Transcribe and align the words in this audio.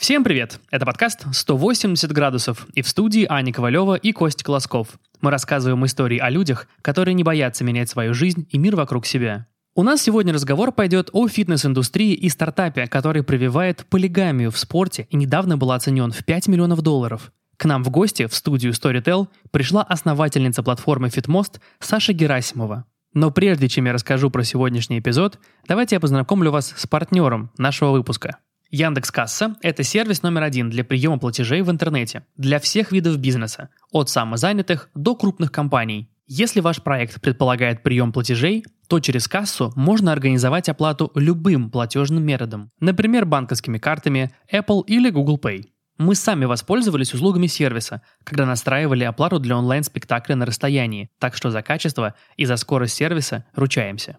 Всем 0.00 0.24
привет! 0.24 0.60
Это 0.70 0.86
подкаст 0.86 1.26
«180 1.26 2.10
градусов» 2.14 2.66
и 2.72 2.80
в 2.80 2.88
студии 2.88 3.26
Аня 3.28 3.52
Ковалева 3.52 3.96
и 3.96 4.12
Костя 4.12 4.42
Колосков. 4.42 4.88
Мы 5.20 5.30
рассказываем 5.30 5.84
истории 5.84 6.16
о 6.16 6.30
людях, 6.30 6.68
которые 6.80 7.12
не 7.12 7.22
боятся 7.22 7.64
менять 7.64 7.90
свою 7.90 8.14
жизнь 8.14 8.48
и 8.48 8.56
мир 8.56 8.76
вокруг 8.76 9.04
себя. 9.04 9.46
У 9.74 9.82
нас 9.82 10.00
сегодня 10.00 10.32
разговор 10.32 10.72
пойдет 10.72 11.10
о 11.12 11.28
фитнес-индустрии 11.28 12.14
и 12.14 12.30
стартапе, 12.30 12.86
который 12.86 13.22
прививает 13.22 13.84
полигамию 13.90 14.50
в 14.50 14.58
спорте 14.58 15.06
и 15.10 15.16
недавно 15.16 15.58
был 15.58 15.70
оценен 15.70 16.12
в 16.12 16.24
5 16.24 16.48
миллионов 16.48 16.80
долларов. 16.80 17.30
К 17.58 17.66
нам 17.66 17.84
в 17.84 17.90
гости 17.90 18.24
в 18.24 18.34
студию 18.34 18.72
Storytel 18.72 19.28
пришла 19.50 19.82
основательница 19.82 20.62
платформы 20.62 21.08
FitMost 21.08 21.60
Саша 21.78 22.14
Герасимова. 22.14 22.86
Но 23.12 23.30
прежде 23.30 23.68
чем 23.68 23.84
я 23.84 23.92
расскажу 23.92 24.30
про 24.30 24.44
сегодняшний 24.44 25.00
эпизод, 25.00 25.38
давайте 25.68 25.96
я 25.96 26.00
познакомлю 26.00 26.52
вас 26.52 26.72
с 26.74 26.86
партнером 26.86 27.50
нашего 27.58 27.90
выпуска– 27.90 28.38
Яндекс 28.70 29.10
Касса– 29.10 29.56
это 29.62 29.82
сервис 29.82 30.22
номер 30.22 30.44
один 30.44 30.70
для 30.70 30.84
приема 30.84 31.18
платежей 31.18 31.62
в 31.62 31.70
интернете 31.72 32.24
для 32.36 32.60
всех 32.60 32.92
видов 32.92 33.18
бизнеса, 33.18 33.68
от 33.90 34.08
самозанятых 34.08 34.90
до 34.94 35.16
крупных 35.16 35.50
компаний. 35.50 36.08
Если 36.28 36.60
ваш 36.60 36.80
проект 36.80 37.20
предполагает 37.20 37.82
прием 37.82 38.12
платежей, 38.12 38.64
то 38.86 39.00
через 39.00 39.26
кассу 39.26 39.72
можно 39.74 40.12
организовать 40.12 40.68
оплату 40.68 41.10
любым 41.16 41.70
платежным 41.70 42.22
методом, 42.22 42.70
например, 42.78 43.26
банковскими 43.26 43.78
картами 43.78 44.30
Apple 44.52 44.84
или 44.86 45.10
Google 45.10 45.40
Pay. 45.42 45.64
Мы 45.98 46.14
сами 46.14 46.44
воспользовались 46.44 47.12
услугами 47.12 47.48
сервиса, 47.48 48.02
когда 48.22 48.46
настраивали 48.46 49.02
оплату 49.02 49.40
для 49.40 49.58
онлайн-спектакля 49.58 50.36
на 50.36 50.46
расстоянии, 50.46 51.10
так 51.18 51.34
что 51.34 51.50
за 51.50 51.62
качество 51.62 52.14
и 52.36 52.44
за 52.44 52.56
скорость 52.56 52.94
сервиса 52.94 53.44
ручаемся. 53.56 54.18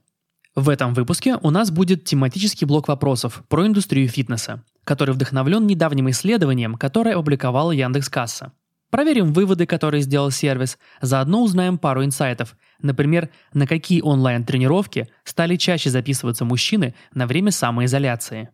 В 0.55 0.67
этом 0.67 0.93
выпуске 0.93 1.37
у 1.41 1.49
нас 1.49 1.71
будет 1.71 2.03
тематический 2.03 2.67
блок 2.67 2.89
вопросов 2.89 3.41
про 3.47 3.65
индустрию 3.65 4.09
фитнеса, 4.09 4.65
который 4.83 5.15
вдохновлен 5.15 5.65
недавним 5.65 6.09
исследованием, 6.09 6.75
которое 6.75 7.15
опубликовала 7.15 7.71
Яндекс.Касса. 7.71 8.51
Проверим 8.89 9.31
выводы, 9.31 9.65
которые 9.65 10.01
сделал 10.01 10.29
сервис, 10.29 10.77
заодно 10.99 11.41
узнаем 11.41 11.77
пару 11.77 12.03
инсайтов. 12.03 12.57
Например, 12.81 13.29
на 13.53 13.65
какие 13.65 14.01
онлайн-тренировки 14.01 15.07
стали 15.23 15.55
чаще 15.55 15.89
записываться 15.89 16.43
мужчины 16.43 16.95
на 17.13 17.27
время 17.27 17.51
самоизоляции. 17.51 18.49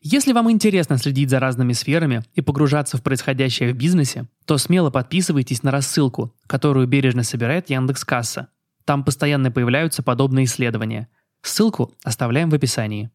Если 0.00 0.32
вам 0.32 0.50
интересно 0.50 0.96
следить 0.96 1.28
за 1.28 1.38
разными 1.38 1.74
сферами 1.74 2.22
и 2.32 2.40
погружаться 2.40 2.96
в 2.96 3.02
происходящее 3.02 3.74
в 3.74 3.76
бизнесе, 3.76 4.26
то 4.46 4.56
смело 4.56 4.88
подписывайтесь 4.88 5.62
на 5.62 5.70
рассылку, 5.70 6.34
которую 6.46 6.86
бережно 6.86 7.24
собирает 7.24 7.68
Яндекс.Касса. 7.68 8.48
Там 8.86 9.04
постоянно 9.04 9.50
появляются 9.50 10.02
подобные 10.02 10.46
исследования– 10.46 11.08
Ссылку 11.42 11.92
оставляем 12.04 12.50
в 12.50 12.54
описании. 12.54 13.10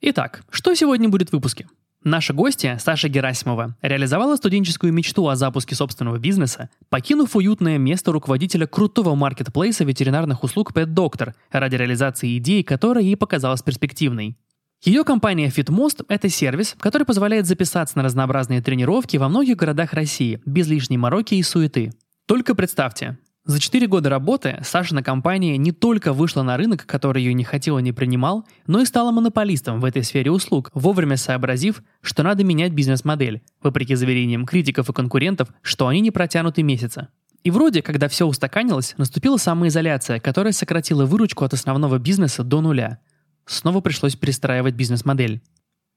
Итак, 0.00 0.42
что 0.50 0.74
сегодня 0.74 1.08
будет 1.08 1.30
в 1.30 1.32
выпуске? 1.32 1.68
Наша 2.04 2.32
гостья, 2.32 2.78
Саша 2.80 3.08
Герасимова, 3.08 3.76
реализовала 3.82 4.36
студенческую 4.36 4.92
мечту 4.92 5.26
о 5.28 5.34
запуске 5.34 5.74
собственного 5.74 6.18
бизнеса, 6.18 6.70
покинув 6.88 7.34
уютное 7.34 7.76
место 7.76 8.12
руководителя 8.12 8.66
крутого 8.66 9.16
маркетплейса 9.16 9.84
ветеринарных 9.84 10.44
услуг 10.44 10.72
Pet 10.72 10.86
Doctor 10.86 11.34
ради 11.50 11.74
реализации 11.74 12.38
идеи, 12.38 12.62
которая 12.62 13.02
ей 13.02 13.16
показалась 13.16 13.62
перспективной. 13.62 14.38
Ее 14.84 15.02
компания 15.02 15.48
FitMost– 15.48 16.04
это 16.08 16.28
сервис, 16.28 16.76
который 16.78 17.04
позволяет 17.04 17.46
записаться 17.46 17.98
на 17.98 18.04
разнообразные 18.04 18.62
тренировки 18.62 19.16
во 19.16 19.28
многих 19.28 19.56
городах 19.56 19.92
России 19.92 20.40
без 20.46 20.68
лишней 20.68 20.98
мороки 20.98 21.34
и 21.34 21.42
суеты. 21.42 21.92
Только 22.26 22.54
представьте, 22.54 23.18
за 23.48 23.60
4 23.60 23.86
года 23.86 24.10
работы 24.10 24.60
Сашина 24.62 25.02
компания 25.02 25.56
не 25.56 25.72
только 25.72 26.12
вышла 26.12 26.42
на 26.42 26.58
рынок, 26.58 26.84
который 26.84 27.22
ее 27.22 27.32
не 27.32 27.44
хотел 27.44 27.78
и 27.78 27.82
не 27.82 27.92
принимал, 27.92 28.46
но 28.66 28.82
и 28.82 28.84
стала 28.84 29.10
монополистом 29.10 29.80
в 29.80 29.86
этой 29.86 30.04
сфере 30.04 30.30
услуг, 30.30 30.70
вовремя 30.74 31.16
сообразив, 31.16 31.82
что 32.02 32.22
надо 32.22 32.44
менять 32.44 32.72
бизнес-модель, 32.72 33.40
вопреки 33.62 33.94
заверениям 33.94 34.44
критиков 34.44 34.90
и 34.90 34.92
конкурентов, 34.92 35.48
что 35.62 35.88
они 35.88 36.02
не 36.02 36.10
протянут 36.10 36.58
и 36.58 36.62
месяца. 36.62 37.08
И 37.42 37.50
вроде, 37.50 37.80
когда 37.80 38.08
все 38.08 38.26
устаканилось, 38.26 38.94
наступила 38.98 39.38
самоизоляция, 39.38 40.20
которая 40.20 40.52
сократила 40.52 41.06
выручку 41.06 41.42
от 41.42 41.54
основного 41.54 41.98
бизнеса 41.98 42.44
до 42.44 42.60
нуля. 42.60 42.98
Снова 43.46 43.80
пришлось 43.80 44.14
перестраивать 44.14 44.74
бизнес-модель. 44.74 45.40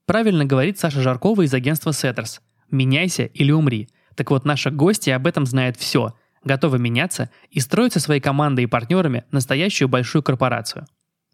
Правильно 0.05 0.45
говорит 0.45 0.79
Саша 0.79 1.01
Жаркова 1.01 1.41
из 1.41 1.53
агентства 1.53 1.89
Setters. 1.89 2.39
«Меняйся 2.69 3.25
или 3.25 3.51
умри». 3.51 3.89
Так 4.15 4.31
вот, 4.31 4.45
наша 4.45 4.71
гостья 4.71 5.17
об 5.17 5.27
этом 5.27 5.45
знает 5.45 5.75
все– 5.75 6.13
готовы 6.43 6.79
меняться 6.79 7.29
и 7.49 7.59
строить 7.59 7.93
со 7.93 7.99
своей 7.99 8.21
командой 8.21 8.63
и 8.63 8.67
партнерами 8.67 9.25
настоящую 9.31 9.89
большую 9.89 10.23
корпорацию. 10.23 10.85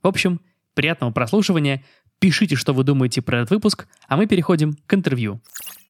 В 0.03 0.07
общем, 0.07 0.41
приятного 0.73 1.11
прослушивания, 1.11 1.83
пишите, 2.19 2.55
что 2.55 2.73
вы 2.73 2.83
думаете 2.83 3.21
про 3.21 3.39
этот 3.39 3.51
выпуск, 3.51 3.87
а 4.07 4.17
мы 4.17 4.27
переходим 4.27 4.77
к 4.85 4.93
интервью. 4.93 5.41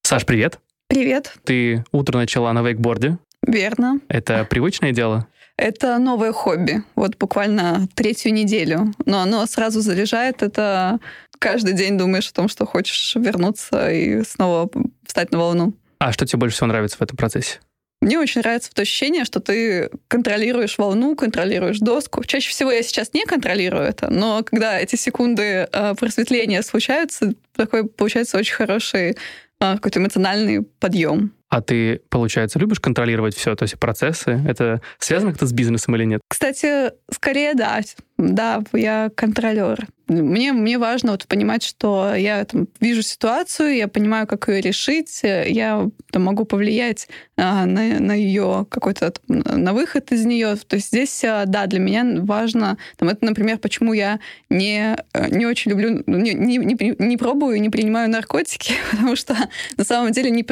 Саш, 0.02 0.26
привет. 0.26 0.60
Привет. 0.88 1.34
Ты 1.44 1.84
утро 1.92 2.18
начала 2.18 2.54
на 2.54 2.62
вейкборде. 2.62 3.18
Верно. 3.46 4.00
Это 4.08 4.46
привычное 4.46 4.92
дело? 4.92 5.28
Это 5.58 5.98
новое 5.98 6.32
хобби. 6.32 6.84
Вот 6.96 7.18
буквально 7.18 7.88
третью 7.96 8.32
неделю. 8.34 8.94
Но 9.06 9.20
оно 9.20 9.46
сразу 9.48 9.82
заряжает. 9.82 10.44
Это 10.44 11.00
каждый 11.40 11.74
день 11.74 11.98
думаешь 11.98 12.30
о 12.30 12.34
том, 12.34 12.48
что 12.48 12.66
хочешь 12.66 13.16
вернуться 13.16 13.92
и 13.92 14.24
снова 14.24 14.70
встать 15.06 15.32
на 15.32 15.40
волну. 15.40 15.74
А 16.00 16.12
что 16.12 16.26
тебе 16.26 16.40
больше 16.40 16.56
всего 16.56 16.68
нравится 16.68 16.98
в 16.98 17.02
этом 17.02 17.18
процессе? 17.18 17.60
Мне 18.02 18.20
очень 18.20 18.42
нравится 18.42 18.72
то 18.74 18.84
ощущение, 18.84 19.26
что 19.26 19.40
ты 19.40 19.90
контролируешь 20.08 20.78
волну, 20.78 21.16
контролируешь 21.16 21.80
доску. 21.80 22.24
Чаще 22.24 22.50
всего 22.50 22.72
я 22.72 22.84
сейчас 22.84 23.14
не 23.14 23.26
контролирую 23.26 23.84
это, 23.84 24.12
но 24.12 24.44
когда 24.44 24.80
эти 24.80 24.96
секунды 24.96 25.68
э, 25.72 25.96
просветления 25.96 26.62
случаются, 26.62 27.34
такой 27.56 27.88
получается 27.88 28.38
очень 28.38 28.54
хороший 28.54 29.12
э, 29.12 29.16
какой-то 29.60 30.00
эмоциональный 30.00 30.62
подъем. 30.62 31.34
А 31.50 31.62
ты, 31.62 32.02
получается, 32.10 32.60
любишь 32.60 32.80
контролировать 32.80 33.36
все, 33.36 33.56
то 33.56 33.64
есть 33.64 33.80
процессы? 33.80 34.42
Это 34.48 34.82
связано 35.00 35.32
как-то 35.32 35.48
с 35.48 35.54
бизнесом 35.54 35.96
или 35.96 36.04
нет? 36.04 36.22
Кстати, 36.28 36.92
скорее 37.12 37.54
да. 37.56 37.80
Да, 38.18 38.64
я 38.74 39.10
контролер. 39.16 39.88
Мне, 40.08 40.54
мне 40.54 40.78
важно 40.78 41.12
вот 41.12 41.28
понимать, 41.28 41.64
что 41.64 42.16
я 42.16 42.46
там, 42.46 42.68
вижу 42.80 43.02
ситуацию, 43.02 43.76
я 43.76 43.88
понимаю, 43.88 44.26
как 44.28 44.48
ее 44.48 44.62
решить, 44.62 45.22
я 45.24 45.90
там, 46.12 46.24
могу 46.24 46.46
повлиять 46.46 47.10
а, 47.36 47.66
на, 47.66 48.00
на 48.00 48.14
ее 48.14 48.66
какой-то 48.70 49.14
на 49.28 49.74
выход 49.74 50.12
из 50.12 50.26
нее. 50.26 50.56
То 50.56 50.78
есть 50.78 50.88
здесь, 50.88 51.24
а, 51.24 51.46
да, 51.46 51.66
для 51.66 51.80
меня 51.80 52.06
важно, 52.22 52.78
там, 52.96 53.10
это, 53.10 53.26
например, 53.26 53.58
почему 53.58 53.94
я 53.94 54.20
не, 54.50 54.96
не 55.30 55.46
очень 55.46 55.72
люблю, 55.72 56.04
не, 56.08 56.34
не, 56.34 56.58
не, 56.58 56.96
не 56.98 57.18
пробую, 57.18 57.62
не 57.62 57.70
принимаю 57.70 58.10
наркотики, 58.10 58.74
потому 58.92 59.16
что 59.16 59.36
на 59.76 59.84
самом 59.84 60.12
деле 60.14 60.30
не, 60.30 60.46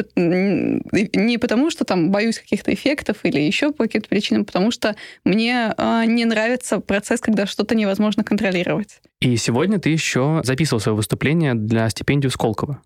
не 1.16 1.38
потому, 1.38 1.70
что 1.70 1.84
там 1.84 2.10
боюсь 2.10 2.38
каких-то 2.38 2.74
эффектов 2.74 3.18
или 3.22 3.40
еще 3.40 3.72
по 3.72 3.84
каким-то 3.84 4.08
причинам, 4.08 4.44
потому 4.44 4.70
что 4.70 4.96
мне 5.24 5.72
а, 5.76 6.04
не 6.04 6.24
нравится 6.24 6.80
процесс, 6.80 7.20
когда 7.20 7.46
что-то 7.46 7.74
невозможно 7.74 8.22
контролировать. 8.22 9.00
И 9.20 9.36
сегодня 9.46 9.78
ты 9.78 9.90
еще 9.90 10.40
записывал 10.42 10.80
свое 10.80 10.96
выступление 10.96 11.54
для 11.54 11.88
стипендию 11.88 12.30
Сколково. 12.30 12.80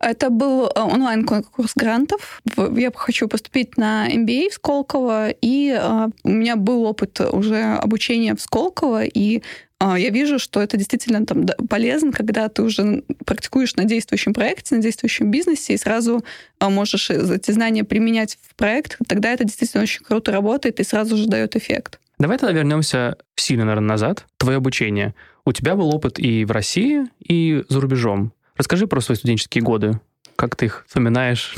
Это 0.00 0.30
был 0.30 0.66
э, 0.66 0.80
онлайн-конкурс 0.80 1.72
грантов. 1.76 2.42
Я 2.56 2.90
хочу 2.94 3.28
поступить 3.28 3.76
на 3.76 4.08
MBA 4.10 4.48
в 4.50 4.54
Сколково, 4.54 5.28
и 5.28 5.76
э, 5.78 6.08
у 6.24 6.28
меня 6.28 6.56
был 6.56 6.84
опыт 6.84 7.20
уже 7.20 7.74
обучения 7.74 8.34
в 8.34 8.40
Сколково, 8.40 9.04
и 9.04 9.42
э, 9.78 9.94
я 9.98 10.08
вижу, 10.08 10.38
что 10.38 10.60
это 10.60 10.78
действительно 10.78 11.26
там 11.26 11.46
полезно, 11.68 12.12
когда 12.12 12.48
ты 12.48 12.62
уже 12.62 13.04
практикуешь 13.26 13.76
на 13.76 13.84
действующем 13.84 14.32
проекте, 14.32 14.74
на 14.74 14.82
действующем 14.82 15.30
бизнесе, 15.30 15.74
и 15.74 15.78
сразу 15.78 16.24
можешь 16.60 17.10
эти 17.10 17.50
знания 17.50 17.84
применять 17.84 18.38
в 18.48 18.54
проект, 18.56 18.96
тогда 19.06 19.32
это 19.32 19.44
действительно 19.44 19.82
очень 19.82 20.02
круто 20.02 20.32
работает 20.32 20.80
и 20.80 20.84
сразу 20.84 21.16
же 21.16 21.26
дает 21.26 21.56
эффект. 21.56 22.00
Давай 22.18 22.36
тогда 22.36 22.52
вернемся 22.52 23.16
сильно, 23.36 23.64
наверное, 23.64 23.88
назад. 23.88 24.26
Твое 24.36 24.58
обучение. 24.58 25.14
У 25.50 25.52
тебя 25.52 25.74
был 25.74 25.92
опыт 25.92 26.20
и 26.20 26.44
в 26.44 26.52
России, 26.52 27.06
и 27.18 27.64
за 27.68 27.80
рубежом. 27.80 28.32
Расскажи 28.54 28.86
про 28.86 29.00
свои 29.00 29.16
студенческие 29.16 29.64
годы. 29.64 29.98
Как 30.36 30.54
ты 30.54 30.66
их 30.66 30.84
вспоминаешь? 30.86 31.56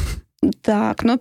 Так, 0.63 1.05
ну, 1.05 1.21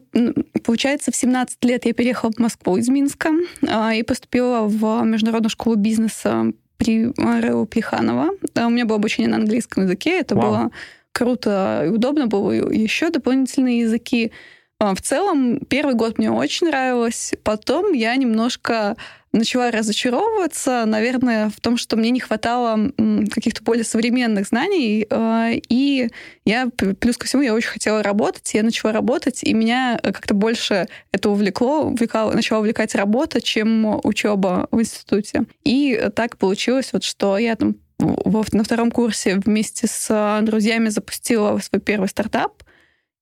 получается, 0.63 1.11
в 1.11 1.15
17 1.17 1.65
лет 1.65 1.85
я 1.85 1.93
переехала 1.93 2.31
в 2.31 2.39
Москву 2.39 2.77
из 2.77 2.87
Минска 2.87 3.31
а, 3.67 3.93
и 3.93 4.03
поступила 4.03 4.61
в 4.61 5.03
Международную 5.03 5.49
школу 5.49 5.75
бизнеса 5.75 6.53
при 6.77 7.11
РЭУ 7.17 7.65
Плеханова. 7.65 8.29
А, 8.55 8.67
у 8.67 8.69
меня 8.69 8.85
было 8.85 8.99
обучение 8.99 9.29
на 9.29 9.35
английском 9.35 9.83
языке, 9.83 10.21
это 10.21 10.35
Вау. 10.35 10.45
было 10.45 10.71
круто 11.11 11.83
и 11.85 11.89
удобно 11.89 12.27
было. 12.27 12.53
Еще 12.53 13.09
дополнительные 13.09 13.81
языки. 13.81 14.31
А, 14.79 14.95
в 14.95 15.01
целом, 15.01 15.59
первый 15.59 15.95
год 15.95 16.17
мне 16.17 16.31
очень 16.31 16.67
нравилось. 16.67 17.33
Потом 17.43 17.91
я 17.91 18.15
немножко 18.15 18.95
начала 19.33 19.71
разочаровываться, 19.71 20.83
наверное, 20.85 21.49
в 21.49 21.59
том, 21.61 21.77
что 21.77 21.95
мне 21.95 22.09
не 22.09 22.19
хватало 22.19 22.91
каких-то 23.33 23.63
более 23.63 23.83
современных 23.83 24.47
знаний. 24.47 25.07
Э, 25.09 25.53
и 25.69 26.09
я, 26.45 26.67
плюс 26.99 27.17
ко 27.17 27.25
всему, 27.25 27.41
я 27.41 27.53
очень 27.53 27.69
хотела 27.69 28.03
работать. 28.03 28.53
Я 28.53 28.63
начала 28.63 28.91
работать, 28.91 29.43
и 29.43 29.53
меня 29.53 29.99
как-то 30.01 30.33
больше 30.33 30.87
это 31.11 31.29
увлекло, 31.29 31.83
увлекало, 31.83 32.33
начала 32.33 32.59
увлекать 32.59 32.95
работа, 32.95 33.41
чем 33.41 33.99
учеба 34.03 34.67
в 34.71 34.81
институте. 34.81 35.45
И 35.63 36.09
так 36.15 36.37
получилось, 36.37 36.89
вот, 36.91 37.03
что 37.03 37.37
я 37.37 37.55
там 37.55 37.75
во, 37.99 38.43
на 38.51 38.63
втором 38.63 38.91
курсе 38.91 39.37
вместе 39.37 39.87
с 39.87 40.39
друзьями 40.43 40.89
запустила 40.89 41.57
свой 41.59 41.79
первый 41.81 42.09
стартап. 42.09 42.63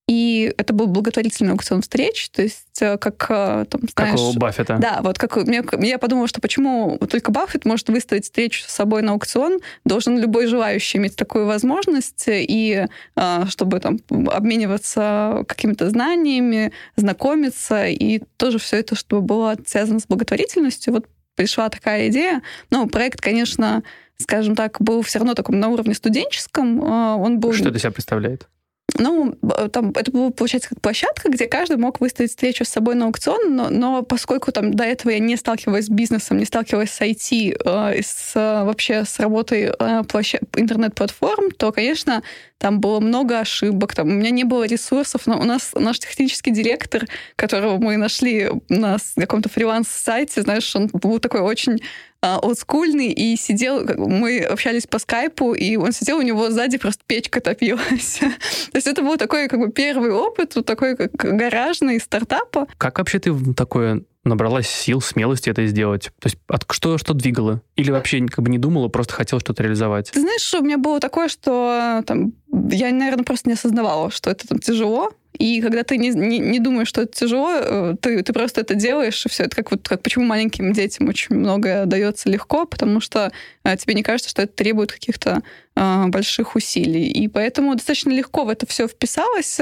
И 0.10 0.52
это 0.58 0.74
был 0.74 0.88
благотворительный 0.88 1.52
аукцион 1.52 1.84
встреч, 1.84 2.32
то 2.32 2.42
есть 2.42 2.82
э, 2.82 2.98
как 2.98 3.28
э, 3.30 3.66
там, 3.70 3.82
знаешь... 3.96 4.20
Как 4.20 4.20
у 4.20 4.34
Баффета. 4.40 4.80
Да, 4.82 5.02
вот 5.04 5.20
как 5.20 5.36
мне, 5.36 5.64
я 5.82 6.00
подумала, 6.00 6.28
что 6.28 6.42
почему 6.42 6.98
только 7.12 7.32
Баффет 7.32 7.64
может 7.66 7.90
выставить 7.90 8.24
встречу 8.24 8.64
с 8.64 8.72
собой 8.72 9.04
на 9.04 9.12
аукцион, 9.12 9.60
должен 9.86 10.18
любой 10.18 10.48
желающий 10.48 10.98
иметь 10.98 11.16
такую 11.16 11.46
возможность, 11.46 12.24
и 12.28 12.88
э, 13.16 13.46
чтобы 13.50 13.80
там 13.80 14.00
обмениваться 14.32 15.46
какими-то 15.48 15.88
знаниями, 15.92 16.72
знакомиться, 16.96 17.86
и 17.86 18.24
тоже 18.38 18.58
все 18.58 18.78
это, 18.78 18.96
чтобы 18.96 19.22
было 19.22 19.58
связано 19.68 20.00
с 20.00 20.08
благотворительностью. 20.08 20.92
Вот 20.92 21.06
пришла 21.36 21.70
такая 21.70 22.08
идея. 22.08 22.42
Но 22.72 22.88
проект, 22.88 23.22
конечно, 23.22 23.84
скажем 24.18 24.56
так, 24.56 24.82
был 24.82 25.04
все 25.04 25.20
равно 25.20 25.36
таком 25.36 25.60
на 25.60 25.68
уровне 25.68 25.94
студенческом. 25.94 26.82
Он 26.82 27.40
был... 27.40 27.54
Что 27.54 27.70
это 27.70 27.78
себя 27.78 27.92
представляет? 27.92 28.48
Ну, 28.98 29.36
там 29.72 29.92
это 29.92 30.12
была, 30.12 30.32
получается, 30.32 30.70
как 30.70 30.82
площадка, 30.82 31.30
где 31.30 31.48
каждый 31.48 31.78
мог 31.78 32.00
выставить 32.00 32.32
встречу 32.32 32.66
с 32.66 32.70
собой 32.70 32.96
на 32.96 33.06
аукцион, 33.06 33.56
но, 33.56 33.70
но 33.70 34.04
поскольку 34.04 34.52
там 34.52 34.74
до 34.74 34.84
этого 34.84 35.12
я 35.12 35.20
не 35.20 35.36
сталкивалась 35.38 35.86
с 35.86 35.90
бизнесом, 35.90 36.38
не 36.38 36.46
сталкивалась 36.46 36.92
с 36.92 37.02
IT, 37.02 37.62
э, 37.64 38.02
с, 38.02 38.34
вообще 38.36 39.06
с 39.06 39.20
работой 39.20 39.72
э, 39.78 40.04
площад... 40.04 40.42
интернет-платформ, 40.56 41.52
то, 41.52 41.72
конечно, 41.72 42.24
там 42.60 42.82
было 42.82 43.00
много 43.00 43.40
ошибок, 43.40 43.96
там 43.96 44.10
у 44.10 44.12
меня 44.12 44.30
не 44.30 44.44
было 44.44 44.66
ресурсов, 44.66 45.26
но 45.26 45.40
у 45.40 45.44
нас 45.44 45.72
наш 45.74 46.00
технический 46.00 46.52
директор, 46.52 47.06
которого 47.36 47.78
мы 47.78 47.98
нашли 47.98 48.50
на 48.68 48.98
каком-то 49.16 49.50
фриланс-сайте, 49.50 50.42
знаешь, 50.42 50.76
он 50.76 50.88
был 50.88 51.20
такой 51.20 51.40
очень 51.40 51.82
а, 52.22 52.38
олдскульный 52.40 53.12
и 53.12 53.38
сидел, 53.38 53.82
мы 53.98 54.42
общались 54.42 54.86
по 54.86 55.00
скайпу, 55.00 55.54
и 55.54 55.78
он 55.78 55.94
сидел, 55.94 56.18
у 56.18 56.22
него 56.22 56.50
сзади 56.50 56.78
просто 56.78 57.02
печка 57.08 57.40
топилась. 57.40 58.20
То 58.72 58.76
есть 58.76 58.88
это 58.88 59.02
был 59.02 59.16
такой 59.16 59.48
как 59.48 59.60
бы 59.60 59.72
первый 59.72 60.12
опыт, 60.12 60.56
вот 60.56 60.66
такой 60.66 60.98
как 60.98 61.14
гаражный 61.14 61.98
стартапа. 62.00 62.68
Как 62.78 63.00
вообще 63.00 63.20
ты 63.20 63.34
такое 63.54 64.04
набралась 64.24 64.68
сил, 64.68 65.02
смелости 65.02 65.50
это 65.50 65.66
сделать? 65.66 66.12
То 66.20 66.28
есть 66.28 66.38
от, 66.48 66.66
что, 66.72 66.98
что 66.98 67.14
двигало? 67.14 67.62
Или 67.76 67.92
вообще 67.92 68.26
как 68.28 68.44
бы 68.44 68.50
не 68.50 68.58
думала, 68.58 68.88
просто 68.88 69.14
хотела 69.14 69.40
что-то 69.40 69.64
реализовать? 69.64 70.12
Ты 70.12 70.22
знаешь, 70.22 70.54
у 70.54 70.64
меня 70.64 70.78
было 70.78 71.00
такое, 71.00 71.28
что 71.28 72.04
там, 72.06 72.34
я, 72.70 72.92
наверное, 72.92 73.24
просто 73.24 73.50
не 73.50 73.54
осознавала, 73.54 74.12
что 74.12 74.30
это 74.30 74.48
там 74.48 74.60
тяжело, 74.60 75.12
и 75.38 75.62
когда 75.62 75.84
ты 75.84 75.98
не, 75.98 76.10
не, 76.10 76.40
не 76.40 76.60
думаешь, 76.60 76.90
что 76.90 77.04
это 77.04 77.14
тяжело, 77.14 77.52
э, 77.54 77.96
ты, 78.02 78.22
ты 78.24 78.34
просто 78.34 78.62
это 78.62 78.76
делаешь, 78.76 79.26
и 79.26 79.30
все. 79.30 79.44
Это 79.44 79.56
как 79.56 79.72
вот 79.72 79.88
как 79.88 80.02
почему 80.02 80.26
маленьким 80.26 80.74
детям 80.74 81.08
очень 81.08 81.36
многое 81.36 81.86
дается 81.86 82.30
легко, 82.30 82.66
потому 82.66 83.00
что 83.00 83.32
а, 83.64 83.78
тебе 83.78 83.94
не 83.94 84.04
кажется, 84.04 84.30
что 84.30 84.42
это 84.42 84.52
требует 84.52 84.92
каких-то 84.92 85.42
а, 85.76 86.08
больших 86.08 86.56
усилий. 86.56 87.08
И 87.10 87.30
поэтому 87.30 87.76
достаточно 87.76 88.10
легко 88.10 88.44
в 88.44 88.50
это 88.50 88.66
все 88.66 88.88
вписалось. 88.88 89.60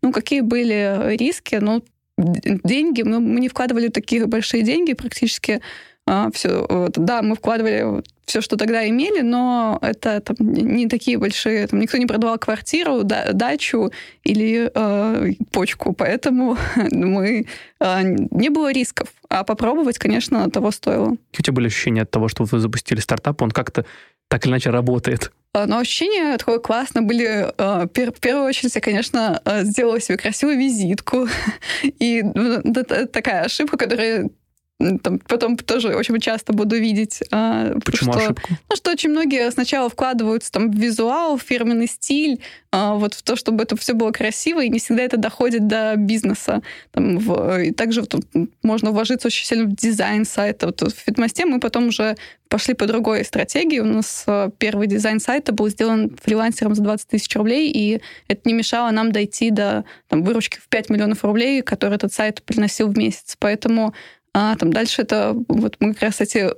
Ну, 0.00 0.12
какие 0.12 0.42
были 0.42 1.16
риски? 1.16 1.56
Ну, 1.56 1.82
деньги, 2.16 3.02
мы, 3.02 3.20
мы 3.20 3.40
не 3.40 3.48
вкладывали 3.48 3.88
такие 3.88 4.26
большие 4.26 4.62
деньги 4.62 4.94
практически. 4.94 5.60
А, 6.08 6.30
все, 6.32 6.64
вот, 6.68 6.92
да, 6.92 7.20
мы 7.22 7.34
вкладывали 7.34 8.04
все, 8.26 8.40
что 8.40 8.56
тогда 8.56 8.88
имели, 8.88 9.22
но 9.22 9.78
это 9.82 10.20
там, 10.20 10.36
не 10.40 10.86
такие 10.86 11.18
большие. 11.18 11.66
Там, 11.66 11.80
никто 11.80 11.98
не 11.98 12.06
продавал 12.06 12.38
квартиру, 12.38 13.02
да, 13.02 13.32
дачу 13.32 13.90
или 14.22 14.70
э, 14.72 15.32
почку, 15.50 15.92
поэтому 15.92 16.56
мы 16.92 17.46
э, 17.80 18.02
не 18.02 18.50
было 18.50 18.72
рисков. 18.72 19.08
А 19.28 19.42
попробовать, 19.42 19.98
конечно, 19.98 20.48
того 20.50 20.70
стоило. 20.70 21.16
Какие 21.30 21.40
у 21.40 21.42
тебя 21.42 21.54
были 21.54 21.66
ощущения 21.66 22.02
от 22.02 22.10
того, 22.10 22.28
что 22.28 22.44
вы 22.44 22.58
запустили 22.60 23.00
стартап? 23.00 23.42
Он 23.42 23.50
как-то 23.50 23.84
так 24.28 24.44
или 24.44 24.52
иначе 24.52 24.70
работает? 24.70 25.32
А, 25.56 25.66
но 25.66 25.78
ощущения 25.78 26.36
такое 26.36 26.58
классно 26.58 27.00
были. 27.00 27.50
А, 27.56 27.86
в 27.86 27.88
первую 28.20 28.44
очередь 28.44 28.74
я, 28.74 28.80
конечно, 28.82 29.40
сделала 29.62 29.98
себе 30.00 30.18
красивую 30.18 30.58
визитку. 30.58 31.28
И 31.82 32.22
ну, 32.22 32.62
такая 32.62 33.44
ошибка, 33.44 33.78
которая 33.78 34.28
там, 34.78 35.18
потом 35.20 35.56
тоже 35.56 35.94
очень 35.96 36.20
часто 36.20 36.52
буду 36.52 36.76
видеть. 36.76 37.22
А, 37.30 37.72
Почему 37.84 38.12
что, 38.12 38.20
ошибку? 38.20 38.50
Ну, 38.68 38.76
что 38.76 38.90
очень 38.90 39.10
многие 39.10 39.50
сначала 39.50 39.88
вкладываются 39.88 40.52
там, 40.52 40.70
в 40.70 40.74
визуал, 40.74 41.38
в 41.38 41.42
фирменный 41.42 41.86
стиль, 41.86 42.42
а, 42.72 42.94
вот 42.94 43.14
в 43.14 43.22
то, 43.22 43.36
чтобы 43.36 43.62
это 43.62 43.74
все 43.76 43.94
было 43.94 44.10
красиво, 44.10 44.62
и 44.62 44.68
не 44.68 44.78
всегда 44.78 45.02
это 45.02 45.16
доходит 45.16 45.66
до 45.66 45.94
бизнеса. 45.96 46.62
Там, 46.92 47.18
в, 47.18 47.62
и 47.62 47.70
также 47.70 48.02
вот, 48.02 48.16
можно 48.62 48.90
вложиться 48.90 49.28
очень 49.28 49.46
сильно 49.46 49.64
в 49.64 49.74
дизайн 49.74 50.26
сайта. 50.26 50.66
Вот 50.66 50.82
в 50.82 50.94
Фитмосте 50.94 51.46
мы 51.46 51.58
потом 51.58 51.88
уже 51.88 52.16
пошли 52.48 52.74
по 52.74 52.86
другой 52.86 53.24
стратегии. 53.24 53.78
У 53.78 53.84
нас 53.84 54.24
а, 54.26 54.50
первый 54.58 54.88
дизайн 54.88 55.20
сайта 55.20 55.52
был 55.52 55.68
сделан 55.68 56.14
фрилансером 56.22 56.74
за 56.74 56.82
20 56.82 57.08
тысяч 57.08 57.34
рублей, 57.34 57.70
и 57.70 58.02
это 58.28 58.42
не 58.44 58.52
мешало 58.52 58.90
нам 58.90 59.10
дойти 59.10 59.50
до 59.50 59.86
там, 60.08 60.22
выручки 60.22 60.58
в 60.58 60.68
5 60.68 60.90
миллионов 60.90 61.24
рублей, 61.24 61.62
который 61.62 61.94
этот 61.94 62.12
сайт 62.12 62.42
приносил 62.42 62.88
в 62.88 62.98
месяц. 62.98 63.36
Поэтому 63.38 63.94
а 64.38 64.54
там 64.56 64.70
дальше 64.70 65.00
это 65.00 65.34
вот 65.48 65.76
мы 65.80 65.94
как 65.94 66.02
раз 66.02 66.20
эти 66.20 66.50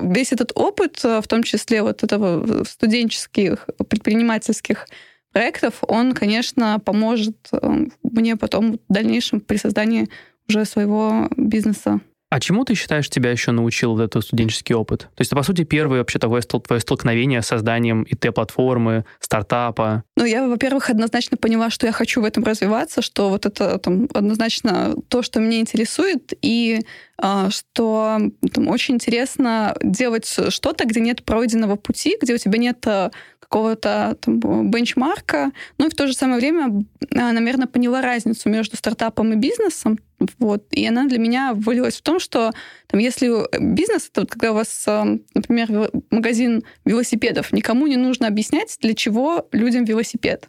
весь 0.00 0.32
этот 0.32 0.52
опыт, 0.54 1.02
в 1.02 1.26
том 1.26 1.42
числе 1.42 1.82
вот 1.82 2.04
этого 2.04 2.62
студенческих, 2.62 3.68
предпринимательских 3.88 4.86
проектов, 5.32 5.82
он, 5.88 6.12
конечно, 6.12 6.78
поможет 6.78 7.36
э, 7.50 7.86
мне 8.04 8.36
потом 8.36 8.74
в 8.74 8.78
дальнейшем 8.88 9.40
при 9.40 9.56
создании 9.56 10.08
уже 10.48 10.64
своего 10.64 11.28
бизнеса. 11.36 12.00
А 12.30 12.38
чему 12.38 12.64
ты 12.64 12.74
считаешь, 12.74 13.10
тебя 13.10 13.32
еще 13.32 13.50
научил 13.50 13.96
вот 13.96 14.02
этот 14.02 14.24
студенческий 14.24 14.72
опыт? 14.72 15.00
То 15.00 15.20
есть, 15.20 15.32
по 15.32 15.42
сути, 15.42 15.64
первое 15.64 15.98
вообще 15.98 16.20
твое, 16.20 16.42
твое 16.42 16.80
столкновение 16.80 17.42
с 17.42 17.48
созданием 17.48 18.04
ИТ-платформы, 18.04 19.04
стартапа. 19.18 20.04
Ну, 20.16 20.24
я, 20.24 20.46
во-первых, 20.46 20.90
однозначно 20.90 21.36
поняла, 21.36 21.70
что 21.70 21.86
я 21.86 21.92
хочу 21.92 22.22
в 22.22 22.24
этом 22.24 22.44
развиваться, 22.44 23.02
что 23.02 23.30
вот 23.30 23.46
это 23.46 23.78
там 23.78 24.08
однозначно 24.14 24.94
то, 25.08 25.22
что 25.22 25.40
меня 25.40 25.58
интересует, 25.58 26.32
и 26.40 26.82
а, 27.18 27.50
что 27.50 28.20
там 28.52 28.68
очень 28.68 28.94
интересно 28.94 29.76
делать 29.82 30.26
что-то, 30.50 30.84
где 30.84 31.00
нет 31.00 31.24
пройденного 31.24 31.74
пути, 31.74 32.16
где 32.22 32.34
у 32.34 32.38
тебя 32.38 32.58
нет 32.58 32.86
а, 32.86 33.10
какого-то 33.40 34.16
там, 34.20 34.70
бенчмарка. 34.70 35.50
Ну 35.78 35.88
и 35.88 35.90
в 35.90 35.94
то 35.94 36.06
же 36.06 36.14
самое 36.14 36.38
время, 36.38 36.84
а, 37.12 37.32
наверное, 37.32 37.66
поняла 37.66 38.00
разницу 38.00 38.48
между 38.48 38.76
стартапом 38.76 39.32
и 39.32 39.36
бизнесом. 39.36 39.98
Вот. 40.38 40.66
И 40.70 40.86
она 40.86 41.06
для 41.06 41.18
меня 41.18 41.54
вылилась 41.54 41.96
в 41.96 42.02
том, 42.02 42.20
что 42.20 42.52
там, 42.86 43.00
если 43.00 43.30
бизнес, 43.58 44.08
это 44.10 44.22
вот 44.22 44.30
когда 44.30 44.52
у 44.52 44.54
вас, 44.54 44.84
а, 44.86 45.04
например, 45.34 45.90
магазин 46.10 46.62
велосипедов, 46.84 47.52
никому 47.52 47.86
не 47.86 47.96
нужно 47.96 48.26
объяснять, 48.26 48.76
для 48.80 48.94
чего 48.94 49.48
людям 49.52 49.84
велосипед 49.84 50.48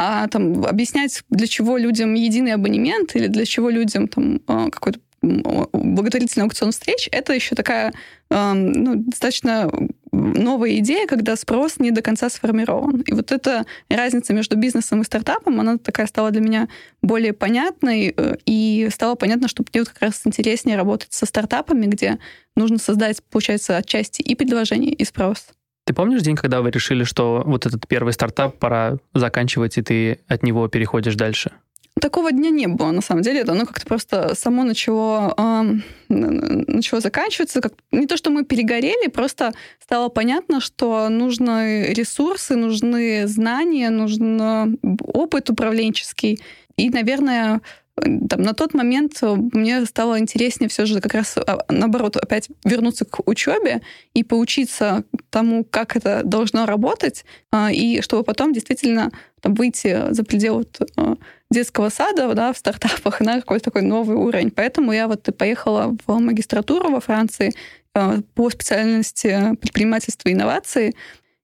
а 0.00 0.28
там 0.28 0.64
объяснять, 0.64 1.24
для 1.28 1.48
чего 1.48 1.76
людям 1.76 2.14
единый 2.14 2.52
абонемент 2.52 3.16
или 3.16 3.26
для 3.26 3.44
чего 3.44 3.68
людям 3.68 4.06
там 4.06 4.40
а, 4.46 4.70
какой-то 4.70 5.00
благотворительный 5.22 6.44
аукцион 6.44 6.70
встреч, 6.70 7.08
это 7.10 7.32
еще 7.32 7.56
такая 7.56 7.92
ну, 8.30 8.94
достаточно 8.94 9.68
новая 10.12 10.78
идея, 10.78 11.06
когда 11.06 11.36
спрос 11.36 11.78
не 11.78 11.90
до 11.90 12.02
конца 12.02 12.28
сформирован. 12.28 13.00
И 13.02 13.12
вот 13.12 13.32
эта 13.32 13.66
разница 13.88 14.32
между 14.32 14.56
бизнесом 14.56 15.02
и 15.02 15.04
стартапом, 15.04 15.60
она 15.60 15.78
такая 15.78 16.06
стала 16.06 16.30
для 16.30 16.40
меня 16.40 16.68
более 17.02 17.32
понятной, 17.32 18.14
э, 18.16 18.36
и 18.46 18.88
стало 18.92 19.14
понятно, 19.14 19.48
что 19.48 19.62
мне 19.62 19.82
вот 19.82 19.90
как 19.90 20.02
раз 20.02 20.20
интереснее 20.24 20.76
работать 20.76 21.12
со 21.12 21.26
стартапами, 21.26 21.86
где 21.86 22.18
нужно 22.56 22.78
создать, 22.78 23.22
получается, 23.30 23.76
отчасти 23.76 24.22
и 24.22 24.34
предложение, 24.34 24.92
и 24.92 25.04
спрос. 25.04 25.48
Ты 25.84 25.94
помнишь 25.94 26.20
день, 26.20 26.36
когда 26.36 26.60
вы 26.60 26.70
решили, 26.70 27.04
что 27.04 27.42
вот 27.46 27.64
этот 27.64 27.88
первый 27.88 28.12
стартап 28.12 28.58
пора 28.58 28.98
заканчивать, 29.14 29.78
и 29.78 29.82
ты 29.82 30.20
от 30.28 30.42
него 30.42 30.68
переходишь 30.68 31.14
дальше? 31.14 31.52
Такого 32.00 32.32
дня 32.32 32.50
не 32.50 32.66
было, 32.66 32.90
на 32.92 33.00
самом 33.00 33.22
деле. 33.22 33.40
Это 33.40 33.52
оно 33.52 33.66
как-то 33.66 33.86
просто 33.86 34.34
само 34.34 34.64
начало, 34.64 35.34
э, 35.36 35.62
начало 36.08 37.00
заканчиваться. 37.00 37.60
Как... 37.60 37.72
Не 37.90 38.06
то, 38.06 38.16
что 38.16 38.30
мы 38.30 38.44
перегорели, 38.44 39.08
просто 39.08 39.52
стало 39.82 40.08
понятно, 40.08 40.60
что 40.60 41.08
нужны 41.08 41.92
ресурсы, 41.92 42.56
нужны 42.56 43.26
знания, 43.26 43.90
нужен 43.90 44.78
опыт 45.12 45.50
управленческий. 45.50 46.40
И, 46.76 46.90
наверное, 46.90 47.60
там, 48.00 48.42
на 48.42 48.54
тот 48.54 48.74
момент 48.74 49.20
мне 49.22 49.84
стало 49.86 50.18
интереснее 50.18 50.68
все 50.68 50.86
же 50.86 51.00
как 51.00 51.14
раз 51.14 51.36
а, 51.36 51.64
наоборот 51.68 52.16
опять 52.16 52.48
вернуться 52.64 53.04
к 53.04 53.26
учебе 53.28 53.82
и 54.14 54.22
поучиться 54.22 55.04
тому, 55.30 55.64
как 55.64 55.96
это 55.96 56.22
должно 56.24 56.66
работать, 56.66 57.24
а, 57.50 57.72
и 57.72 58.00
чтобы 58.00 58.24
потом 58.24 58.52
действительно 58.52 59.10
там, 59.40 59.54
выйти 59.54 60.12
за 60.12 60.24
пределы 60.24 60.66
детского 61.50 61.88
сада 61.88 62.34
да, 62.34 62.52
в 62.52 62.58
стартапах 62.58 63.20
на 63.20 63.36
какой-то 63.36 63.66
такой 63.66 63.82
новый 63.82 64.16
уровень. 64.16 64.50
Поэтому 64.50 64.92
я 64.92 65.08
вот 65.08 65.28
поехала 65.36 65.96
в 66.06 66.18
магистратуру 66.18 66.90
во 66.90 67.00
Франции 67.00 67.52
э, 67.94 68.20
по 68.34 68.50
специальности 68.50 69.56
предпринимательства 69.60 70.28
и 70.28 70.32
инновации. 70.32 70.94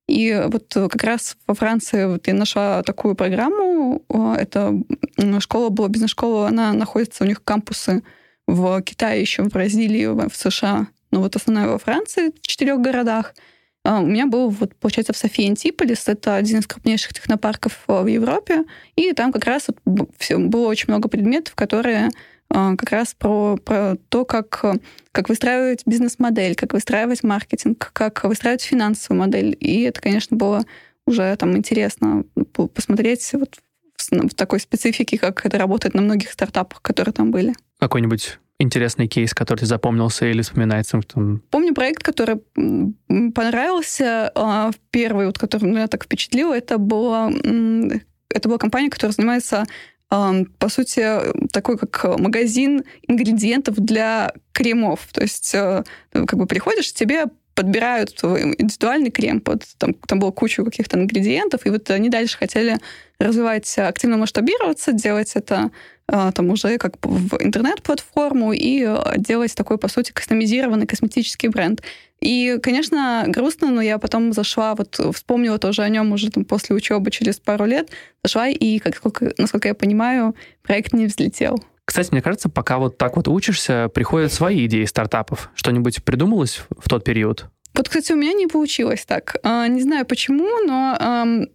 И 0.07 0.43
вот 0.49 0.67
как 0.73 1.03
раз 1.03 1.37
во 1.47 1.55
Франции 1.55 2.05
вот 2.05 2.27
я 2.27 2.35
нашла 2.35 2.83
такую 2.83 3.15
программу. 3.15 4.03
Э, 4.09 4.35
это 4.39 4.75
школа 5.41 5.71
была, 5.71 5.89
бизнес-школа, 5.89 6.49
она 6.49 6.73
находится, 6.73 7.25
у 7.25 7.27
них 7.27 7.43
кампусы 7.43 8.03
в 8.47 8.83
Китае 8.83 9.23
еще, 9.23 9.43
в 9.43 9.49
Бразилии, 9.49 10.07
в 10.07 10.37
США. 10.37 10.89
Ну 11.11 11.21
вот 11.21 11.37
основная 11.37 11.69
во 11.69 11.79
Франции, 11.79 12.33
в 12.43 12.47
четырех 12.47 12.81
городах. 12.81 13.35
у 13.85 14.03
меня 14.03 14.27
был, 14.27 14.51
вот, 14.51 14.75
получается, 14.75 15.13
в 15.13 15.17
Софии 15.17 15.49
Антиполис, 15.49 16.09
это 16.09 16.35
один 16.35 16.59
из 16.59 16.67
крупнейших 16.67 17.15
технопарков 17.15 17.85
в 17.87 18.07
Европе, 18.07 18.65
и 18.97 19.13
там 19.13 19.33
как 19.33 19.45
раз 19.45 19.69
вот 19.69 19.79
было 20.39 20.67
очень 20.67 20.87
много 20.89 21.09
предметов, 21.09 21.55
которые 21.55 22.11
как 22.49 22.91
раз 22.91 23.15
про, 23.15 23.57
про 23.57 23.97
то, 24.09 24.25
как, 24.25 24.65
как 25.13 25.29
выстраивать 25.29 25.83
бизнес-модель, 25.87 26.55
как 26.55 26.73
выстраивать 26.73 27.23
маркетинг, 27.25 27.91
как 27.93 28.25
выстраивать 28.25 28.63
финансовую 28.63 29.21
модель. 29.21 29.57
И 29.59 29.83
это, 29.83 30.01
конечно, 30.01 30.37
было 30.37 30.65
уже 31.07 31.35
там 31.37 31.57
интересно 31.57 32.25
посмотреть 32.75 33.33
вот 33.33 33.59
в 34.11 34.35
такой 34.35 34.61
специфике, 34.61 35.19
как 35.19 35.45
это 35.47 35.59
работает 35.59 35.95
на 35.95 36.03
многих 36.03 36.31
стартапах, 36.31 36.83
которые 36.83 37.13
там 37.13 37.31
были. 37.31 37.55
Какой-нибудь 37.79 38.39
интересный 38.59 39.09
кейс, 39.09 39.35
который 39.35 39.61
тебе 39.61 39.69
запомнился 39.69 40.27
или 40.27 40.43
вспоминается? 40.43 41.01
Что... 41.03 41.39
Помню 41.51 41.75
проект, 41.75 42.03
который 42.03 42.41
понравился. 43.33 44.31
А, 44.35 44.71
первый, 44.91 45.27
вот, 45.27 45.39
который 45.39 45.69
меня 45.69 45.87
так 45.87 46.05
впечатлил, 46.05 46.53
это 46.53 46.79
была, 46.79 47.31
это 48.29 48.49
была 48.49 48.59
компания, 48.59 48.91
которая 48.91 49.13
занимается 49.13 49.65
по 50.59 50.69
сути, 50.69 51.05
такой 51.53 51.79
как 51.79 52.19
магазин 52.19 52.85
ингредиентов 53.09 53.77
для 53.77 54.33
кремов. 54.53 55.09
То 55.13 55.23
есть, 55.23 55.55
э, 55.55 55.83
как 56.13 56.39
бы 56.39 56.47
приходишь, 56.47 56.93
тебе 56.93 57.27
подбирают 57.55 58.11
индивидуальный 58.23 59.11
крем, 59.11 59.41
под, 59.41 59.65
там, 59.79 59.95
там 59.95 60.19
было 60.19 60.31
куча 60.33 60.65
каких-то 60.65 60.99
ингредиентов, 60.99 61.67
и 61.67 61.71
вот 61.71 61.89
они 61.91 62.09
дальше 62.09 62.37
хотели 62.37 62.79
развивать, 63.19 63.79
активно 63.79 64.17
масштабироваться, 64.17 64.93
делать 64.93 65.33
это 65.35 65.71
там 66.07 66.51
уже 66.51 66.79
как 66.79 66.95
в 67.03 67.43
интернет-платформу 67.43 68.53
и 68.53 68.83
а, 68.85 69.15
делать 69.17 69.55
такой, 69.55 69.79
по 69.79 69.89
сути, 69.89 70.13
кастомизированный 70.13 70.87
косметический 70.87 71.49
бренд. 71.49 71.83
И, 72.21 72.59
конечно, 72.63 73.25
грустно, 73.27 73.71
но 73.71 73.81
я 73.81 73.99
потом 73.99 74.33
зашла, 74.33 74.75
вот 74.75 74.99
вспомнила 75.15 75.59
тоже 75.59 75.83
о 75.83 75.89
нем 75.89 76.13
уже 76.13 76.31
там, 76.31 76.45
после 76.45 76.77
учебы 76.77 77.11
через 77.11 77.37
пару 77.37 77.65
лет, 77.67 77.91
зашла, 78.23 78.49
и, 78.49 78.79
как, 78.79 79.01
насколько 79.39 79.69
я 79.69 79.75
понимаю, 79.75 80.35
проект 80.63 80.93
не 80.93 81.07
взлетел. 81.07 81.63
Кстати, 81.85 82.11
мне 82.13 82.23
кажется, 82.23 82.49
пока 82.49 82.79
вот 82.79 82.97
так 82.97 83.17
вот 83.17 83.29
учишься, 83.29 83.91
приходят 83.93 84.33
свои 84.33 84.65
идеи 84.67 84.85
стартапов. 84.85 85.51
Что-нибудь 85.55 86.03
придумалось 86.03 86.63
в 86.79 86.89
тот 86.89 87.05
период? 87.05 87.47
Вот, 87.75 87.89
кстати, 87.89 88.13
у 88.13 88.17
меня 88.17 88.33
не 88.33 88.47
получилось 88.47 89.05
так. 89.05 89.37
А, 89.43 89.67
не 89.67 89.83
знаю 89.83 90.07
почему, 90.07 90.49
но 90.65 91.47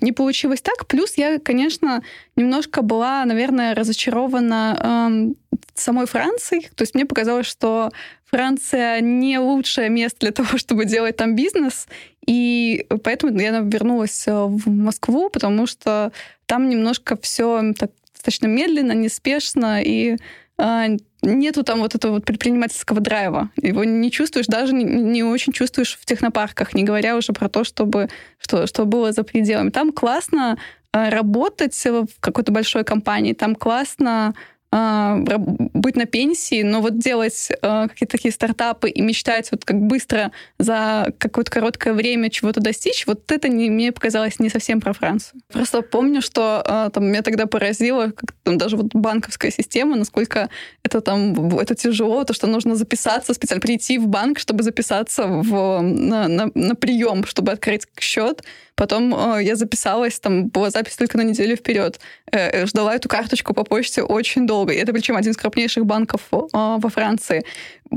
не 0.00 0.12
получилось 0.12 0.62
так. 0.62 0.86
Плюс 0.86 1.14
я, 1.16 1.38
конечно, 1.38 2.02
немножко 2.34 2.82
была, 2.82 3.24
наверное, 3.24 3.74
разочарована 3.74 5.34
самой 5.74 6.06
Францией. 6.06 6.68
То 6.74 6.82
есть 6.82 6.94
мне 6.94 7.04
показалось, 7.04 7.46
что 7.46 7.90
Франция 8.24 9.00
не 9.00 9.38
лучшее 9.38 9.88
место 9.88 10.20
для 10.20 10.32
того, 10.32 10.58
чтобы 10.58 10.84
делать 10.84 11.16
там 11.16 11.36
бизнес. 11.36 11.86
И 12.26 12.86
поэтому 13.04 13.38
я 13.38 13.60
вернулась 13.60 14.26
э, 14.26 14.32
в 14.32 14.68
Москву, 14.68 15.30
потому 15.30 15.66
что 15.66 16.12
там 16.46 16.68
немножко 16.68 17.16
все 17.20 17.72
так 17.78 17.92
достаточно 18.12 18.46
медленно, 18.48 18.92
неспешно, 18.92 19.80
и 19.80 20.16
а, 20.58 20.86
нету 21.26 21.62
там 21.62 21.80
вот 21.80 21.94
этого 21.94 22.12
вот 22.12 22.24
предпринимательского 22.24 23.00
драйва. 23.00 23.50
Его 23.56 23.84
не 23.84 24.10
чувствуешь, 24.10 24.46
даже 24.46 24.72
не, 24.72 24.84
не 24.84 25.22
очень 25.22 25.52
чувствуешь 25.52 25.98
в 26.00 26.06
технопарках, 26.06 26.74
не 26.74 26.84
говоря 26.84 27.16
уже 27.16 27.32
про 27.32 27.48
то, 27.48 27.64
чтобы, 27.64 28.08
что, 28.38 28.66
что 28.66 28.84
было 28.84 29.12
за 29.12 29.22
пределами. 29.22 29.70
Там 29.70 29.92
классно 29.92 30.58
а, 30.92 31.10
работать 31.10 31.74
в 31.84 32.06
какой-то 32.20 32.52
большой 32.52 32.84
компании, 32.84 33.32
там 33.32 33.54
классно 33.54 34.34
быть 34.72 35.96
на 35.96 36.06
пенсии, 36.06 36.62
но 36.62 36.80
вот 36.80 36.98
делать 36.98 37.50
а, 37.62 37.88
какие-то 37.88 38.16
такие 38.16 38.32
стартапы 38.32 38.90
и 38.90 39.00
мечтать 39.00 39.50
вот 39.50 39.64
как 39.64 39.80
быстро 39.80 40.32
за 40.58 41.12
какое-то 41.18 41.50
короткое 41.50 41.94
время 41.94 42.30
чего-то 42.30 42.60
достичь, 42.60 43.06
вот 43.06 43.30
это 43.30 43.48
не, 43.48 43.70
мне 43.70 43.92
показалось 43.92 44.38
не 44.38 44.50
совсем 44.50 44.80
про 44.80 44.92
Францию. 44.92 45.40
Просто 45.52 45.82
помню, 45.82 46.20
что 46.20 46.62
а, 46.66 46.90
там 46.90 47.06
меня 47.06 47.22
тогда 47.22 47.46
поразило, 47.46 48.10
как 48.10 48.32
там 48.42 48.58
даже 48.58 48.76
вот 48.76 48.88
банковская 48.92 49.50
система, 49.50 49.96
насколько 49.96 50.50
это 50.82 51.00
там 51.00 51.56
это 51.58 51.74
тяжело, 51.74 52.24
то, 52.24 52.34
что 52.34 52.46
нужно 52.46 52.74
записаться, 52.74 53.34
специально 53.34 53.60
прийти 53.60 53.98
в 53.98 54.08
банк, 54.08 54.38
чтобы 54.38 54.62
записаться 54.62 55.26
в, 55.26 55.80
на, 55.80 56.28
на, 56.28 56.50
на 56.54 56.74
прием, 56.74 57.24
чтобы 57.24 57.52
открыть 57.52 57.86
счет. 57.98 58.42
Потом 58.76 59.14
э, 59.14 59.42
я 59.42 59.56
записалась, 59.56 60.20
там 60.20 60.48
была 60.48 60.70
запись 60.70 60.96
только 60.96 61.16
на 61.16 61.22
неделю 61.22 61.56
вперед. 61.56 61.98
Э, 62.30 62.66
ждала 62.66 62.94
эту 62.94 63.08
карточку 63.08 63.54
по 63.54 63.64
почте 63.64 64.02
очень 64.02 64.46
долго. 64.46 64.74
И 64.74 64.76
это 64.76 64.92
причем 64.92 65.16
один 65.16 65.32
из 65.32 65.36
крупнейших 65.38 65.86
банков 65.86 66.20
э, 66.30 66.36
во 66.52 66.88
Франции. 66.90 67.44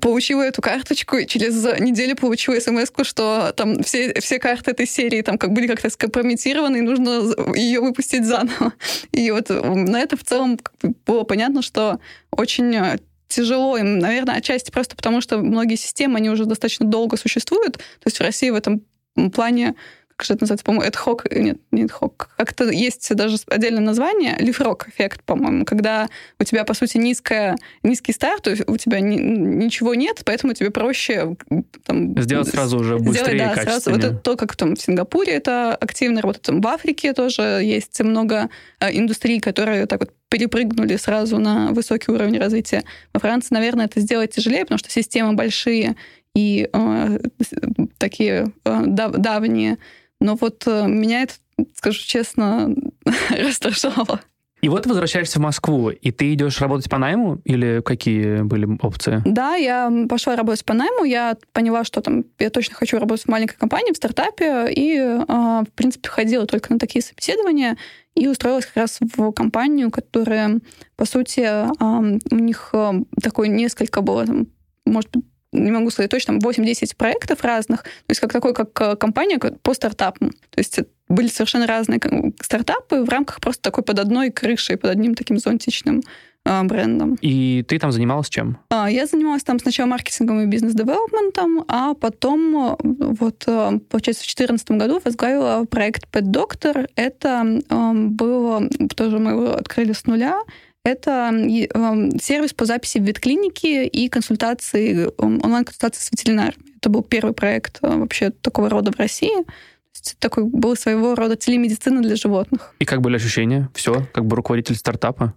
Получила 0.01 0.41
эту 0.41 0.61
карточку, 0.61 1.17
и 1.17 1.27
через 1.27 1.63
неделю 1.79 2.15
получила 2.15 2.59
смс 2.59 2.91
что 3.03 3.51
там 3.55 3.83
все, 3.83 4.13
все 4.21 4.39
карты 4.39 4.71
этой 4.71 4.87
серии 4.87 5.21
там 5.21 5.37
как 5.37 5.51
были 5.51 5.67
как-то 5.67 5.89
скомпрометированы, 5.89 6.77
и 6.77 6.81
нужно 6.81 7.55
ее 7.55 7.81
выпустить 7.81 8.25
заново. 8.25 8.73
И 9.11 9.29
вот 9.31 9.49
на 9.49 9.99
это 9.99 10.15
в 10.15 10.23
целом 10.23 10.59
было 11.05 11.23
понятно, 11.23 11.61
что 11.61 11.99
очень 12.31 12.99
тяжело 13.27 13.77
им, 13.77 13.99
наверное, 13.99 14.35
отчасти 14.35 14.71
просто 14.71 14.95
потому, 14.95 15.21
что 15.21 15.39
многие 15.39 15.75
системы, 15.75 16.17
они 16.17 16.29
уже 16.29 16.45
достаточно 16.45 16.85
долго 16.85 17.17
существуют. 17.17 17.77
То 17.77 18.05
есть 18.05 18.17
в 18.17 18.21
России 18.21 18.49
в 18.49 18.55
этом 18.55 18.81
плане 19.33 19.75
как 20.19 20.25
же 20.25 20.33
это 20.33 20.43
называется, 20.43 20.65
по-моему, 20.65 20.85
эдхок, 20.85 21.31
нет, 21.31 21.59
не 21.71 21.85
эдхок, 21.85 22.29
как-то 22.35 22.69
есть 22.69 23.15
даже 23.15 23.37
отдельное 23.47 23.81
название, 23.81 24.35
лифрок 24.39 24.89
эффект, 24.89 25.23
по-моему, 25.23 25.63
когда 25.63 26.09
у 26.37 26.43
тебя, 26.43 26.65
по 26.65 26.73
сути, 26.73 26.97
низкая, 26.97 27.55
низкий 27.83 28.11
старт, 28.11 28.43
то 28.43 28.49
есть 28.49 28.63
у 28.67 28.75
тебя 28.75 28.99
ни, 28.99 29.15
ничего 29.15 29.95
нет, 29.95 30.21
поэтому 30.25 30.53
тебе 30.53 30.71
проще 30.71 31.37
там, 31.85 32.21
сделать 32.21 32.49
сразу 32.49 32.79
уже 32.79 32.97
быстрее 32.97 33.37
сделать, 33.37 33.55
да, 33.55 33.63
сразу, 33.63 33.91
вот 33.91 34.03
это 34.03 34.13
то, 34.13 34.35
как 34.35 34.57
там 34.57 34.75
в 34.75 34.81
Сингапуре 34.81 35.31
это 35.31 35.73
активно 35.73 36.21
работает, 36.21 36.47
там 36.47 36.59
в 36.59 36.67
Африке 36.67 37.13
тоже 37.13 37.61
есть 37.63 38.01
много 38.01 38.49
э, 38.81 38.91
индустрий, 38.91 39.39
которые 39.39 39.85
так 39.85 40.01
вот 40.01 40.11
перепрыгнули 40.27 40.97
сразу 40.97 41.37
на 41.37 41.71
высокий 41.71 42.11
уровень 42.11 42.37
развития. 42.39 42.83
Во 43.13 43.21
Франции, 43.21 43.53
наверное, 43.53 43.85
это 43.85 44.01
сделать 44.01 44.31
тяжелее, 44.31 44.63
потому 44.63 44.79
что 44.79 44.91
системы 44.91 45.31
большие 45.31 45.95
и 46.35 46.69
э, 46.71 47.19
такие 47.97 48.51
э, 48.65 48.81
дав 48.85 49.13
давние. 49.13 49.77
Но 50.19 50.35
вот 50.35 50.63
э, 50.67 50.87
меня 50.87 51.23
это, 51.23 51.33
скажу 51.75 51.99
честно, 51.99 52.73
раздражало. 53.29 54.21
И 54.61 54.67
вот 54.67 54.85
возвращаешься 54.85 55.39
в 55.39 55.41
Москву, 55.41 55.89
и 55.89 56.11
ты 56.11 56.33
идешь 56.33 56.59
работать 56.59 56.89
по 56.89 56.97
найму, 56.97 57.39
или 57.45 57.81
какие 57.83 58.41
были 58.41 58.67
опции? 58.81 59.21
Да, 59.25 59.55
я 59.55 59.89
пошла 60.09 60.35
работать 60.35 60.65
по 60.65 60.73
найму, 60.73 61.05
я 61.05 61.37
поняла, 61.53 61.85
что 61.85 62.01
там 62.01 62.25
я 62.39 62.49
точно 62.49 62.75
хочу 62.75 62.99
работать 62.99 63.25
в 63.25 63.29
маленькой 63.29 63.55
компании, 63.55 63.93
в 63.93 63.97
стартапе, 63.97 64.67
и, 64.69 64.97
а, 64.99 65.63
в 65.63 65.71
принципе, 65.75 66.09
ходила 66.09 66.45
только 66.45 66.73
на 66.73 66.79
такие 66.79 67.01
собеседования, 67.01 67.77
и 68.15 68.27
устроилась 68.27 68.65
как 68.65 68.75
раз 68.75 68.99
в 68.99 69.31
компанию, 69.31 69.91
которая, 69.91 70.59
по 70.97 71.05
сути, 71.05 71.47
у 71.81 72.35
них 72.35 72.73
такой 73.23 73.47
несколько 73.47 74.01
было, 74.01 74.25
может 74.83 75.09
быть, 75.11 75.23
не 75.51 75.71
могу 75.71 75.89
сказать 75.89 76.11
точно, 76.11 76.33
8-10 76.33 76.95
проектов 76.95 77.43
разных, 77.43 77.83
то 77.83 78.09
есть 78.09 78.19
как 78.19 78.31
такой, 78.31 78.53
как 78.53 78.79
э, 78.81 78.95
компания 78.95 79.39
по 79.39 79.73
стартапам. 79.73 80.29
То 80.29 80.57
есть 80.57 80.79
были 81.07 81.27
совершенно 81.27 81.65
разные 81.65 81.99
стартапы 82.41 83.03
в 83.03 83.09
рамках 83.09 83.41
просто 83.41 83.63
такой 83.63 83.83
под 83.83 83.99
одной 83.99 84.29
крышей, 84.29 84.77
под 84.77 84.91
одним 84.91 85.15
таким 85.15 85.39
зонтичным 85.39 86.03
э, 86.45 86.63
брендом. 86.63 87.17
И 87.21 87.65
ты 87.67 87.79
там 87.79 87.91
занималась 87.91 88.29
чем? 88.29 88.59
А, 88.69 88.91
я 88.91 89.07
занималась 89.07 89.43
там 89.43 89.57
сначала 89.59 89.87
маркетингом 89.87 90.41
и 90.41 90.45
бизнес-девелопментом, 90.45 91.65
а 91.67 91.95
потом, 91.95 92.55
э, 92.55 92.75
вот, 92.83 93.39
получается, 93.45 94.23
в 94.23 94.29
2014 94.29 94.71
году 94.71 95.01
возглавила 95.03 95.65
проект 95.65 96.03
Pet 96.11 96.31
Doctor. 96.31 96.87
Это 96.95 97.61
было, 97.69 98.69
тоже 98.95 99.17
мы 99.17 99.31
его 99.31 99.53
открыли 99.53 99.93
с 99.93 100.05
нуля, 100.05 100.39
это 100.83 101.31
сервис 102.21 102.53
по 102.53 102.65
записи 102.65 102.97
в 102.97 103.03
ветклинике 103.03 103.85
и 103.85 104.09
консультации, 104.09 105.09
онлайн-консультации 105.17 106.01
с 106.01 106.11
ветеринарами. 106.11 106.63
Это 106.77 106.89
был 106.89 107.03
первый 107.03 107.33
проект 107.33 107.79
э, 107.81 107.97
вообще 107.97 108.29
такого 108.29 108.69
рода 108.69 108.91
в 108.91 108.97
России. 108.97 109.45
Такой 110.19 110.45
был 110.45 110.77
своего 110.77 111.13
рода 111.13 111.35
телемедицина 111.35 112.01
для 112.01 112.15
животных. 112.15 112.73
И 112.79 112.85
как 112.85 113.01
были 113.01 113.17
ощущения? 113.17 113.69
Все, 113.73 114.07
как 114.13 114.25
бы 114.25 114.37
руководитель 114.37 114.75
стартапа? 114.75 115.33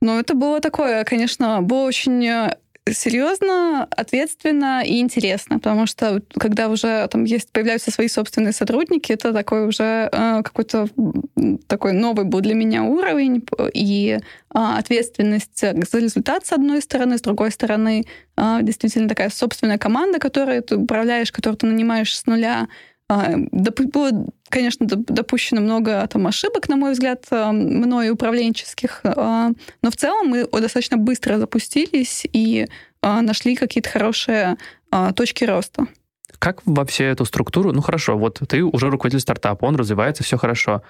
Ну, 0.00 0.18
это 0.18 0.34
было 0.34 0.60
такое, 0.60 1.04
конечно, 1.04 1.60
было 1.60 1.84
очень 1.84 2.26
э, 2.26 2.56
серьезно, 2.92 3.86
ответственно 3.90 4.82
и 4.84 5.00
интересно, 5.00 5.58
потому 5.58 5.86
что 5.86 6.22
когда 6.38 6.68
уже 6.68 7.06
там 7.08 7.24
есть 7.24 7.50
появляются 7.50 7.90
свои 7.90 8.08
собственные 8.08 8.52
сотрудники, 8.52 9.12
это 9.12 9.32
такой 9.32 9.66
уже 9.66 10.08
э, 10.12 10.42
какой-то 10.42 10.88
такой 11.66 11.92
новый 11.92 12.24
был 12.24 12.40
для 12.40 12.54
меня 12.54 12.84
уровень 12.84 13.44
и 13.74 14.18
э, 14.18 14.20
ответственность 14.52 15.60
за 15.60 15.98
результат 15.98 16.46
с 16.46 16.52
одной 16.52 16.80
стороны, 16.80 17.18
с 17.18 17.22
другой 17.22 17.50
стороны 17.50 18.04
э, 18.36 18.58
действительно 18.62 19.08
такая 19.08 19.30
собственная 19.30 19.78
команда, 19.78 20.18
которой 20.18 20.60
ты 20.60 20.76
управляешь, 20.76 21.32
которую 21.32 21.58
ты 21.58 21.66
нанимаешь 21.66 22.16
с 22.16 22.26
нуля, 22.26 22.68
а, 23.08 23.34
было, 23.36 24.26
конечно, 24.48 24.86
допущено 24.86 25.60
много 25.60 26.06
там, 26.06 26.26
ошибок, 26.26 26.68
на 26.68 26.76
мой 26.76 26.92
взгляд, 26.92 27.24
а, 27.30 27.52
мною 27.52 28.14
управленческих, 28.14 29.00
а, 29.04 29.50
но 29.82 29.90
в 29.90 29.96
целом 29.96 30.28
мы 30.28 30.46
достаточно 30.46 30.96
быстро 30.96 31.38
запустились 31.38 32.26
и 32.32 32.66
нашли 33.02 33.54
какие-то 33.54 33.88
хорошие 33.88 34.56
точки 35.14 35.44
роста. 35.44 35.86
Как 36.40 36.60
во 36.64 36.84
все 36.84 37.04
эту 37.04 37.24
структуру, 37.24 37.72
ну 37.72 37.80
хорошо, 37.80 38.18
вот 38.18 38.42
ты 38.48 38.64
уже 38.64 38.90
руководитель 38.90 39.20
стартапа, 39.20 39.64
он 39.64 39.76
развивается, 39.76 40.24
все 40.24 40.36
хорошо. 40.36 40.82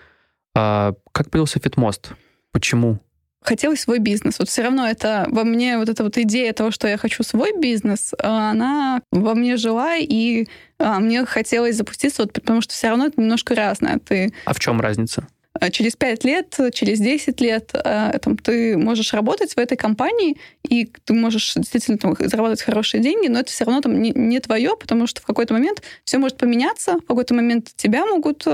А 0.54 0.94
как 1.12 1.30
появился 1.30 1.60
Фитмост? 1.60 2.12
Почему? 2.52 3.00
Хотелось 3.42 3.80
свой 3.80 3.98
бизнес. 3.98 4.38
Вот 4.38 4.48
все 4.48 4.62
равно 4.62 4.88
это 4.88 5.26
во 5.30 5.44
мне 5.44 5.78
вот 5.78 5.88
эта 5.88 6.02
вот 6.02 6.18
идея 6.18 6.52
того, 6.52 6.70
что 6.70 6.88
я 6.88 6.96
хочу 6.96 7.22
свой 7.22 7.58
бизнес, 7.58 8.12
а, 8.18 8.50
она 8.50 9.02
во 9.12 9.34
мне 9.34 9.56
жила, 9.56 9.96
и 9.96 10.46
а, 10.78 10.98
мне 10.98 11.24
хотелось 11.24 11.76
запуститься, 11.76 12.22
вот, 12.22 12.32
потому 12.32 12.60
что 12.60 12.74
все 12.74 12.88
равно 12.88 13.06
это 13.06 13.20
немножко 13.20 13.54
разное. 13.54 13.98
Ты... 13.98 14.32
А 14.44 14.52
в 14.52 14.58
чем 14.58 14.80
разница? 14.80 15.26
А, 15.52 15.70
через 15.70 15.96
5 15.96 16.24
лет, 16.24 16.58
через 16.74 16.98
10 16.98 17.40
лет 17.40 17.72
там, 17.72 18.36
ты 18.36 18.76
можешь 18.76 19.14
работать 19.14 19.54
в 19.54 19.58
этой 19.58 19.76
компании, 19.76 20.36
и 20.68 20.90
ты 21.04 21.14
можешь 21.14 21.54
действительно 21.54 21.98
там, 21.98 22.16
заработать 22.18 22.62
хорошие 22.62 23.00
деньги, 23.00 23.28
но 23.28 23.40
это 23.40 23.50
все 23.50 23.64
равно 23.64 23.80
там, 23.80 24.02
не, 24.02 24.10
не 24.10 24.40
твое, 24.40 24.76
потому 24.78 25.06
что 25.06 25.22
в 25.22 25.24
какой-то 25.24 25.54
момент 25.54 25.82
все 26.04 26.18
может 26.18 26.36
поменяться, 26.36 26.98
в 26.98 27.06
какой-то 27.06 27.34
момент 27.34 27.70
тебя 27.76 28.04
могут 28.06 28.44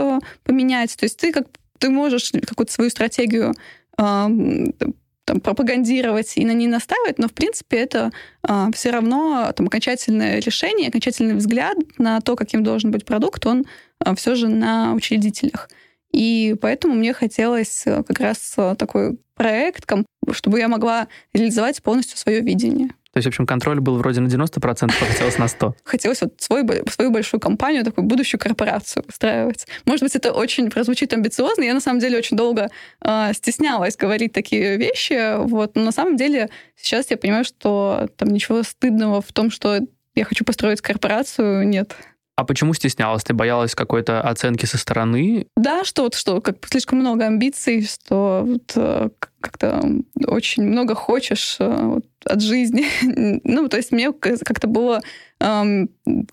поменять. 0.45 0.97
То 0.97 1.05
есть 1.05 1.19
ты 1.19 1.33
как 1.33 1.47
ты 1.79 1.91
можешь 1.91 2.31
какую-то 2.47 2.73
свою 2.73 2.91
стратегию 2.91 3.55
там, 3.97 5.41
пропагандировать 5.41 6.37
и 6.37 6.45
на 6.45 6.53
ней 6.53 6.67
настаивать, 6.67 7.19
но 7.19 7.29
в 7.29 7.33
принципе 7.33 7.79
это 7.79 8.11
а, 8.43 8.71
все 8.73 8.91
равно 8.91 9.53
там, 9.55 9.67
окончательное 9.67 10.41
решение, 10.41 10.89
окончательный 10.89 11.35
взгляд 11.35 11.77
на 11.99 12.21
то, 12.21 12.37
каким 12.37 12.65
должен 12.65 12.91
быть 12.91 13.05
продукт, 13.05 13.47
он 13.47 13.65
а, 13.99 14.15
все 14.15 14.35
же 14.35 14.49
на 14.49 14.95
учредителях. 14.95 15.69
И 16.13 16.55
поэтому 16.61 16.95
мне 16.95 17.15
хотелось 17.15 17.87
э, 17.87 18.03
как 18.03 18.21
раз 18.21 18.53
э, 18.59 18.75
такой 18.79 19.19
проект, 19.35 19.91
чтобы 20.33 20.59
я 20.59 20.69
могла 20.69 21.09
реализовать 21.33 21.83
полностью 21.83 22.19
свое 22.19 22.41
видение. 22.41 22.91
То 23.13 23.19
есть, 23.19 23.27
в 23.27 23.29
общем, 23.29 23.47
контроль 23.47 23.81
был 23.81 23.99
вроде 23.99 24.21
на 24.21 24.29
90%, 24.29 24.85
а 24.85 25.05
хотелось 25.05 25.39
на 25.39 25.45
100%. 25.45 25.75
Хотелось 25.85 26.23
вот 26.23 26.35
свой, 26.39 26.65
свою 26.91 27.11
большую 27.11 27.41
компанию, 27.41 27.85
такую 27.85 28.07
будущую 28.07 28.41
корпорацию 28.41 29.05
устраивать. 29.07 29.67
Может 29.85 30.03
быть, 30.03 30.17
это 30.17 30.33
очень 30.33 30.71
прозвучит 30.71 31.13
амбициозно. 31.13 31.63
Я, 31.63 31.75
на 31.75 31.81
самом 31.81 32.01
деле, 32.01 32.17
очень 32.17 32.37
долго 32.37 32.71
э, 33.03 33.33
стеснялась 33.35 33.97
говорить 33.97 34.33
такие 34.33 34.79
вещи. 34.79 35.37
Вот. 35.45 35.75
Но 35.75 35.85
на 35.85 35.93
самом 35.93 36.17
деле 36.17 36.49
сейчас 36.75 37.11
я 37.11 37.19
понимаю, 37.19 37.45
что 37.45 38.09
там 38.17 38.31
ничего 38.31 38.63
стыдного 38.63 39.21
в 39.21 39.31
том, 39.33 39.51
что 39.51 39.81
я 40.15 40.25
хочу 40.25 40.45
построить 40.45 40.81
корпорацию, 40.81 41.69
нет. 41.69 41.95
А 42.35 42.45
почему 42.45 42.73
стеснялась? 42.73 43.25
Ты 43.25 43.35
боялась 43.35 43.75
какой-то 43.75 44.23
оценки 44.23 44.65
со 44.65 44.79
стороны? 44.79 45.47
Да, 45.57 45.85
что 45.85 46.05
вот 46.05 46.15
что 46.15 46.41
как 46.41 46.57
слишком 46.67 46.99
много 46.99 47.27
амбиций, 47.27 47.87
что 47.87 48.43
вот, 48.47 48.73
э, 48.75 49.11
как-то 49.43 49.83
очень 50.27 50.63
много 50.63 50.95
хочешь 50.95 51.57
э, 51.61 51.69
вот, 51.69 52.07
от 52.25 52.41
жизни. 52.41 52.87
ну, 53.45 53.69
то 53.69 53.77
есть 53.77 53.93
мне 53.93 54.13
как-то 54.13 54.67
было... 54.67 55.03
Эм, 55.41 55.91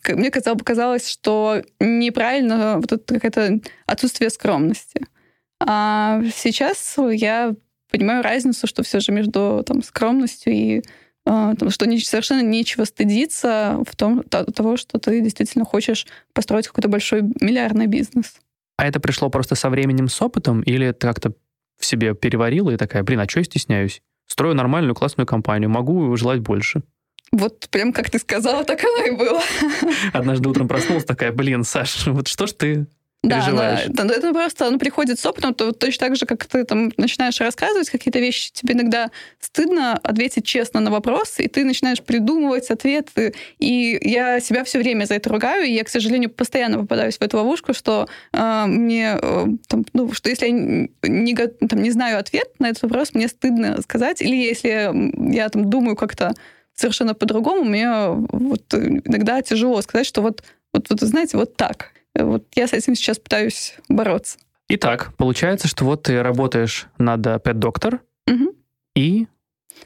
мне 0.08 0.32
казалось, 0.32 1.10
что 1.10 1.62
неправильно 1.80 2.76
вот 2.78 2.92
это 2.92 3.14
какое-то 3.16 3.60
отсутствие 3.86 4.30
скромности. 4.30 5.02
А 5.60 6.22
сейчас 6.34 6.96
я 7.12 7.54
понимаю 7.92 8.24
разницу, 8.24 8.68
что 8.68 8.84
все 8.84 9.00
же 9.00 9.12
между 9.12 9.64
там, 9.66 9.84
скромностью 9.84 10.54
и 10.54 10.84
а, 11.26 11.54
что 11.70 11.86
совершенно 12.00 12.42
нечего 12.42 12.86
стыдиться 12.86 13.84
в 13.88 13.96
том, 13.96 14.24
того, 14.24 14.78
что 14.78 15.00
ты 15.00 15.22
действительно 15.22 15.66
хочешь 15.66 16.08
построить 16.34 16.68
какой-то 16.68 16.88
большой 16.88 17.22
миллиардный 17.22 17.88
бизнес. 17.88 18.36
А 18.78 18.88
это 18.88 19.00
пришло 19.00 19.30
просто 19.30 19.56
со 19.56 19.70
временем, 19.70 20.08
с 20.08 20.22
опытом, 20.22 20.62
или 20.62 20.92
ты 20.92 21.06
как-то 21.06 21.34
в 21.80 21.86
себе 21.86 22.14
переварила 22.14 22.72
и 22.72 22.78
такая, 22.78 23.04
блин, 23.04 23.20
а 23.22 23.28
что 23.28 23.40
я 23.40 23.44
стесняюсь? 23.46 24.02
Строю 24.28 24.54
нормальную 24.56 24.94
классную 24.94 25.26
компанию, 25.26 25.70
могу 25.70 26.16
желать 26.16 26.42
больше. 26.42 26.84
Вот 27.32 27.68
прям 27.70 27.94
как 27.94 28.10
ты 28.10 28.20
сказала, 28.20 28.64
так 28.66 28.84
оно 28.84 29.06
и 29.06 29.12
было. 29.12 29.42
Однажды 30.14 30.50
утром 30.50 30.68
проснулась 30.68 31.06
такая, 31.06 31.32
блин, 31.32 31.64
Саш, 31.64 32.08
вот 32.08 32.28
что 32.28 32.48
ж 32.48 32.54
ты 32.54 32.88
да, 33.22 33.46
да, 33.52 34.06
да, 34.06 34.14
это 34.14 34.32
просто 34.32 34.68
оно 34.68 34.80
приходит 34.80 35.20
с 35.20 35.26
опытом, 35.26 35.54
то 35.54 35.74
точно 35.74 36.08
так 36.08 36.16
же, 36.16 36.26
как 36.26 36.46
ты 36.46 36.64
там 36.64 36.92
начинаешь 36.96 37.40
рассказывать 37.42 37.90
какие-то 37.90 38.20
вещи, 38.20 38.52
тебе 38.54 38.76
иногда 38.76 39.12
стыдно 39.42 39.98
ответить 39.98 40.46
честно 40.46 40.80
на 40.80 40.90
вопрос, 40.90 41.36
и 41.40 41.50
ты 41.50 41.66
начинаешь 41.66 42.02
придумывать 42.02 42.70
ответы. 42.70 43.34
И 43.58 44.00
я 44.02 44.40
себя 44.40 44.64
все 44.64 44.80
время 44.80 45.04
за 45.04 45.16
это 45.16 45.30
ругаю, 45.30 45.66
и 45.66 45.72
я, 45.72 45.84
к 45.84 45.90
сожалению, 45.90 46.30
постоянно 46.30 46.80
попадаюсь 46.80 47.18
в 47.18 47.22
эту 47.22 47.38
ловушку, 47.38 47.74
что 47.74 48.08
э, 48.32 48.66
мне 48.68 49.18
э, 49.22 49.46
там, 49.68 49.86
ну, 49.92 50.14
что 50.14 50.30
если 50.30 50.46
я 50.46 50.52
не, 50.54 51.36
там, 51.36 51.84
не 51.84 51.92
знаю 51.92 52.20
ответ 52.20 52.48
на 52.60 52.70
этот 52.70 52.84
вопрос, 52.84 53.14
мне 53.14 53.28
стыдно 53.28 53.82
сказать, 53.82 54.22
или 54.22 54.36
если 54.36 55.34
я 55.34 55.50
там 55.50 55.70
думаю 55.70 55.98
как-то 55.98 56.34
совершенно 56.74 57.14
по-другому, 57.14 57.66
мне 57.66 57.90
вот 58.12 58.74
иногда 58.74 59.42
тяжело 59.42 59.82
сказать, 59.82 60.08
что 60.08 60.22
вот, 60.22 60.42
вот, 60.72 60.90
вот 60.90 61.02
знаете, 61.02 61.36
вот 61.36 61.58
так. 61.58 61.92
Вот 62.24 62.46
я 62.56 62.68
с 62.68 62.74
этим 62.74 62.96
сейчас 62.96 63.20
пытаюсь 63.20 63.76
бороться. 63.88 64.38
Итак, 64.70 65.14
получается, 65.18 65.68
что 65.68 65.86
вот 65.86 66.04
ты 66.04 66.22
работаешь 66.22 66.88
над 66.98 67.26
Pet 67.26 67.56
Doctor, 67.56 68.00
угу. 68.28 68.56
и 68.96 69.28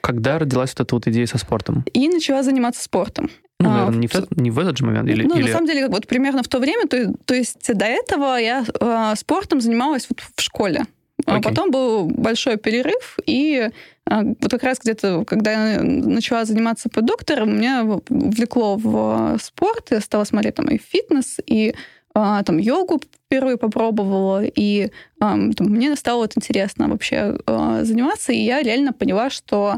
когда 0.01 0.39
родилась 0.39 0.71
вот 0.71 0.81
эта 0.81 0.95
вот 0.95 1.07
идея 1.07 1.25
со 1.25 1.37
спортом? 1.37 1.85
И 1.93 2.09
начала 2.09 2.43
заниматься 2.43 2.83
спортом. 2.83 3.29
Ну, 3.59 3.69
наверное, 3.69 3.95
а, 3.95 3.99
не, 3.99 4.07
в, 4.07 4.13
в, 4.13 4.41
не 4.41 4.51
в 4.51 4.59
этот 4.59 4.77
же 4.77 4.85
момент? 4.85 5.07
Или, 5.09 5.23
ну, 5.23 5.35
или... 5.35 5.43
на 5.43 5.51
самом 5.51 5.67
деле, 5.67 5.87
вот 5.87 6.07
примерно 6.07 6.43
в 6.43 6.47
то 6.47 6.59
время, 6.59 6.87
то, 6.87 7.13
то 7.25 7.33
есть 7.33 7.73
до 7.73 7.85
этого 7.85 8.35
я 8.37 8.65
э, 8.79 9.13
спортом 9.15 9.61
занималась 9.61 10.07
вот 10.09 10.19
в 10.19 10.41
школе. 10.41 10.85
Okay. 11.21 11.37
А 11.37 11.41
потом 11.41 11.71
был 11.71 12.07
большой 12.07 12.57
перерыв, 12.57 13.17
и 13.25 13.69
а, 14.05 14.23
вот 14.23 14.51
как 14.51 14.63
раз 14.63 14.79
где-то, 14.79 15.23
когда 15.25 15.73
я 15.73 15.81
начала 15.81 16.43
заниматься 16.43 16.89
под 16.89 17.05
доктором, 17.05 17.55
меня 17.55 17.85
влекло 18.09 18.75
в 18.75 19.37
спорт, 19.41 19.91
я 19.91 20.01
стала 20.01 20.25
смотреть 20.25 20.55
там 20.55 20.65
и 20.67 20.77
фитнес, 20.77 21.37
и 21.45 21.75
а, 22.15 22.43
там 22.43 22.57
йогу 22.57 23.01
впервые 23.25 23.57
попробовала, 23.57 24.43
и 24.43 24.91
там, 25.19 25.51
мне 25.59 25.95
стало 25.95 26.19
вот 26.19 26.33
интересно 26.35 26.87
вообще 26.87 27.37
а, 27.45 27.83
заниматься, 27.83 28.31
и 28.31 28.37
я 28.37 28.61
реально 28.61 28.93
поняла, 28.93 29.29
что 29.29 29.77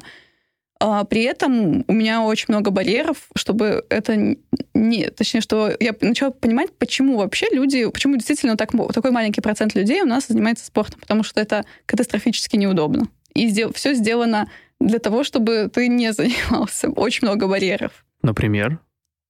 а, 0.79 1.05
при 1.05 1.23
этом 1.23 1.85
у 1.87 1.93
меня 1.93 2.23
очень 2.23 2.45
много 2.49 2.71
барьеров, 2.71 3.29
чтобы 3.35 3.85
это 3.89 4.35
не... 4.73 5.09
Точнее, 5.09 5.41
что 5.41 5.71
я 5.79 5.95
начала 6.01 6.31
понимать, 6.31 6.73
почему 6.77 7.17
вообще 7.17 7.47
люди... 7.51 7.89
Почему 7.89 8.15
действительно 8.17 8.57
так, 8.57 8.71
такой 8.93 9.11
маленький 9.11 9.41
процент 9.41 9.73
людей 9.73 10.01
у 10.01 10.05
нас 10.05 10.27
занимается 10.27 10.65
спортом, 10.65 10.99
потому 10.99 11.23
что 11.23 11.39
это 11.39 11.65
катастрофически 11.85 12.57
неудобно. 12.57 13.07
И 13.33 13.47
сдел, 13.47 13.71
все 13.73 13.93
сделано 13.93 14.49
для 14.81 14.99
того, 14.99 15.23
чтобы 15.23 15.69
ты 15.73 15.87
не 15.87 16.11
занимался. 16.13 16.89
Очень 16.89 17.27
много 17.27 17.47
барьеров. 17.47 18.05
Например? 18.21 18.79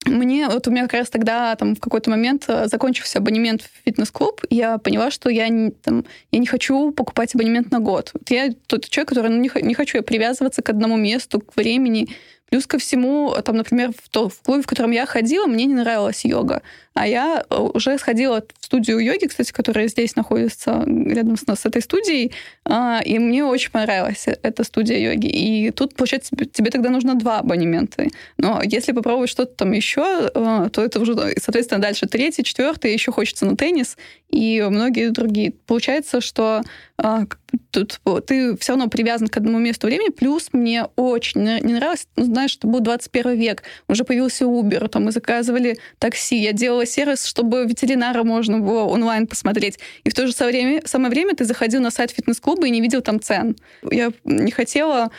Мне, 0.06 0.48
вот 0.48 0.68
у 0.68 0.70
меня 0.70 0.82
как 0.82 0.94
раз 0.94 1.10
тогда 1.10 1.54
там 1.56 1.74
в 1.74 1.80
какой-то 1.80 2.10
момент 2.10 2.44
э, 2.46 2.68
закончился 2.68 3.18
абонемент 3.18 3.62
в 3.62 3.70
фитнес-клуб, 3.84 4.42
я 4.50 4.78
поняла, 4.78 5.10
что 5.10 5.28
я 5.28 5.48
не, 5.48 5.70
там, 5.70 6.04
я 6.30 6.38
не 6.38 6.46
хочу 6.46 6.92
покупать 6.92 7.34
абонемент 7.34 7.72
на 7.72 7.80
год. 7.80 8.10
Вот 8.14 8.30
я 8.30 8.50
тот 8.68 8.88
человек, 8.88 9.08
который 9.08 9.30
ну, 9.30 9.38
не, 9.38 9.50
не 9.62 9.74
хочу 9.74 9.98
я 9.98 10.02
привязываться 10.02 10.62
к 10.62 10.68
одному 10.68 10.96
месту, 10.96 11.40
к 11.40 11.56
времени. 11.56 12.08
Плюс 12.50 12.66
ко 12.66 12.78
всему, 12.78 13.34
там, 13.44 13.56
например, 13.56 13.90
в, 13.92 14.08
то, 14.08 14.28
в 14.28 14.40
клубе, 14.40 14.62
в 14.62 14.66
котором 14.66 14.92
я 14.92 15.04
ходила, 15.04 15.46
мне 15.46 15.64
не 15.64 15.74
нравилась 15.74 16.24
йога. 16.24 16.62
А 16.94 17.06
я 17.06 17.44
э, 17.50 17.56
уже 17.56 17.98
сходила 17.98 18.42
в 18.60 18.64
студию 18.64 19.00
йоги, 19.00 19.26
кстати, 19.26 19.52
которая 19.52 19.88
здесь 19.88 20.16
находится 20.16 20.84
рядом 20.86 21.36
с, 21.36 21.42
с 21.42 21.66
этой 21.66 21.82
студией, 21.82 22.32
а, 22.64 23.00
и 23.04 23.18
мне 23.18 23.44
очень 23.44 23.70
понравилась 23.70 24.26
эта 24.26 24.64
студия 24.64 24.98
йоги. 24.98 25.26
И 25.26 25.70
тут, 25.72 25.94
получается, 25.94 26.34
тебе 26.52 26.70
тогда 26.70 26.90
нужно 26.90 27.16
два 27.16 27.40
абонемента. 27.40 28.06
Но 28.38 28.62
если 28.64 28.92
попробовать 28.92 29.28
что-то 29.28 29.52
там 29.56 29.72
еще, 29.72 30.30
э, 30.32 30.68
то 30.72 30.84
это 30.84 31.00
уже, 31.00 31.14
соответственно, 31.38 31.82
дальше 31.82 32.06
третий, 32.06 32.44
четвертый, 32.44 32.92
еще 32.92 33.12
хочется 33.12 33.44
на 33.44 33.56
теннис 33.56 33.96
и 34.30 34.62
многие 34.68 35.10
другие. 35.10 35.52
Получается, 35.66 36.20
что 36.20 36.62
а, 36.98 37.24
тут 37.70 38.00
ты 38.26 38.56
все 38.56 38.72
равно 38.72 38.88
привязан 38.88 39.28
к 39.28 39.36
одному 39.36 39.58
месту 39.58 39.86
времени, 39.86 40.10
плюс 40.10 40.48
мне 40.52 40.86
очень 40.96 41.42
не 41.42 41.72
нравилось, 41.74 42.08
ну, 42.16 42.24
знаешь, 42.24 42.50
что 42.50 42.66
был 42.66 42.80
21 42.80 43.38
век, 43.38 43.62
уже 43.88 44.04
появился 44.04 44.44
Uber, 44.44 44.88
там 44.88 45.04
мы 45.04 45.12
заказывали 45.12 45.78
такси, 45.98 46.36
я 46.36 46.52
делала 46.52 46.86
сервис, 46.86 47.24
чтобы 47.24 47.64
ветеринара 47.64 48.24
можно 48.24 48.58
было 48.58 48.84
онлайн 48.84 49.26
посмотреть. 49.26 49.78
И 50.04 50.10
в 50.10 50.14
то 50.14 50.26
же 50.26 50.32
самое 50.32 50.56
время, 50.56 50.82
самое 50.86 51.10
время 51.10 51.34
ты 51.34 51.44
заходил 51.44 51.80
на 51.80 51.90
сайт 51.90 52.10
фитнес-клуба 52.10 52.66
и 52.66 52.70
не 52.70 52.80
видел 52.80 53.02
там 53.02 53.20
цен. 53.20 53.56
Я 53.90 54.12
не 54.24 54.50
хотела 54.50 55.10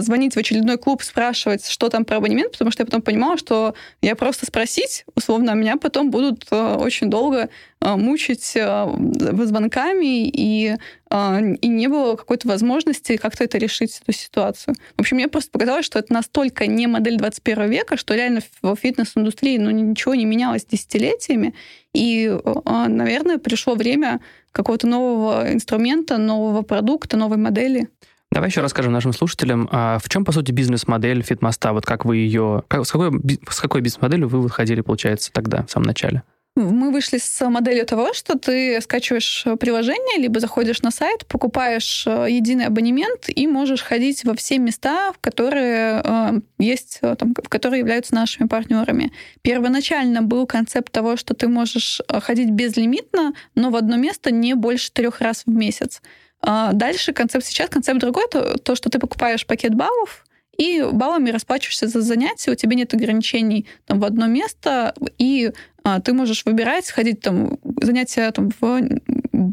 звонить 0.00 0.34
в 0.34 0.38
очередной 0.38 0.78
клуб, 0.78 1.02
спрашивать, 1.02 1.66
что 1.66 1.88
там 1.88 2.04
про 2.04 2.16
абонемент, 2.16 2.52
потому 2.52 2.70
что 2.70 2.82
я 2.82 2.86
потом 2.86 3.02
понимала, 3.02 3.36
что 3.36 3.74
я 4.02 4.16
просто 4.16 4.46
спросить, 4.46 5.04
условно, 5.14 5.52
меня 5.52 5.76
потом 5.76 6.10
будут 6.10 6.46
а, 6.50 6.76
очень 6.76 7.08
долго 7.08 7.48
а, 7.80 7.96
мучить 7.96 8.44
звонками, 8.52 10.28
и, 10.28 10.76
и 10.76 11.68
не 11.68 11.88
было 11.88 12.16
какой-то 12.16 12.48
возможности 12.48 13.16
как-то 13.16 13.44
это 13.44 13.58
решить, 13.58 14.00
эту 14.02 14.12
ситуацию. 14.12 14.74
В 14.96 15.00
общем, 15.00 15.16
мне 15.16 15.28
просто 15.28 15.50
показалось, 15.50 15.86
что 15.86 15.98
это 15.98 16.12
настолько 16.12 16.66
не 16.66 16.86
модель 16.86 17.16
21 17.16 17.70
века, 17.70 17.96
что 17.96 18.14
реально 18.14 18.40
в 18.62 18.74
фитнес-индустрии 18.76 19.58
ну, 19.58 19.70
ничего 19.70 20.14
не 20.14 20.24
менялось 20.24 20.64
десятилетиями, 20.64 21.54
и, 21.94 22.36
наверное, 22.64 23.38
пришло 23.38 23.74
время 23.74 24.20
какого-то 24.52 24.86
нового 24.86 25.52
инструмента, 25.52 26.18
нового 26.18 26.62
продукта, 26.62 27.16
новой 27.16 27.36
модели. 27.36 27.88
Давай 28.36 28.50
еще 28.50 28.60
расскажем 28.60 28.92
нашим 28.92 29.14
слушателям, 29.14 29.66
а 29.72 29.98
в 29.98 30.10
чем, 30.10 30.22
по 30.22 30.30
сути, 30.30 30.52
бизнес-модель 30.52 31.22
фитмоста? 31.22 31.72
Вот 31.72 31.86
как 31.86 32.04
вы 32.04 32.18
ее... 32.18 32.64
Как, 32.68 32.84
с 32.84 32.92
какой, 32.92 33.10
с 33.48 33.60
какой 33.60 33.80
бизнес-моделью 33.80 34.28
вы 34.28 34.42
выходили, 34.42 34.82
получается, 34.82 35.32
тогда, 35.32 35.64
в 35.64 35.70
самом 35.70 35.86
начале? 35.86 36.22
Мы 36.54 36.90
вышли 36.90 37.16
с 37.16 37.48
моделью 37.48 37.86
того, 37.86 38.12
что 38.12 38.38
ты 38.38 38.78
скачиваешь 38.82 39.46
приложение, 39.58 40.18
либо 40.18 40.38
заходишь 40.38 40.82
на 40.82 40.90
сайт, 40.90 41.24
покупаешь 41.26 42.04
э, 42.06 42.26
единый 42.28 42.66
абонемент 42.66 43.30
и 43.34 43.46
можешь 43.46 43.82
ходить 43.82 44.22
во 44.24 44.34
все 44.34 44.58
места, 44.58 45.14
в 45.14 45.18
которые 45.18 46.02
э, 46.04 46.40
есть, 46.58 46.98
э, 47.00 47.16
там, 47.18 47.34
в 47.34 47.48
которые 47.48 47.80
являются 47.80 48.14
нашими 48.14 48.46
партнерами. 48.48 49.12
Первоначально 49.40 50.20
был 50.20 50.46
концепт 50.46 50.92
того, 50.92 51.16
что 51.16 51.32
ты 51.32 51.48
можешь 51.48 52.02
ходить 52.06 52.50
безлимитно, 52.50 53.32
но 53.54 53.70
в 53.70 53.76
одно 53.76 53.96
место 53.96 54.30
не 54.30 54.52
больше 54.52 54.92
трех 54.92 55.22
раз 55.22 55.44
в 55.46 55.50
месяц. 55.50 56.02
А 56.40 56.72
дальше 56.72 57.12
концепт 57.12 57.44
сейчас, 57.44 57.68
концепт 57.70 58.00
другой, 58.00 58.26
то, 58.30 58.56
то, 58.58 58.74
что 58.74 58.90
ты 58.90 58.98
покупаешь 58.98 59.46
пакет 59.46 59.74
баллов, 59.74 60.24
и 60.56 60.82
баллами 60.90 61.30
расплачиваешься 61.30 61.86
за 61.86 62.00
занятия, 62.00 62.50
у 62.50 62.54
тебя 62.54 62.74
нет 62.74 62.94
ограничений 62.94 63.66
там, 63.84 64.00
в 64.00 64.04
одно 64.04 64.26
место, 64.26 64.94
и 65.18 65.52
а, 65.84 66.00
ты 66.00 66.12
можешь 66.12 66.44
выбирать, 66.44 66.90
ходить 66.90 67.20
там, 67.20 67.58
занятия 67.80 68.30
там, 68.30 68.50
в 68.60 68.80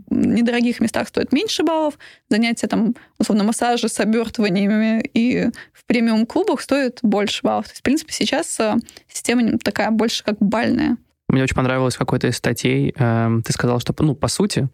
недорогих 0.09 0.79
местах 0.79 1.09
стоят 1.09 1.31
меньше 1.33 1.63
баллов, 1.63 1.97
занятия 2.29 2.67
там, 2.67 2.95
условно, 3.19 3.43
массажи 3.43 3.89
с 3.89 3.99
обертываниями 3.99 5.01
и 5.13 5.49
в 5.73 5.85
премиум-клубах 5.85 6.61
стоят 6.61 6.99
больше 7.01 7.41
баллов. 7.43 7.65
То 7.65 7.71
есть, 7.71 7.81
в 7.81 7.83
принципе, 7.83 8.13
сейчас 8.13 8.59
а, 8.59 8.77
система 9.11 9.57
такая 9.59 9.91
больше 9.91 10.23
как 10.23 10.37
бальная. 10.39 10.97
Мне 11.27 11.43
очень 11.43 11.55
понравилось 11.55 11.97
какой-то 11.97 12.27
из 12.27 12.37
статей, 12.37 12.93
э, 12.95 13.29
ты 13.43 13.53
сказал, 13.53 13.79
что, 13.79 13.95
ну, 13.99 14.13
по 14.13 14.27
сути, 14.27 14.67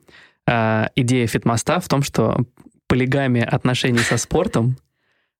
э, 0.47 0.85
идея 0.95 1.27
фитмоста 1.27 1.79
в 1.79 1.87
том, 1.87 2.03
что 2.03 2.45
полигамия 2.87 3.45
отношений 3.45 3.99
со 3.99 4.17
спортом 4.17 4.77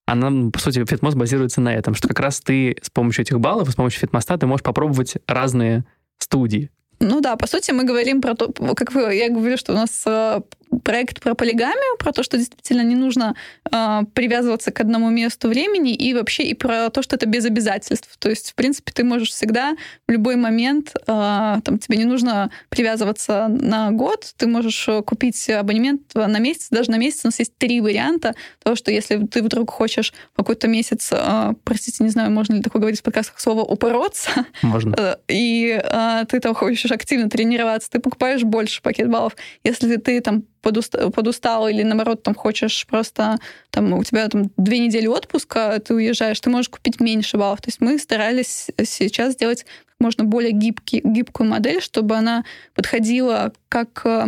она, 0.06 0.30
ну, 0.30 0.52
по 0.52 0.60
сути, 0.60 0.84
фитмост 0.86 1.16
базируется 1.16 1.62
на 1.62 1.74
этом, 1.74 1.94
что 1.94 2.08
как 2.08 2.20
раз 2.20 2.42
ты 2.42 2.76
с 2.82 2.90
помощью 2.90 3.22
этих 3.24 3.40
баллов, 3.40 3.70
с 3.70 3.76
помощью 3.76 4.00
фитмоста 4.02 4.38
ты 4.38 4.48
можешь 4.48 4.64
попробовать 4.64 5.18
разные 5.28 5.86
студии. 6.18 6.72
Ну 7.00 7.22
да, 7.22 7.36
по 7.36 7.48
сути, 7.48 7.72
мы 7.72 7.84
говорим 7.84 8.22
про 8.22 8.36
то, 8.36 8.52
как 8.76 8.94
вы, 8.94 9.14
я 9.14 9.30
говорю, 9.30 9.56
что 9.56 9.72
у 9.72 9.76
нас 9.76 10.04
э, 10.06 10.42
проект 10.90 11.22
про 11.22 11.36
полигамию, 11.36 11.98
про 12.00 12.12
то, 12.12 12.24
что 12.24 12.36
действительно 12.36 12.82
не 12.82 12.96
нужно 12.96 13.36
э, 13.72 14.02
привязываться 14.16 14.72
к 14.72 14.80
одному 14.80 15.12
месту 15.12 15.48
времени, 15.48 15.94
и 15.94 16.16
вообще 16.16 16.42
и 16.42 16.56
про 16.56 16.90
то, 16.90 17.04
что 17.04 17.16
это 17.16 17.28
без 17.28 17.46
обязательств. 17.46 18.18
То 18.18 18.28
есть, 18.28 18.50
в 18.50 18.56
принципе, 18.56 18.92
ты 18.92 19.04
можешь 19.04 19.30
всегда 19.30 19.76
в 20.08 20.12
любой 20.12 20.36
момент, 20.36 20.96
э, 20.96 21.02
там, 21.06 21.78
тебе 21.78 21.98
не 21.98 22.06
нужно 22.06 22.50
привязываться 22.70 23.50
на 23.50 23.92
год, 23.92 24.34
ты 24.36 24.48
можешь 24.48 24.88
э, 24.88 25.04
купить 25.04 25.48
абонемент 25.52 26.16
на 26.16 26.40
месяц, 26.40 26.70
даже 26.72 26.90
на 26.90 26.98
месяц 26.98 27.20
у 27.24 27.28
нас 27.28 27.38
есть 27.38 27.56
три 27.60 27.82
варианта 27.82 28.34
того, 28.64 28.76
что 28.76 28.90
если 28.90 29.28
ты 29.28 29.44
вдруг 29.44 29.70
хочешь 29.70 30.12
какой-то 30.36 30.68
месяц, 30.68 31.12
э, 31.12 31.54
простите, 31.66 32.04
не 32.04 32.10
знаю, 32.10 32.32
можно 32.32 32.56
ли 32.56 32.64
такое 32.64 32.80
говорить 32.80 33.02
в 33.02 33.04
подкастах 33.04 33.40
слово 33.40 33.62
упороться, 33.62 34.32
можно. 34.64 34.96
Э, 34.98 35.16
и 35.28 35.80
э, 35.84 36.26
ты 36.28 36.40
там 36.40 36.56
хочешь 36.56 36.92
активно 36.92 37.30
тренироваться, 37.30 37.92
ты 37.92 38.00
покупаешь 38.00 38.42
больше 38.42 38.82
пакет 38.82 39.08
баллов. 39.08 39.36
Если 39.64 39.98
ты 39.98 40.20
там 40.22 40.46
подустал, 40.62 41.12
подустал 41.12 41.68
или, 41.68 41.84
наоборот, 41.84 42.24
там 42.24 42.36
хочешь 42.36 42.86
просто, 42.88 43.38
там, 43.70 43.94
у 43.94 44.04
тебя 44.04 44.28
там 44.28 44.52
две 44.58 44.80
недели 44.80 45.08
отпуска, 45.08 45.80
ты 45.80 45.94
уезжаешь, 45.94 46.40
ты 46.40 46.50
можешь 46.50 46.70
купить 46.70 47.00
меньше 47.00 47.38
баллов. 47.38 47.62
То 47.62 47.70
есть 47.70 47.82
мы 47.82 47.98
старались 47.98 48.70
сейчас 48.84 49.34
сделать 49.34 49.66
можно 50.00 50.24
более 50.24 50.52
гибкий, 50.52 51.02
гибкую 51.04 51.50
модель, 51.50 51.82
чтобы 51.82 52.16
она 52.16 52.46
подходила 52.74 53.52
как 53.68 54.02
э, 54.06 54.28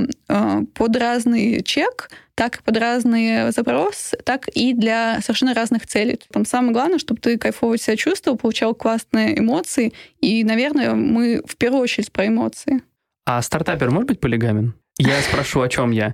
под 0.74 0.96
разный 0.98 1.64
чек, 1.64 2.10
так 2.36 2.58
и 2.58 2.64
под 2.64 2.78
разные 2.78 3.52
запросы, 3.52 4.18
так 4.18 4.48
и 4.50 4.74
для 4.74 5.20
совершенно 5.22 5.54
разных 5.54 5.88
целей. 5.88 6.20
Там 6.32 6.46
самое 6.46 6.74
главное, 6.74 7.00
чтобы 7.00 7.22
ты 7.22 7.38
кайфово 7.38 7.78
себя 7.78 7.96
чувствовал, 7.96 8.38
получал 8.38 8.76
классные 8.76 9.40
эмоции. 9.40 9.94
И, 10.20 10.44
наверное, 10.44 10.94
мы 10.94 11.42
в 11.46 11.56
первую 11.56 11.82
очередь 11.82 12.12
про 12.12 12.28
эмоции. 12.28 12.82
А 13.26 13.42
стартапер 13.42 13.92
может 13.92 14.08
быть 14.08 14.20
полигамен? 14.20 14.74
Я 15.02 15.22
спрошу, 15.22 15.62
о 15.62 15.70
чем 15.70 15.92
я. 15.92 16.14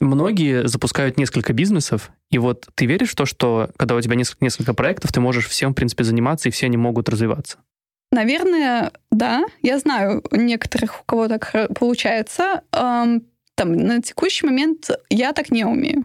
Многие 0.00 0.66
запускают 0.66 1.16
несколько 1.16 1.52
бизнесов, 1.52 2.10
и 2.30 2.38
вот 2.38 2.68
ты 2.74 2.86
веришь 2.86 3.10
в 3.10 3.14
то, 3.14 3.24
что 3.24 3.70
когда 3.76 3.94
у 3.94 4.00
тебя 4.00 4.16
несколько, 4.16 4.44
несколько 4.44 4.74
проектов, 4.74 5.12
ты 5.12 5.20
можешь 5.20 5.46
всем, 5.46 5.72
в 5.72 5.74
принципе, 5.74 6.02
заниматься, 6.04 6.48
и 6.48 6.52
все 6.52 6.66
они 6.66 6.76
могут 6.76 7.08
развиваться? 7.08 7.58
Наверное, 8.10 8.90
да. 9.12 9.44
Я 9.62 9.78
знаю 9.78 10.24
некоторых, 10.32 11.02
у 11.02 11.04
кого 11.04 11.28
так 11.28 11.54
получается. 11.78 12.62
Там, 12.70 13.22
на 13.56 14.02
текущий 14.02 14.46
момент 14.46 14.90
я 15.08 15.32
так 15.32 15.50
не 15.50 15.64
умею. 15.64 16.04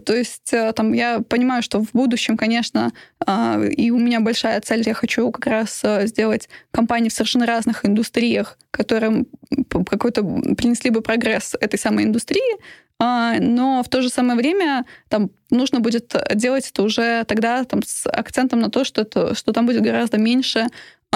То 0.00 0.14
есть 0.14 0.52
э, 0.52 0.72
там 0.72 0.92
я 0.92 1.20
понимаю, 1.20 1.62
что 1.62 1.80
в 1.80 1.92
будущем, 1.92 2.36
конечно, 2.36 2.92
а, 3.24 3.60
и 3.62 3.90
у 3.90 3.98
меня 3.98 4.20
большая 4.20 4.60
цель, 4.60 4.82
я 4.86 4.94
хочу 4.94 5.30
как 5.30 5.46
раз 5.46 5.80
э, 5.82 6.06
сделать 6.06 6.48
компании 6.70 7.08
в 7.08 7.12
совершенно 7.12 7.46
разных 7.46 7.84
индустриях, 7.84 8.58
которые 8.70 9.24
какой-то 9.70 10.22
принесли 10.56 10.90
бы 10.90 11.02
прогресс 11.02 11.54
этой 11.60 11.78
самой 11.78 12.04
индустрии, 12.04 12.58
а, 12.98 13.34
но 13.40 13.82
в 13.82 13.88
то 13.88 14.00
же 14.00 14.08
самое 14.08 14.36
время 14.36 14.84
там 15.08 15.30
нужно 15.50 15.80
будет 15.80 16.14
делать 16.34 16.70
это 16.70 16.82
уже 16.82 17.24
тогда 17.24 17.64
там, 17.64 17.82
с 17.82 18.06
акцентом 18.06 18.60
на 18.60 18.70
то, 18.70 18.84
что, 18.84 19.02
это, 19.02 19.34
что 19.34 19.52
там 19.52 19.66
будет 19.66 19.82
гораздо 19.82 20.18
меньше 20.18 20.68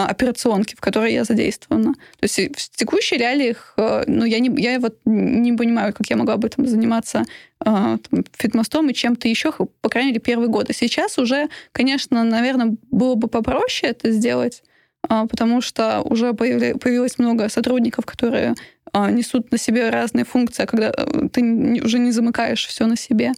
операционки, 0.05 0.75
в 0.77 0.81
которой 0.81 1.13
я 1.13 1.25
задействована. 1.25 1.95
То 1.95 2.23
есть 2.23 2.39
в 2.39 2.77
текущей 2.77 3.17
реалиях, 3.17 3.75
э, 3.79 4.05
ну, 4.07 4.25
я, 4.25 4.39
не, 4.39 4.51
я 4.61 4.79
вот 4.79 4.99
не 5.05 5.53
понимаю, 5.55 5.95
как 5.95 6.09
я 6.11 6.17
могла 6.17 6.37
бы 6.37 6.49
там 6.49 6.67
заниматься 6.67 7.25
э, 7.61 7.65
там, 7.65 8.25
фитмостом 8.37 8.91
и 8.91 8.95
чем-то 8.95 9.27
еще, 9.27 9.53
по 9.53 9.89
крайней 9.89 10.11
мере, 10.11 10.21
первые 10.21 10.49
годы. 10.49 10.75
Сейчас 10.75 11.19
уже, 11.19 11.49
конечно, 11.73 12.25
наверное, 12.25 12.77
было 12.91 13.15
бы 13.15 13.29
попроще 13.29 13.91
это 13.91 14.11
сделать, 14.11 14.63
а, 15.09 15.27
потому 15.27 15.61
что 15.61 16.03
уже 16.03 16.35
появилось 16.35 17.19
много 17.19 17.49
сотрудников, 17.49 18.05
которые 18.05 18.55
а, 18.93 19.11
несут 19.11 19.51
на 19.51 19.59
себе 19.59 19.91
разные 19.91 20.25
функции, 20.25 20.67
когда 20.67 20.93
э, 20.97 21.29
ты 21.33 21.43
уже 21.83 21.99
не 21.99 22.13
замыкаешь 22.13 22.67
все 22.67 22.87
на 22.87 22.97
себе 22.97 23.33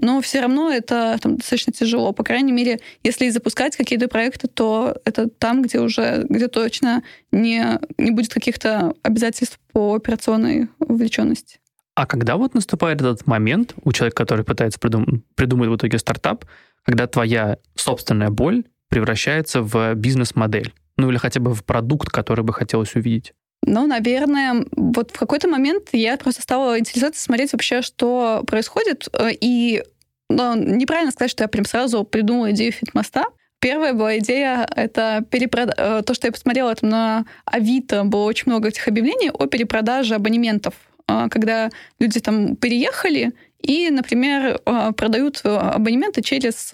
но 0.00 0.20
все 0.20 0.40
равно 0.40 0.70
это 0.70 1.18
там, 1.20 1.36
достаточно 1.36 1.72
тяжело. 1.72 2.12
По 2.12 2.24
крайней 2.24 2.52
мере, 2.52 2.80
если 3.02 3.28
запускать 3.30 3.76
какие-то 3.76 4.08
проекты, 4.08 4.48
то 4.48 4.96
это 5.04 5.28
там, 5.28 5.62
где 5.62 5.80
уже, 5.80 6.24
где 6.28 6.48
точно 6.48 7.02
не, 7.32 7.78
не 7.98 8.10
будет 8.10 8.32
каких-то 8.32 8.94
обязательств 9.02 9.58
по 9.72 9.94
операционной 9.94 10.68
вовлеченности. 10.78 11.60
А 11.94 12.06
когда 12.06 12.36
вот 12.36 12.54
наступает 12.54 13.00
этот 13.00 13.26
момент 13.26 13.74
у 13.84 13.92
человека, 13.92 14.16
который 14.16 14.44
пытается 14.44 14.78
придум- 14.78 15.22
придумать 15.34 15.68
в 15.68 15.76
итоге 15.76 15.98
стартап, 15.98 16.44
когда 16.84 17.06
твоя 17.06 17.58
собственная 17.74 18.30
боль 18.30 18.64
превращается 18.88 19.62
в 19.62 19.94
бизнес-модель? 19.94 20.72
Ну 20.96 21.10
или 21.10 21.18
хотя 21.18 21.40
бы 21.40 21.54
в 21.54 21.64
продукт, 21.64 22.08
который 22.08 22.44
бы 22.44 22.52
хотелось 22.52 22.94
увидеть? 22.94 23.34
Ну, 23.66 23.86
наверное, 23.86 24.64
вот 24.72 25.10
в 25.10 25.18
какой-то 25.18 25.48
момент 25.48 25.88
я 25.92 26.16
просто 26.16 26.42
стала 26.42 26.78
интересоваться, 26.78 27.22
смотреть 27.22 27.52
вообще, 27.52 27.82
что 27.82 28.42
происходит. 28.46 29.08
Э, 29.12 29.28
и 29.32 29.82
ну, 30.28 30.54
неправильно 30.56 31.12
сказать, 31.12 31.30
что 31.30 31.44
я 31.44 31.48
прям 31.48 31.64
сразу 31.64 32.04
придумала 32.04 32.52
идею 32.52 32.72
фитмоста. 32.72 33.24
Первая 33.60 33.92
была 33.92 34.18
идея, 34.18 34.66
это 34.74 35.22
перепрод... 35.30 35.74
Э, 35.76 36.02
то, 36.04 36.14
что 36.14 36.26
я 36.26 36.32
посмотрела 36.32 36.74
там 36.74 36.88
на 36.88 37.26
Авито, 37.44 38.04
было 38.04 38.24
очень 38.24 38.44
много 38.46 38.68
этих 38.68 38.88
объявлений 38.88 39.30
о 39.30 39.46
перепродаже 39.46 40.14
абонементов, 40.14 40.74
э, 41.06 41.28
когда 41.30 41.70
люди 41.98 42.18
там 42.20 42.56
переехали 42.56 43.32
и, 43.60 43.90
например, 43.90 44.58
продают 44.96 45.42
абонементы 45.44 46.22
через 46.22 46.72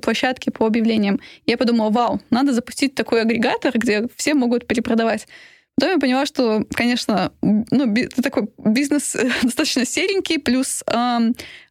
площадки 0.00 0.48
по 0.48 0.64
объявлениям. 0.66 1.20
Я 1.44 1.58
подумала, 1.58 1.90
вау, 1.90 2.20
надо 2.30 2.54
запустить 2.54 2.94
такой 2.94 3.20
агрегатор, 3.20 3.78
где 3.78 4.08
все 4.16 4.32
могут 4.32 4.66
перепродавать. 4.66 5.28
Потом 5.76 5.92
я 5.92 5.98
поняла, 5.98 6.24
что, 6.24 6.64
конечно, 6.72 7.32
ну, 7.42 7.94
это 7.94 8.22
такой 8.22 8.48
бизнес 8.58 9.14
достаточно 9.42 9.84
серенький, 9.84 10.38
плюс 10.38 10.82
э, 10.86 11.18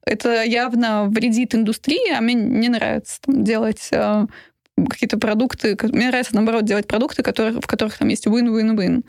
это 0.06 0.44
явно 0.44 1.06
вредит 1.10 1.56
индустрии, 1.56 2.14
а 2.14 2.22
мне 2.22 2.36
не 2.36 2.70
нравится 2.70 3.20
там, 3.22 3.44
делать 3.44 3.90
э, 3.92 4.28
какие-то 4.90 5.18
продукты. 5.18 5.76
Мне 5.82 6.10
нравится, 6.10 6.36
наоборот, 6.36 6.66
делать 6.66 6.88
продукты, 6.88 7.24
которые, 7.24 7.60
в 7.60 7.66
которых 7.66 7.98
там 7.98 8.10
есть 8.10 8.28
win-win-win. 8.28 9.04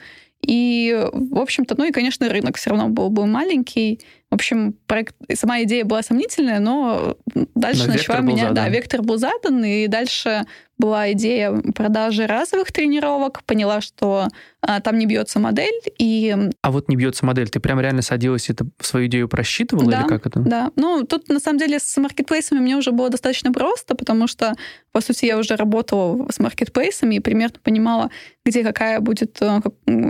И, 0.46 1.08
в 1.12 1.38
общем-то, 1.38 1.74
ну 1.76 1.84
и, 1.84 1.92
конечно, 1.92 2.28
рынок 2.28 2.56
все 2.56 2.70
равно 2.70 2.88
был 2.88 3.10
бы 3.10 3.26
маленький. 3.26 4.00
В 4.30 4.34
общем, 4.34 4.74
проект, 4.86 5.14
сама 5.34 5.62
идея 5.62 5.84
была 5.84 6.02
сомнительная, 6.02 6.58
но 6.58 7.16
дальше 7.54 7.86
но 7.86 7.92
начала 7.92 8.20
меня... 8.20 8.50
Да, 8.50 8.68
вектор 8.68 9.02
был 9.02 9.18
задан, 9.18 9.64
и 9.64 9.86
дальше 9.86 10.46
была 10.78 11.12
идея 11.12 11.52
продажи 11.74 12.26
разовых 12.26 12.70
тренировок, 12.70 13.42
поняла, 13.44 13.80
что 13.80 14.28
а, 14.60 14.80
там 14.80 14.98
не 14.98 15.06
бьется 15.06 15.38
модель. 15.38 15.80
И... 15.98 16.36
А 16.60 16.70
вот 16.70 16.88
не 16.88 16.96
бьется 16.96 17.24
модель, 17.24 17.48
ты 17.48 17.60
прям 17.60 17.80
реально 17.80 18.02
садилась 18.02 18.48
и 18.48 18.52
это 18.52 18.66
свою 18.80 19.06
идею 19.06 19.28
просчитывала 19.28 19.90
да, 19.90 20.00
или 20.00 20.08
как 20.08 20.26
это? 20.26 20.40
Да, 20.40 20.70
ну 20.76 21.04
тут 21.04 21.28
на 21.28 21.40
самом 21.40 21.58
деле 21.58 21.78
с 21.78 21.96
маркетплейсами 21.96 22.58
мне 22.58 22.76
уже 22.76 22.92
было 22.92 23.08
достаточно 23.08 23.52
просто, 23.52 23.94
потому 23.94 24.26
что, 24.26 24.54
по 24.92 25.00
сути, 25.00 25.24
я 25.24 25.38
уже 25.38 25.56
работала 25.56 26.30
с 26.30 26.38
маркетплейсами 26.38 27.14
и 27.14 27.20
примерно 27.20 27.58
понимала, 27.62 28.10
где 28.44 28.62
какая 28.62 29.00
будет 29.00 29.38
э, 29.40 29.60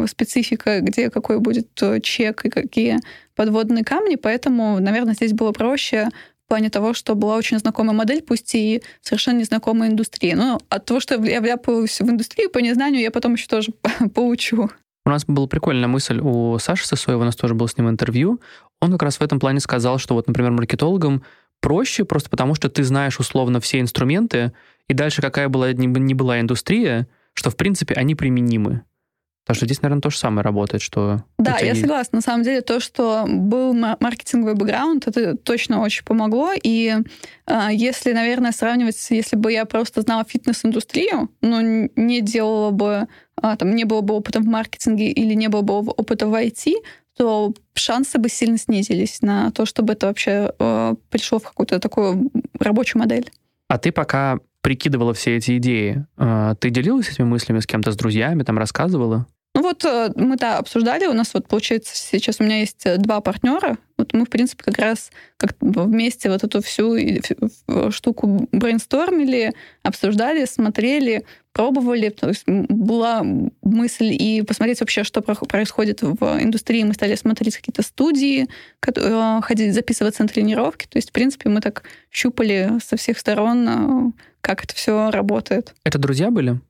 специфика, 0.08 0.80
где 0.80 1.10
какой 1.10 1.38
будет 1.38 1.68
э, 1.80 2.00
чек 2.00 2.44
и 2.44 2.50
какие 2.50 2.98
подводные 3.36 3.84
камни, 3.84 4.16
поэтому, 4.16 4.80
наверное, 4.80 5.14
здесь 5.14 5.32
было 5.32 5.52
проще 5.52 6.08
в 6.44 6.48
плане 6.48 6.70
того, 6.70 6.94
что 6.94 7.14
была 7.14 7.36
очень 7.36 7.58
знакомая 7.58 7.94
модель, 7.94 8.22
пусть 8.22 8.54
и 8.54 8.82
совершенно 9.02 9.38
незнакомая 9.38 9.90
индустрия. 9.90 10.36
Но 10.36 10.60
от 10.68 10.84
того, 10.84 11.00
что 11.00 11.22
я 11.24 11.40
вляпалась 11.40 12.00
в 12.00 12.08
индустрию 12.08 12.50
по 12.50 12.58
незнанию, 12.58 13.02
я 13.02 13.10
потом 13.10 13.34
еще 13.34 13.46
тоже 13.46 13.72
поучу. 14.14 14.70
У 15.04 15.10
нас 15.10 15.24
была 15.24 15.46
прикольная 15.46 15.88
мысль 15.88 16.18
у 16.20 16.58
Саши 16.58 16.86
Сосоева, 16.86 17.22
у 17.22 17.24
нас 17.24 17.36
тоже 17.36 17.54
было 17.54 17.68
с 17.68 17.76
ним 17.76 17.88
интервью. 17.88 18.40
Он 18.80 18.90
как 18.92 19.02
раз 19.02 19.18
в 19.18 19.22
этом 19.22 19.38
плане 19.38 19.60
сказал, 19.60 19.98
что 19.98 20.14
вот, 20.14 20.26
например, 20.26 20.50
маркетологам 20.52 21.22
проще 21.60 22.04
просто 22.04 22.30
потому, 22.30 22.54
что 22.54 22.68
ты 22.68 22.84
знаешь 22.84 23.18
условно 23.18 23.60
все 23.60 23.80
инструменты, 23.80 24.52
и 24.88 24.94
дальше 24.94 25.22
какая 25.22 25.48
была 25.48 25.72
ни 25.72 26.14
была 26.14 26.40
индустрия, 26.40 27.08
что, 27.34 27.50
в 27.50 27.56
принципе, 27.56 27.94
они 27.94 28.14
применимы. 28.14 28.82
Потому 29.46 29.58
что 29.58 29.66
здесь, 29.66 29.80
наверное, 29.80 30.02
то 30.02 30.10
же 30.10 30.18
самое 30.18 30.42
работает, 30.42 30.82
что... 30.82 31.22
Да, 31.38 31.58
я 31.60 31.76
согласна. 31.76 32.16
На 32.16 32.20
самом 32.20 32.42
деле 32.42 32.62
то, 32.62 32.80
что 32.80 33.26
был 33.28 33.72
маркетинговый 33.74 34.54
бэкграунд, 34.54 35.06
это 35.06 35.36
точно 35.36 35.82
очень 35.82 36.04
помогло. 36.04 36.50
И 36.60 36.96
э, 37.46 37.68
если, 37.70 38.12
наверное, 38.12 38.50
сравнивать, 38.50 38.96
если 39.10 39.36
бы 39.36 39.52
я 39.52 39.64
просто 39.64 40.00
знала 40.00 40.24
фитнес-индустрию, 40.28 41.30
но 41.42 41.60
не 41.60 42.22
делала 42.22 42.72
бы, 42.72 43.06
э, 43.40 43.56
там, 43.56 43.76
не 43.76 43.84
было 43.84 44.00
бы 44.00 44.14
опыта 44.14 44.40
в 44.40 44.46
маркетинге 44.46 45.12
или 45.12 45.34
не 45.34 45.46
было 45.46 45.62
бы 45.62 45.74
опыта 45.78 46.26
в 46.26 46.34
IT, 46.34 46.74
то 47.16 47.54
шансы 47.74 48.18
бы 48.18 48.28
сильно 48.28 48.58
снизились 48.58 49.22
на 49.22 49.52
то, 49.52 49.64
чтобы 49.64 49.92
это 49.92 50.08
вообще 50.08 50.52
э, 50.58 50.94
пришло 51.08 51.38
в 51.38 51.44
какую-то 51.44 51.78
такую 51.78 52.32
рабочую 52.58 52.98
модель. 52.98 53.30
А 53.68 53.78
ты 53.78 53.92
пока 53.92 54.40
прикидывала 54.60 55.14
все 55.14 55.36
эти 55.36 55.56
идеи, 55.58 56.04
э, 56.18 56.54
ты 56.58 56.70
делилась 56.70 57.08
этими 57.08 57.26
мыслями 57.26 57.60
с 57.60 57.66
кем-то, 57.68 57.92
с 57.92 57.96
друзьями, 57.96 58.42
там 58.42 58.58
рассказывала? 58.58 59.28
Ну 59.56 59.62
вот 59.62 59.86
э, 59.86 60.12
мы, 60.16 60.36
да, 60.36 60.58
обсуждали, 60.58 61.06
у 61.06 61.14
нас 61.14 61.32
вот 61.32 61.48
получается 61.48 61.96
сейчас 61.96 62.40
у 62.40 62.44
меня 62.44 62.60
есть 62.60 62.84
э, 62.84 62.98
два 62.98 63.22
партнера, 63.22 63.78
вот 63.96 64.12
мы, 64.12 64.26
в 64.26 64.28
принципе, 64.28 64.62
как 64.62 64.78
раз 64.78 65.10
как 65.38 65.56
вместе 65.60 66.28
вот 66.28 66.44
эту 66.44 66.60
всю 66.60 66.94
штуку 67.90 68.46
брейнстормили, 68.52 69.54
обсуждали, 69.82 70.44
смотрели, 70.44 71.24
пробовали. 71.52 72.10
То 72.10 72.28
есть 72.28 72.44
была 72.46 73.22
мысль 73.62 74.12
и 74.12 74.42
посмотреть 74.42 74.80
вообще, 74.80 75.04
что 75.04 75.22
происходит 75.22 76.02
в 76.02 76.22
индустрии. 76.42 76.84
Мы 76.84 76.92
стали 76.92 77.14
смотреть 77.14 77.56
какие-то 77.56 77.80
студии, 77.80 78.48
э, 78.86 79.40
ходить, 79.42 79.72
записываться 79.72 80.22
на 80.22 80.28
тренировки. 80.28 80.86
То 80.86 80.98
есть, 80.98 81.08
в 81.08 81.12
принципе, 81.12 81.48
мы 81.48 81.62
так 81.62 81.84
щупали 82.10 82.72
со 82.84 82.98
всех 82.98 83.18
сторон, 83.18 84.12
как 84.42 84.64
это 84.64 84.74
все 84.74 85.10
работает. 85.10 85.74
Это 85.82 85.98
друзья 85.98 86.30
были? 86.30 86.60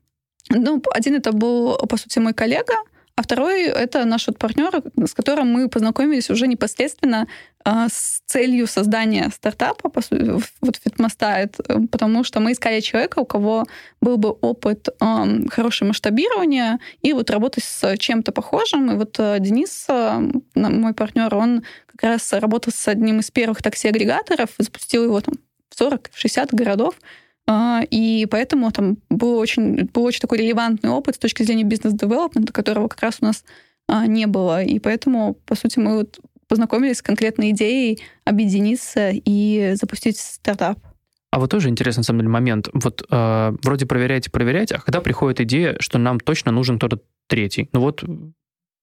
Ну, 0.51 0.83
один 0.93 1.15
это 1.15 1.33
был, 1.33 1.77
по 1.89 1.97
сути, 1.97 2.19
мой 2.19 2.35
коллега, 2.35 2.75
а 3.17 3.23
второй— 3.23 3.63
это 3.65 4.05
наш 4.05 4.27
вот 4.27 4.39
партнер, 4.39 4.83
с 5.03 5.15
которым 5.15 5.51
мы 5.51 5.71
познакомились 5.71 6.29
уже 6.29 6.47
непосредственно 6.47 7.27
э, 7.65 7.71
с 7.91 8.21
целью 8.27 8.67
создания 8.67 9.31
стартапа, 9.35 9.89
по 9.89 10.03
сути, 10.03 10.31
вот 10.61 10.77
Фитмоста, 10.77 11.57
потому 11.91 12.25
что 12.25 12.41
мы 12.41 12.53
искали 12.53 12.81
человека, 12.81 13.21
у 13.21 13.25
кого 13.25 13.65
был 14.03 14.19
бы 14.19 14.29
опыт 14.29 14.89
э, 14.89 15.49
хорошего 15.49 15.89
масштабирования 15.89 16.79
и 17.01 17.15
вот 17.15 17.31
работать 17.31 17.65
с 17.65 17.97
чем-то 17.97 18.33
похожим. 18.33 18.91
И 18.91 18.97
вот 18.97 19.17
э, 19.19 19.39
Денис, 19.41 19.87
э, 19.89 20.21
мой 20.55 20.93
партнер, 20.93 21.35
он 21.35 21.63
как 21.87 22.03
раз 22.03 22.35
работал 22.35 22.71
с 22.71 22.87
одним 22.87 23.21
из 23.21 23.31
первых 23.31 23.63
такси-агрегаторов, 23.63 24.51
запустил 24.59 25.05
его 25.05 25.23
там 25.23 25.37
в 25.71 25.81
40-60 25.81 26.49
городов, 26.53 26.97
и 27.49 28.27
поэтому 28.31 28.73
там 28.73 28.99
был 29.09 29.39
очень, 29.39 29.85
был 29.93 30.05
очень 30.05 30.21
такой 30.21 30.39
релевантный 30.39 30.91
опыт 30.91 31.15
с 31.15 31.19
точки 31.19 31.43
зрения 31.45 31.65
бизнес-девелопмента, 31.65 32.53
которого 32.53 32.89
как 32.89 33.03
раз 33.03 33.19
у 33.21 33.27
нас 33.27 33.45
а, 33.89 34.07
не 34.07 34.27
было. 34.27 34.63
И 34.63 34.79
поэтому, 34.79 35.35
по 35.47 35.55
сути, 35.55 35.79
мы 35.79 35.97
вот 35.97 36.19
познакомились 36.49 36.99
с 36.99 37.03
конкретной 37.03 37.51
идеей 37.51 38.03
объединиться 38.25 39.11
и 39.13 39.75
запустить 39.75 40.19
стартап. 40.19 40.79
А 41.31 41.39
вот 41.39 41.51
тоже 41.51 41.69
интересный, 41.69 42.01
на 42.01 42.05
самом 42.05 42.21
деле, 42.21 42.31
момент. 42.31 42.69
Вот 42.73 43.05
э, 43.11 43.57
вроде 43.63 43.87
проверяете, 43.87 44.31
проверяете, 44.31 44.77
а 44.77 44.81
когда 44.81 45.01
приходит 45.01 45.41
идея, 45.41 45.77
что 45.81 45.99
нам 45.99 46.21
точно 46.21 46.53
нужен 46.53 46.79
кто-то 46.79 47.01
третий? 47.27 47.69
Ну 47.73 47.81
вот 47.81 48.05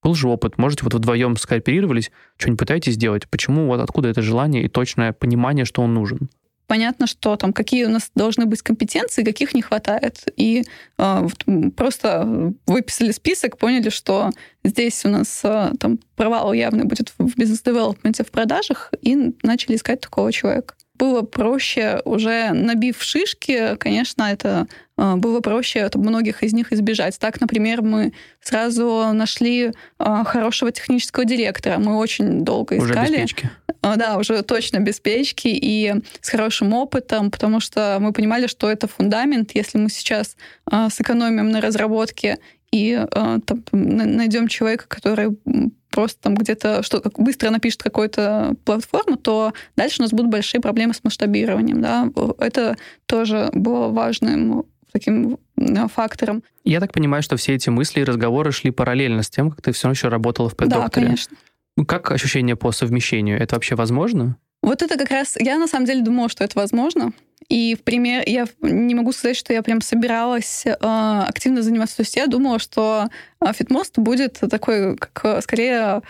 был 0.04 0.15
же 0.15 0.28
опыт, 0.28 0.58
можете 0.58 0.84
вот 0.84 0.93
вдвоем 0.93 1.38
скооперировались, 1.38 2.12
что-нибудь 2.38 2.60
пытаетесь 2.60 2.93
сделать? 2.93 3.30
Почему, 3.30 3.67
вот 3.67 3.80
откуда 3.80 4.10
это 4.10 4.21
желание 4.21 4.63
и 4.63 4.67
точное 4.67 5.13
понимание, 5.13 5.65
что 5.65 5.82
он 5.82 5.93
нужен? 5.93 6.30
Понятно, 6.73 7.05
что 7.05 7.36
там 7.36 7.53
какие 7.53 7.86
у 7.86 7.89
нас 7.89 8.09
должны 8.15 8.47
быть 8.47 8.63
компетенции, 8.63 9.23
каких 9.23 9.53
не 9.53 9.62
хватает. 9.62 10.23
И 10.36 10.63
э, 10.97 11.19
вот, 11.21 11.75
просто 11.75 12.51
выписали 12.65 13.12
список, 13.12 13.59
поняли, 13.59 13.89
что 13.89 14.31
здесь 14.63 15.05
у 15.05 15.09
нас 15.09 15.41
э, 15.43 15.71
там 15.79 15.99
провал 16.15 16.51
явный 16.51 16.86
будет 16.86 17.13
в 17.19 17.38
бизнес-девелопменте, 17.38 18.23
в 18.23 18.31
продажах, 18.31 18.91
и 19.03 19.36
начали 19.43 19.75
искать 19.75 20.01
такого 20.01 20.31
человека 20.31 20.73
было 20.95 21.21
проще, 21.21 22.01
уже 22.05 22.51
набив 22.53 23.01
шишки, 23.01 23.75
конечно, 23.77 24.23
это 24.23 24.67
было 24.97 25.39
проще 25.39 25.82
от 25.82 25.95
многих 25.95 26.43
из 26.43 26.53
них 26.53 26.71
избежать. 26.71 27.17
Так, 27.19 27.41
например, 27.41 27.82
мы 27.82 28.13
сразу 28.41 29.12
нашли 29.13 29.71
э, 29.99 30.23
хорошего 30.25 30.71
технического 30.71 31.25
директора. 31.25 31.79
Мы 31.79 31.97
очень 31.97 32.43
долго 32.43 32.77
искали. 32.77 32.93
Уже 32.93 33.03
без 33.03 33.21
печки. 33.21 33.49
Э, 33.82 33.95
да, 33.95 34.17
уже 34.17 34.41
точно 34.43 34.79
без 34.79 34.99
печки 34.99 35.47
и 35.47 35.95
с 36.21 36.29
хорошим 36.29 36.73
опытом, 36.73 37.32
потому 37.32 37.60
что 37.60 37.97
мы 37.99 38.13
понимали, 38.13 38.47
что 38.47 38.69
это 38.69 38.88
фундамент. 38.88 39.51
Если 39.56 39.77
мы 39.79 39.89
сейчас 39.89 40.38
сэкономим 40.91 41.49
на 41.49 41.60
разработке 41.60 42.38
и 42.71 43.03
там, 43.12 43.63
найдем 43.71 44.47
человека, 44.47 44.86
который 44.88 45.38
просто 45.93 46.19
там 46.21 46.36
где-то 46.36 46.82
что 46.82 47.01
быстро 47.17 47.51
напишет 47.51 47.84
какую-то 47.84 48.56
платформу, 48.65 49.15
то 49.15 49.53
дальше 49.75 49.97
у 49.99 50.03
нас 50.03 50.12
будут 50.12 50.32
большие 50.32 50.60
проблемы 50.60 50.93
с 50.93 51.03
масштабированием. 51.03 51.82
Да? 51.82 52.10
Это 52.39 52.77
тоже 53.06 53.49
было 53.53 53.89
важным 53.89 54.65
таким 54.93 55.38
фактором. 55.93 56.43
Я 56.63 56.79
так 56.79 56.93
понимаю, 56.93 57.21
что 57.23 57.36
все 57.36 57.56
эти 57.56 57.69
мысли 57.69 57.99
и 57.99 58.03
разговоры 58.03 58.51
шли 58.51 58.71
параллельно 58.71 59.23
с 59.23 59.29
тем, 59.29 59.51
как 59.51 59.62
ты 59.62 59.73
все 59.73 59.89
еще 59.89 60.08
работала 60.08 60.47
в 60.47 60.56
пэддокторе. 60.56 61.06
Да, 61.06 61.10
конечно. 61.10 61.38
Как 61.88 62.12
ощущение 62.12 62.56
по 62.56 62.71
совмещению? 62.71 63.41
Это 63.41 63.56
вообще 63.56 63.75
возможно? 63.75 64.38
Вот 64.62 64.82
это 64.82 64.97
как 64.97 65.12
раз... 65.12 65.36
Я 65.38 65.58
на 65.58 65.67
самом 65.67 65.86
деле 65.86 66.01
думала, 66.01 66.29
что 66.29 66.43
это 66.43 66.58
возможно. 66.58 67.12
И 67.49 67.75
в 67.75 67.84
пример, 67.84 68.23
я 68.25 68.45
не 68.62 68.95
могу 68.95 69.12
сказать, 69.12 69.36
что 69.36 69.51
я 69.51 69.62
прям 69.62 69.82
собиралась 69.82 70.65
э, 70.65 70.77
активно 70.79 71.62
заниматься. 71.62 71.97
То 71.97 72.03
есть 72.03 72.15
я 72.15 72.27
думала, 72.27 72.60
что 72.60 73.10
Фитмост 73.53 73.97
будет 73.97 74.39
такой, 74.49 74.95
как 74.95 75.43
скорее 75.43 76.01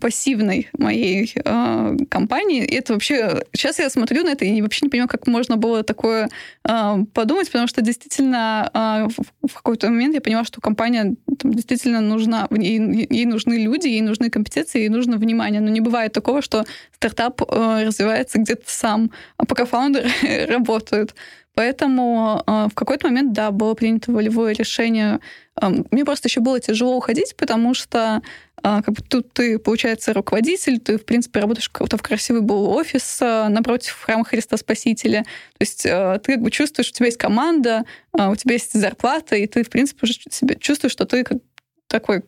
пассивной 0.00 0.68
моей 0.78 1.32
э, 1.34 1.96
компании. 2.08 2.64
И 2.64 2.74
это 2.74 2.94
вообще... 2.94 3.44
Сейчас 3.52 3.78
я 3.78 3.88
смотрю 3.88 4.24
на 4.24 4.30
это 4.30 4.44
и 4.44 4.62
вообще 4.62 4.86
не 4.86 4.90
понимаю, 4.90 5.08
как 5.08 5.26
можно 5.26 5.56
было 5.56 5.82
такое 5.82 6.28
э, 6.68 6.96
подумать, 7.12 7.46
потому 7.46 7.68
что 7.68 7.82
действительно 7.82 8.70
э, 8.74 9.08
в, 9.46 9.54
какой-то 9.54 9.88
момент 9.88 10.14
я 10.14 10.20
поняла, 10.20 10.44
что 10.44 10.60
компания 10.60 11.14
там, 11.38 11.52
действительно 11.52 12.00
нужна, 12.00 12.48
ей, 12.50 13.06
ей 13.10 13.26
нужны 13.26 13.54
люди, 13.54 13.86
ей 13.86 14.00
нужны 14.00 14.28
компетенции, 14.28 14.80
ей 14.80 14.88
нужно 14.88 15.18
внимание. 15.18 15.60
Но 15.60 15.68
не 15.68 15.80
бывает 15.80 16.12
такого, 16.12 16.42
что 16.42 16.64
стартап 16.96 17.42
э, 17.42 17.84
развивается 17.84 18.38
где-то 18.38 18.64
сам, 18.66 19.10
а 19.36 19.46
пока 19.46 19.66
фаундеры 19.66 20.10
работают. 20.48 21.14
Поэтому 21.54 22.42
э, 22.46 22.68
в 22.70 22.74
какой-то 22.74 23.08
момент, 23.08 23.32
да, 23.32 23.50
было 23.50 23.74
принято 23.74 24.10
волевое 24.10 24.54
решение. 24.54 25.20
Э, 25.60 25.68
мне 25.90 26.04
просто 26.04 26.28
еще 26.28 26.40
было 26.40 26.60
тяжело 26.60 26.96
уходить, 26.96 27.34
потому 27.36 27.74
что 27.74 28.22
э, 28.56 28.82
как 28.82 28.88
бы 28.88 29.02
тут 29.02 29.32
ты, 29.34 29.58
получается, 29.58 30.14
руководитель, 30.14 30.80
ты, 30.80 30.98
в 30.98 31.04
принципе, 31.04 31.40
работаешь 31.40 31.70
в 31.70 32.02
красивый 32.02 32.40
был 32.40 32.70
офис 32.70 33.18
э, 33.20 33.48
напротив 33.48 34.00
храма 34.00 34.24
Христа 34.24 34.56
Спасителя. 34.56 35.24
То 35.58 35.60
есть 35.60 35.82
ты 35.82 36.32
как 36.32 36.40
бы 36.40 36.50
чувствуешь, 36.50 36.88
у 36.88 36.92
тебя 36.92 37.06
есть 37.06 37.18
команда, 37.18 37.84
у 38.14 38.34
тебя 38.36 38.54
есть 38.54 38.72
зарплата, 38.72 39.36
и 39.36 39.46
ты, 39.46 39.62
в 39.62 39.70
принципе, 39.70 40.00
уже 40.04 40.14
себя 40.30 40.54
чувствуешь, 40.54 40.92
что 40.92 41.04
ты 41.04 41.22
как 41.22 41.38
такой 41.86 42.22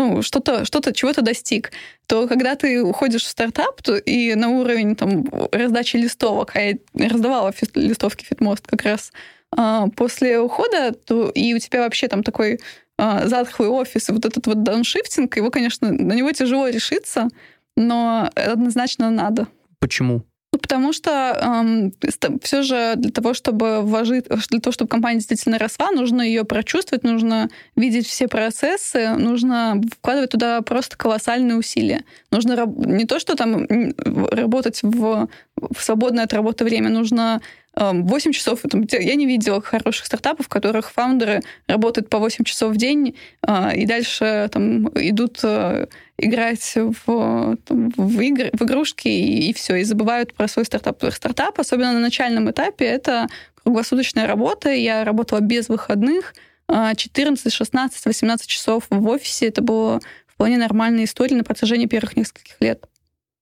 ну, 0.00 0.22
что-то, 0.22 0.64
что-то, 0.64 0.94
чего-то 0.94 1.20
достиг, 1.20 1.72
то 2.06 2.26
когда 2.26 2.54
ты 2.54 2.82
уходишь 2.82 3.24
в 3.24 3.28
стартап 3.28 3.82
то 3.82 3.96
и 3.96 4.34
на 4.34 4.48
уровень 4.48 4.96
там, 4.96 5.26
раздачи 5.52 5.96
листовок, 5.96 6.56
а 6.56 6.60
я 6.60 6.74
раздавала 6.94 7.52
фит, 7.52 7.76
листовки 7.76 8.24
Фитмост 8.24 8.66
как 8.66 8.82
раз 8.82 9.12
а, 9.54 9.88
после 9.88 10.40
ухода, 10.40 10.92
то 10.92 11.28
и 11.28 11.52
у 11.52 11.58
тебя 11.58 11.80
вообще 11.80 12.08
там 12.08 12.22
такой 12.22 12.60
а, 12.96 13.28
затхлый 13.28 13.68
офис, 13.68 14.08
и 14.08 14.12
вот 14.12 14.24
этот 14.24 14.46
вот 14.46 14.62
дауншифтинг, 14.62 15.36
его, 15.36 15.50
конечно, 15.50 15.92
на 15.92 16.14
него 16.14 16.32
тяжело 16.32 16.68
решиться, 16.68 17.28
но 17.76 18.30
однозначно 18.34 19.10
надо. 19.10 19.48
Почему? 19.80 20.22
Ну, 20.52 20.58
потому 20.58 20.92
что 20.92 21.10
эм, 21.40 21.92
все 22.42 22.62
же 22.62 22.94
для 22.96 23.12
того, 23.12 23.34
чтобы 23.34 23.82
вложить, 23.82 24.26
для 24.50 24.60
того, 24.60 24.72
чтобы 24.72 24.88
компания 24.88 25.18
действительно 25.18 25.58
росла, 25.58 25.92
нужно 25.92 26.22
ее 26.22 26.44
прочувствовать, 26.44 27.04
нужно 27.04 27.50
видеть 27.76 28.08
все 28.08 28.26
процессы, 28.26 29.10
нужно 29.10 29.80
вкладывать 29.96 30.30
туда 30.30 30.60
просто 30.62 30.96
колоссальные 30.96 31.56
усилия. 31.56 32.04
Нужно 32.32 32.66
не 32.66 33.04
то, 33.04 33.20
что 33.20 33.36
там 33.36 33.64
работать 34.04 34.80
в, 34.82 35.28
в 35.56 35.82
свободное 35.82 36.24
от 36.24 36.32
работы 36.32 36.64
время, 36.64 36.88
нужно 36.88 37.40
8 37.76 38.32
часов, 38.32 38.60
там, 38.68 38.84
я 38.90 39.14
не 39.14 39.26
видела 39.26 39.62
хороших 39.62 40.06
стартапов, 40.06 40.46
в 40.46 40.48
которых 40.48 40.90
фаундеры 40.90 41.40
работают 41.68 42.10
по 42.10 42.18
8 42.18 42.44
часов 42.44 42.74
в 42.74 42.76
день 42.76 43.16
э, 43.46 43.76
и 43.76 43.86
дальше 43.86 44.48
там 44.52 44.88
идут 44.88 45.38
э, 45.44 45.86
играть 46.18 46.74
в, 46.74 47.56
там, 47.64 47.90
в, 47.96 48.20
игры, 48.20 48.50
в 48.52 48.62
игрушки 48.62 49.06
и, 49.06 49.50
и 49.50 49.52
все, 49.52 49.76
и 49.76 49.84
забывают 49.84 50.34
про 50.34 50.48
свой 50.48 50.64
стартап. 50.64 51.02
Стартап, 51.12 51.60
особенно 51.60 51.92
на 51.92 52.00
начальном 52.00 52.50
этапе, 52.50 52.86
это 52.86 53.28
круглосуточная 53.62 54.26
работа. 54.26 54.70
Я 54.70 55.04
работала 55.04 55.40
без 55.40 55.68
выходных, 55.68 56.34
14, 56.68 57.52
16, 57.52 58.06
18 58.06 58.46
часов 58.46 58.84
в 58.90 59.08
офисе. 59.08 59.46
Это 59.46 59.62
было 59.62 60.00
вполне 60.26 60.58
нормальная 60.58 61.04
история 61.04 61.36
на 61.36 61.44
протяжении 61.44 61.86
первых 61.86 62.16
нескольких 62.16 62.56
лет. 62.60 62.86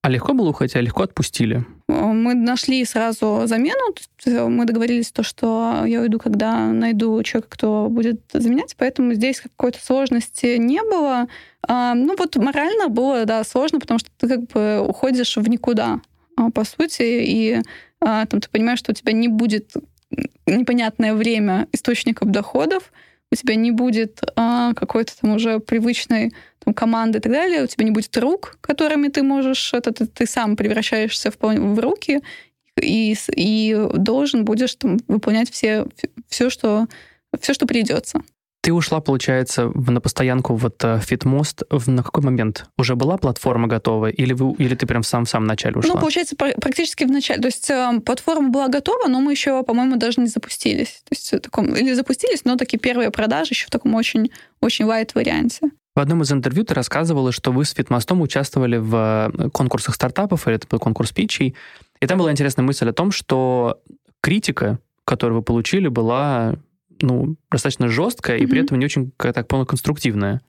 А 0.02 0.10
легко 0.10 0.32
было 0.32 0.50
уходить, 0.50 0.76
а 0.76 0.80
легко 0.80 1.02
отпустили? 1.02 1.64
Мы 1.88 2.34
нашли 2.34 2.84
сразу 2.84 3.42
замену. 3.46 3.94
Мы 4.26 4.66
договорились, 4.66 5.10
то, 5.10 5.22
что 5.22 5.84
я 5.86 6.02
уйду, 6.02 6.18
когда 6.18 6.66
найду 6.66 7.22
человека, 7.22 7.48
кто 7.50 7.88
будет 7.88 8.20
заменять, 8.32 8.74
поэтому 8.76 9.14
здесь 9.14 9.40
какой-то 9.40 9.82
сложности 9.82 10.58
не 10.58 10.82
было. 10.82 11.28
А, 11.66 11.94
ну 11.94 12.14
вот 12.16 12.36
морально 12.36 12.88
было, 12.88 13.24
да, 13.24 13.42
сложно, 13.42 13.80
потому 13.80 13.98
что 13.98 14.10
ты 14.18 14.28
как 14.28 14.46
бы 14.48 14.84
уходишь 14.86 15.36
в 15.36 15.48
никуда, 15.48 16.00
а, 16.36 16.50
по 16.50 16.64
сути, 16.64 17.02
и 17.02 17.62
а, 18.00 18.26
там 18.26 18.42
ты 18.42 18.50
понимаешь, 18.50 18.80
что 18.80 18.92
у 18.92 18.94
тебя 18.94 19.12
не 19.12 19.28
будет 19.28 19.72
непонятное 20.46 21.14
время 21.14 21.68
источников 21.72 22.30
доходов, 22.30 22.92
у 23.32 23.34
тебя 23.34 23.54
не 23.54 23.70
будет 23.70 24.20
а, 24.36 24.74
какой-то 24.74 25.18
там 25.18 25.36
уже 25.36 25.58
привычной 25.58 26.32
команды 26.74 27.18
и 27.18 27.20
так 27.20 27.32
далее, 27.32 27.64
у 27.64 27.66
тебя 27.66 27.84
не 27.84 27.90
будет 27.90 28.16
рук, 28.16 28.58
которыми 28.60 29.08
ты 29.08 29.22
можешь, 29.22 29.72
это 29.74 29.92
ты, 29.92 30.06
ты 30.06 30.26
сам 30.26 30.56
превращаешься 30.56 31.30
в, 31.30 31.36
в 31.40 31.80
руки 31.80 32.20
и, 32.80 33.14
и 33.34 33.76
должен 33.94 34.44
будешь 34.44 34.74
там, 34.74 34.98
выполнять 35.08 35.50
все, 35.50 35.86
все, 36.28 36.50
что, 36.50 36.86
все, 37.40 37.54
что 37.54 37.66
придется. 37.66 38.22
Ты 38.68 38.74
ушла, 38.74 39.00
получается, 39.00 39.72
на 39.74 39.98
постоянку 39.98 40.54
вот 40.54 40.84
э, 40.84 41.00
Фитмост. 41.00 41.62
На 41.86 42.02
какой 42.02 42.22
момент? 42.22 42.66
Уже 42.76 42.96
была 42.96 43.16
платформа 43.16 43.66
готова? 43.66 44.10
Или, 44.10 44.34
вы, 44.34 44.52
или 44.58 44.74
ты 44.74 44.86
прям 44.86 45.00
в 45.00 45.06
самом-самом 45.06 45.46
начале 45.46 45.76
ушла? 45.76 45.94
Ну, 45.94 45.98
получается, 45.98 46.36
практически 46.36 47.04
в 47.04 47.10
начале. 47.10 47.40
То 47.40 47.48
есть 47.48 47.70
э, 47.70 48.00
платформа 48.04 48.50
была 48.50 48.68
готова, 48.68 49.08
но 49.08 49.22
мы 49.22 49.32
еще, 49.32 49.62
по-моему, 49.62 49.96
даже 49.96 50.20
не 50.20 50.26
запустились. 50.26 51.00
То 51.04 51.12
есть 51.12 51.32
в 51.32 51.40
таком, 51.40 51.74
или 51.74 51.94
запустились, 51.94 52.44
но 52.44 52.56
такие 52.56 52.78
первые 52.78 53.10
продажи 53.10 53.52
еще 53.52 53.68
в 53.68 53.70
таком 53.70 53.94
очень, 53.94 54.32
очень 54.60 54.84
лайт 54.84 55.14
варианте. 55.14 55.70
В 55.96 56.00
одном 56.00 56.20
из 56.20 56.30
интервью 56.30 56.62
ты 56.62 56.74
рассказывала, 56.74 57.32
что 57.32 57.52
вы 57.52 57.64
с 57.64 57.70
Фитмостом 57.70 58.20
участвовали 58.20 58.76
в 58.76 59.32
э, 59.34 59.48
конкурсах 59.48 59.94
стартапов, 59.94 60.46
или 60.46 60.56
это 60.56 60.66
был 60.68 60.78
конкурс 60.78 61.12
питчей. 61.12 61.54
И 62.00 62.06
там 62.06 62.18
была 62.18 62.30
интересная 62.32 62.66
мысль 62.66 62.90
о 62.90 62.92
том, 62.92 63.12
что 63.12 63.80
критика, 64.20 64.78
которую 65.06 65.38
вы 65.38 65.42
получили, 65.42 65.88
была 65.88 66.56
ну, 67.00 67.36
достаточно 67.50 67.88
жесткая 67.88 68.38
mm-hmm. 68.38 68.42
и 68.42 68.46
при 68.46 68.60
этом 68.60 68.78
не 68.78 68.84
очень, 68.86 69.12
так 69.16 69.48
понял, 69.48 69.66
конструктивная. 69.66 70.42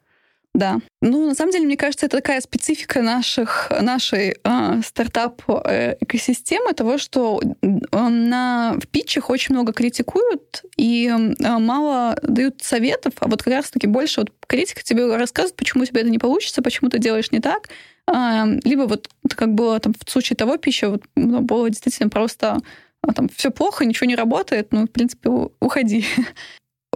Да. 0.55 0.79
Ну, 1.01 1.27
на 1.27 1.35
самом 1.35 1.51
деле, 1.51 1.65
мне 1.65 1.77
кажется, 1.77 2.07
это 2.07 2.17
такая 2.17 2.41
специфика 2.41 3.01
наших, 3.01 3.71
нашей 3.81 4.35
э, 4.43 4.81
стартап-экосистемы, 4.83 6.73
того, 6.73 6.97
что 6.97 7.39
на, 7.61 8.75
в 8.81 8.87
питчах 8.87 9.29
очень 9.29 9.53
много 9.53 9.73
критикуют 9.73 10.63
и 10.75 11.07
э, 11.07 11.57
мало 11.59 12.17
дают 12.23 12.63
советов, 12.63 13.13
а 13.19 13.27
вот 13.27 13.43
как 13.43 13.53
раз-таки 13.53 13.85
больше 13.85 14.21
вот 14.21 14.31
критика 14.47 14.83
тебе 14.83 15.15
рассказывает, 15.15 15.55
почему 15.55 15.85
тебе 15.85 16.01
это 16.01 16.09
не 16.09 16.19
получится, 16.19 16.63
почему 16.63 16.89
ты 16.89 16.97
делаешь 16.97 17.31
не 17.31 17.39
так. 17.39 17.69
Э, 18.07 18.45
либо 18.63 18.81
вот 18.81 19.07
как 19.35 19.53
было 19.53 19.79
там 19.79 19.93
в 19.93 20.11
случае 20.11 20.35
того 20.35 20.57
пища, 20.57 20.89
вот, 20.89 21.03
ну, 21.15 21.41
было 21.41 21.69
действительно 21.69 22.09
просто 22.09 22.47
а 22.53 22.59
там 23.15 23.29
все 23.29 23.51
плохо, 23.51 23.85
ничего 23.85 24.07
не 24.07 24.15
работает, 24.15 24.71
ну, 24.71 24.85
в 24.85 24.91
принципе, 24.91 25.29
уходи. 25.59 26.05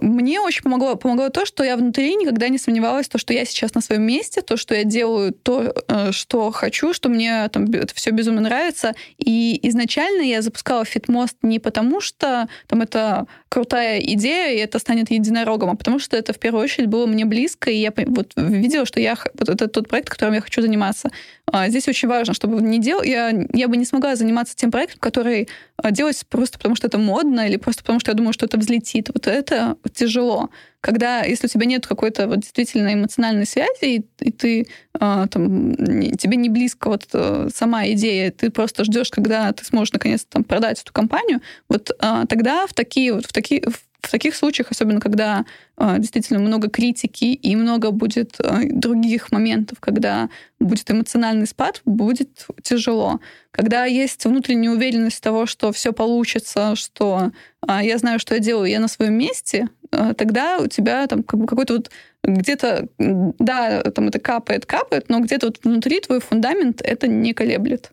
Мне 0.00 0.40
очень 0.40 0.62
помогло, 0.62 0.96
помогло 0.96 1.28
то, 1.28 1.46
что 1.46 1.62
я 1.62 1.76
внутри 1.76 2.16
никогда 2.16 2.48
не 2.48 2.58
сомневалась, 2.58 3.08
то, 3.08 3.16
что 3.16 3.32
я 3.32 3.44
сейчас 3.44 3.74
на 3.74 3.80
своем 3.80 4.02
месте, 4.02 4.42
то, 4.42 4.56
что 4.56 4.74
я 4.74 4.82
делаю 4.82 5.32
то, 5.32 5.72
э, 5.88 6.10
что 6.10 6.50
хочу, 6.50 6.92
что 6.92 7.08
мне 7.08 7.48
там 7.48 7.66
это 7.66 7.94
все 7.94 8.10
безумно 8.10 8.40
нравится. 8.40 8.94
И 9.18 9.58
изначально 9.68 10.22
я 10.22 10.42
запускала 10.42 10.84
фитмост 10.84 11.36
не 11.42 11.60
потому, 11.60 12.00
что 12.00 12.48
там 12.66 12.82
это 12.82 13.26
крутая 13.48 14.00
идея, 14.00 14.52
и 14.52 14.58
это 14.58 14.80
станет 14.80 15.12
единорогом, 15.12 15.70
а 15.70 15.76
потому 15.76 16.00
что 16.00 16.16
это 16.16 16.32
в 16.32 16.40
первую 16.40 16.64
очередь 16.64 16.88
было 16.88 17.06
мне 17.06 17.24
близко, 17.24 17.70
и 17.70 17.76
я 17.76 17.92
вот 17.96 18.32
видела, 18.34 18.86
что 18.86 18.98
я, 18.98 19.16
вот 19.34 19.48
это 19.48 19.68
тот 19.68 19.88
проект, 19.88 20.10
которым 20.10 20.34
я 20.34 20.40
хочу 20.40 20.60
заниматься. 20.60 21.10
А 21.46 21.68
здесь 21.68 21.86
очень 21.86 22.08
важно, 22.08 22.34
чтобы 22.34 22.60
не 22.60 22.80
дел, 22.80 23.00
я, 23.02 23.32
я 23.52 23.68
бы 23.68 23.76
не 23.76 23.84
смогла 23.84 24.16
заниматься 24.16 24.56
тем 24.56 24.72
проектом, 24.72 24.98
который 24.98 25.48
а, 25.76 25.90
делается 25.90 26.24
просто 26.26 26.58
потому, 26.58 26.76
что 26.76 26.86
это 26.86 26.98
модно, 26.98 27.46
или 27.46 27.56
просто 27.56 27.82
потому, 27.82 28.00
что 28.00 28.10
я 28.10 28.16
думаю, 28.16 28.32
что 28.32 28.46
это 28.46 28.58
взлетит. 28.58 29.10
Вот 29.12 29.26
это 29.26 29.76
тяжело. 29.92 30.50
Когда, 30.80 31.22
если 31.22 31.46
у 31.46 31.50
тебя 31.50 31.66
нет 31.66 31.86
какой-то 31.86 32.28
вот 32.28 32.40
действительно 32.40 32.92
эмоциональной 32.94 33.46
связи, 33.46 33.84
и, 33.84 34.04
и 34.20 34.30
ты 34.30 34.66
а, 34.98 35.26
там, 35.26 35.74
тебе 36.16 36.36
не 36.36 36.48
близко 36.48 36.88
вот 36.88 37.08
э, 37.12 37.48
сама 37.54 37.88
идея, 37.88 38.30
ты 38.30 38.50
просто 38.50 38.84
ждешь, 38.84 39.10
когда 39.10 39.52
ты 39.52 39.64
сможешь 39.64 39.92
наконец-то 39.92 40.30
там 40.30 40.44
продать 40.44 40.80
эту 40.80 40.92
компанию, 40.92 41.40
вот 41.68 41.90
а, 41.98 42.26
тогда 42.26 42.66
в 42.66 42.74
такие 42.74 43.12
вот 43.12 43.26
в 43.26 43.32
такие 43.32 43.62
в 43.62 43.82
таких 44.10 44.34
случаях, 44.34 44.70
особенно 44.70 45.00
когда 45.00 45.44
э, 45.76 45.96
действительно 45.98 46.40
много 46.40 46.68
критики 46.68 47.24
и 47.26 47.56
много 47.56 47.90
будет 47.90 48.36
э, 48.40 48.64
других 48.70 49.32
моментов, 49.32 49.78
когда 49.80 50.28
будет 50.60 50.90
эмоциональный 50.90 51.46
спад, 51.46 51.82
будет 51.84 52.46
тяжело. 52.62 53.20
Когда 53.50 53.84
есть 53.84 54.24
внутренняя 54.24 54.72
уверенность 54.72 55.22
того, 55.22 55.46
что 55.46 55.72
все 55.72 55.92
получится, 55.92 56.74
что 56.76 57.30
э, 57.66 57.80
я 57.82 57.98
знаю, 57.98 58.18
что 58.18 58.34
я 58.34 58.40
делаю, 58.40 58.70
я 58.70 58.80
на 58.80 58.88
своем 58.88 59.14
месте, 59.14 59.68
э, 59.90 60.14
тогда 60.14 60.58
у 60.58 60.66
тебя 60.66 61.06
там 61.06 61.22
как 61.22 61.40
бы 61.40 61.46
какой-то 61.46 61.74
вот 61.74 61.90
где-то, 62.24 62.88
да, 62.98 63.82
там 63.82 64.08
это 64.08 64.18
капает, 64.18 64.66
капает, 64.66 65.08
но 65.08 65.20
где-то 65.20 65.46
вот 65.46 65.60
внутри 65.62 66.00
твой 66.00 66.20
фундамент 66.20 66.80
это 66.82 67.06
не 67.06 67.34
колеблет. 67.34 67.92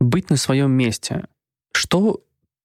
Быть 0.00 0.30
на 0.30 0.36
своем 0.36 0.72
месте. 0.72 1.24
Что 1.72 2.22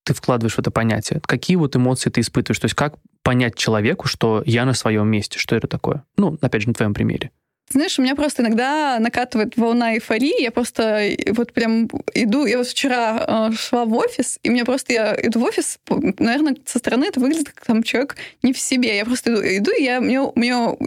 ты 0.07 0.13
вкладываешь 0.13 0.55
в 0.55 0.59
это 0.59 0.71
понятие? 0.71 1.21
Какие 1.25 1.57
вот 1.57 1.75
эмоции 1.75 2.09
ты 2.09 2.21
испытываешь? 2.21 2.59
То 2.59 2.65
есть 2.65 2.75
как 2.75 2.95
понять 3.23 3.55
человеку, 3.55 4.07
что 4.07 4.41
я 4.45 4.65
на 4.65 4.73
своем 4.73 5.07
месте? 5.07 5.37
Что 5.37 5.55
это 5.55 5.67
такое? 5.67 6.03
Ну, 6.17 6.37
опять 6.41 6.61
же, 6.61 6.69
на 6.69 6.73
твоем 6.73 6.93
примере. 6.93 7.31
Знаешь, 7.69 7.99
у 7.99 8.01
меня 8.01 8.15
просто 8.15 8.43
иногда 8.43 8.97
накатывает 8.99 9.57
волна 9.57 9.95
эйфории. 9.95 10.41
Я 10.41 10.51
просто 10.51 11.01
вот 11.31 11.51
прям 11.51 11.89
иду. 12.13 12.45
Я 12.45 12.59
вот 12.59 12.67
вчера 12.67 13.49
э, 13.51 13.55
шла 13.57 13.83
в 13.83 13.93
офис, 13.93 14.39
и 14.41 14.49
мне 14.49 14.63
просто 14.63 14.93
я 14.93 15.17
иду 15.21 15.41
в 15.41 15.43
офис, 15.43 15.77
наверное, 15.89 16.55
со 16.65 16.79
стороны 16.79 17.05
это 17.05 17.19
выглядит 17.19 17.49
как 17.49 17.65
там 17.65 17.83
человек 17.83 18.15
не 18.41 18.53
в 18.53 18.57
себе. 18.57 18.95
Я 18.95 19.03
просто 19.03 19.33
иду, 19.33 19.41
иду 19.43 19.71
и 19.77 19.83
я, 19.83 19.99
мне, 19.99 20.21
мне 20.35 20.77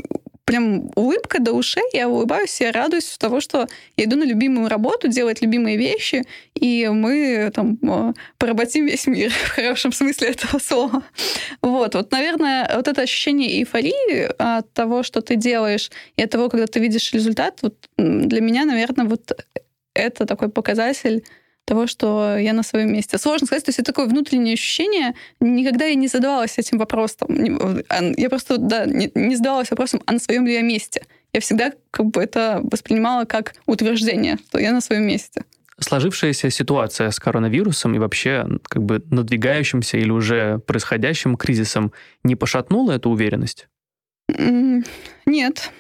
прям 0.51 0.91
улыбка 0.97 1.39
до 1.39 1.53
ушей, 1.53 1.85
я 1.93 2.09
улыбаюсь, 2.09 2.61
я 2.61 2.73
радуюсь 2.73 3.17
того, 3.19 3.41
что 3.41 3.69
я 3.97 4.05
иду 4.05 4.17
на 4.17 4.25
любимую 4.25 4.69
работу, 4.69 5.07
делать 5.07 5.43
любимые 5.43 5.77
вещи, 5.77 6.25
и 6.57 6.89
мы 6.89 7.53
там 7.55 7.79
э, 7.81 8.15
поработим 8.37 8.87
весь 8.87 9.07
мир 9.07 9.31
в 9.45 9.51
хорошем 9.51 9.93
смысле 9.93 10.31
этого 10.31 10.59
слова. 10.59 11.05
Вот, 11.63 11.95
вот, 11.95 12.11
наверное, 12.11 12.69
вот 12.75 12.89
это 12.89 13.03
ощущение 13.03 13.61
эйфории 13.61 14.29
от 14.39 14.73
того, 14.73 15.05
что 15.05 15.21
ты 15.21 15.37
делаешь, 15.37 15.93
и 16.17 16.23
от 16.25 16.31
того, 16.31 16.49
когда 16.49 16.67
ты 16.67 16.81
видишь 16.81 17.13
результат, 17.13 17.61
вот 17.63 17.77
для 17.97 18.41
меня, 18.41 18.65
наверное, 18.65 19.07
вот 19.07 19.31
это 19.95 20.27
такой 20.27 20.49
показатель 20.49 21.23
того, 21.71 21.87
что 21.87 22.37
я 22.37 22.53
на 22.53 22.63
своем 22.63 22.93
месте. 22.93 23.17
Сложно 23.17 23.47
сказать, 23.47 23.65
то 23.65 23.69
есть 23.69 23.79
это 23.79 23.93
такое 23.93 24.07
внутреннее 24.07 24.55
ощущение. 24.55 25.15
Никогда 25.39 25.85
я 25.85 25.95
не 25.95 26.09
задавалась 26.09 26.59
этим 26.59 26.79
вопросом. 26.79 27.29
Я 28.17 28.29
просто 28.29 28.59
да, 28.59 28.87
не, 28.87 29.37
задавалась 29.37 29.71
вопросом, 29.71 30.03
а 30.05 30.13
на 30.13 30.19
своем 30.19 30.47
ли 30.47 30.55
я 30.55 30.63
месте. 30.63 31.03
Я 31.33 31.41
всегда 31.41 31.73
как 31.93 32.07
бы 32.07 32.21
это 32.21 32.61
воспринимала 32.65 33.25
как 33.25 33.55
утверждение, 33.67 34.37
что 34.49 34.59
я 34.59 34.73
на 34.73 34.81
своем 34.81 35.05
месте. 35.05 35.45
Сложившаяся 35.79 36.51
ситуация 36.51 37.11
с 37.11 37.21
коронавирусом 37.21 37.95
и 37.95 37.99
вообще 37.99 38.47
как 38.65 38.83
бы 38.83 39.03
надвигающимся 39.11 39.97
или 39.97 40.11
уже 40.11 40.59
происходящим 40.59 41.37
кризисом 41.37 41.93
не 42.25 42.35
пошатнула 42.35 42.93
эту 42.93 43.11
уверенность? 43.11 43.69
Нет. 45.25 45.71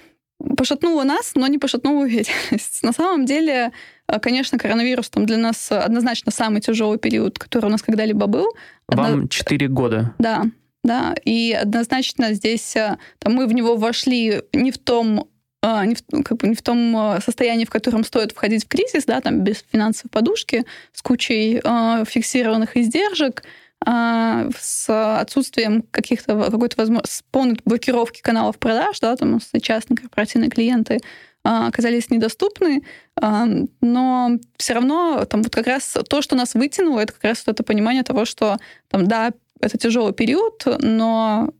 Пошатнула 0.56 1.02
нас, 1.02 1.32
но 1.34 1.46
не 1.48 1.58
пошатнула 1.58 2.04
уверенность. 2.04 2.78
На 2.82 2.92
самом 2.92 3.26
деле 3.26 3.72
конечно, 4.18 4.58
коронавирус 4.58 5.10
там 5.10 5.26
для 5.26 5.36
нас 5.36 5.70
однозначно 5.70 6.32
самый 6.32 6.60
тяжелый 6.60 6.98
период, 6.98 7.38
который 7.38 7.66
у 7.66 7.70
нас 7.70 7.82
когда-либо 7.82 8.26
был. 8.26 8.54
Вам 8.88 9.28
четыре 9.28 9.66
Одно... 9.66 9.76
года. 9.76 10.14
Да, 10.18 10.44
да. 10.82 11.14
И 11.24 11.52
однозначно 11.52 12.34
здесь 12.34 12.76
а, 12.76 12.98
там, 13.18 13.34
мы 13.34 13.46
в 13.46 13.52
него 13.52 13.76
вошли 13.76 14.42
не 14.52 14.70
в 14.70 14.78
том 14.78 15.28
а, 15.62 15.84
не 15.84 15.94
в, 15.94 16.02
как 16.22 16.38
бы 16.38 16.48
не 16.48 16.54
в 16.54 16.62
том 16.62 17.16
состоянии, 17.22 17.66
в 17.66 17.70
котором 17.70 18.04
стоит 18.04 18.32
входить 18.32 18.64
в 18.64 18.68
кризис, 18.68 19.04
да, 19.04 19.20
там 19.20 19.40
без 19.40 19.64
финансовой 19.70 20.10
подушки, 20.10 20.64
с 20.92 21.02
кучей 21.02 21.60
э, 21.62 22.04
фиксированных 22.06 22.78
издержек, 22.78 23.42
э, 23.86 24.50
с 24.58 25.20
отсутствием 25.20 25.82
каких-то 25.90 26.50
какой-то 26.50 26.76
возможности 26.78 27.24
полной 27.30 27.58
блокировки 27.66 28.22
каналов 28.22 28.58
продаж, 28.58 29.00
да, 29.00 29.14
там 29.16 29.38
частные 29.60 29.98
корпоративные 29.98 30.48
клиенты, 30.48 31.00
оказались 31.42 32.10
недоступны, 32.10 32.82
но 33.16 34.30
все 34.56 34.74
равно 34.74 35.24
там 35.24 35.42
вот 35.42 35.54
как 35.54 35.66
раз 35.66 35.96
то, 36.08 36.22
что 36.22 36.36
нас 36.36 36.54
вытянуло, 36.54 37.00
это 37.00 37.12
как 37.12 37.24
раз 37.24 37.44
вот 37.46 37.54
это 37.54 37.62
понимание 37.62 38.02
того, 38.02 38.24
что 38.24 38.58
там, 38.88 39.06
да, 39.06 39.32
это 39.60 39.78
тяжелый 39.78 40.12
период, 40.12 40.64
но 40.80 41.50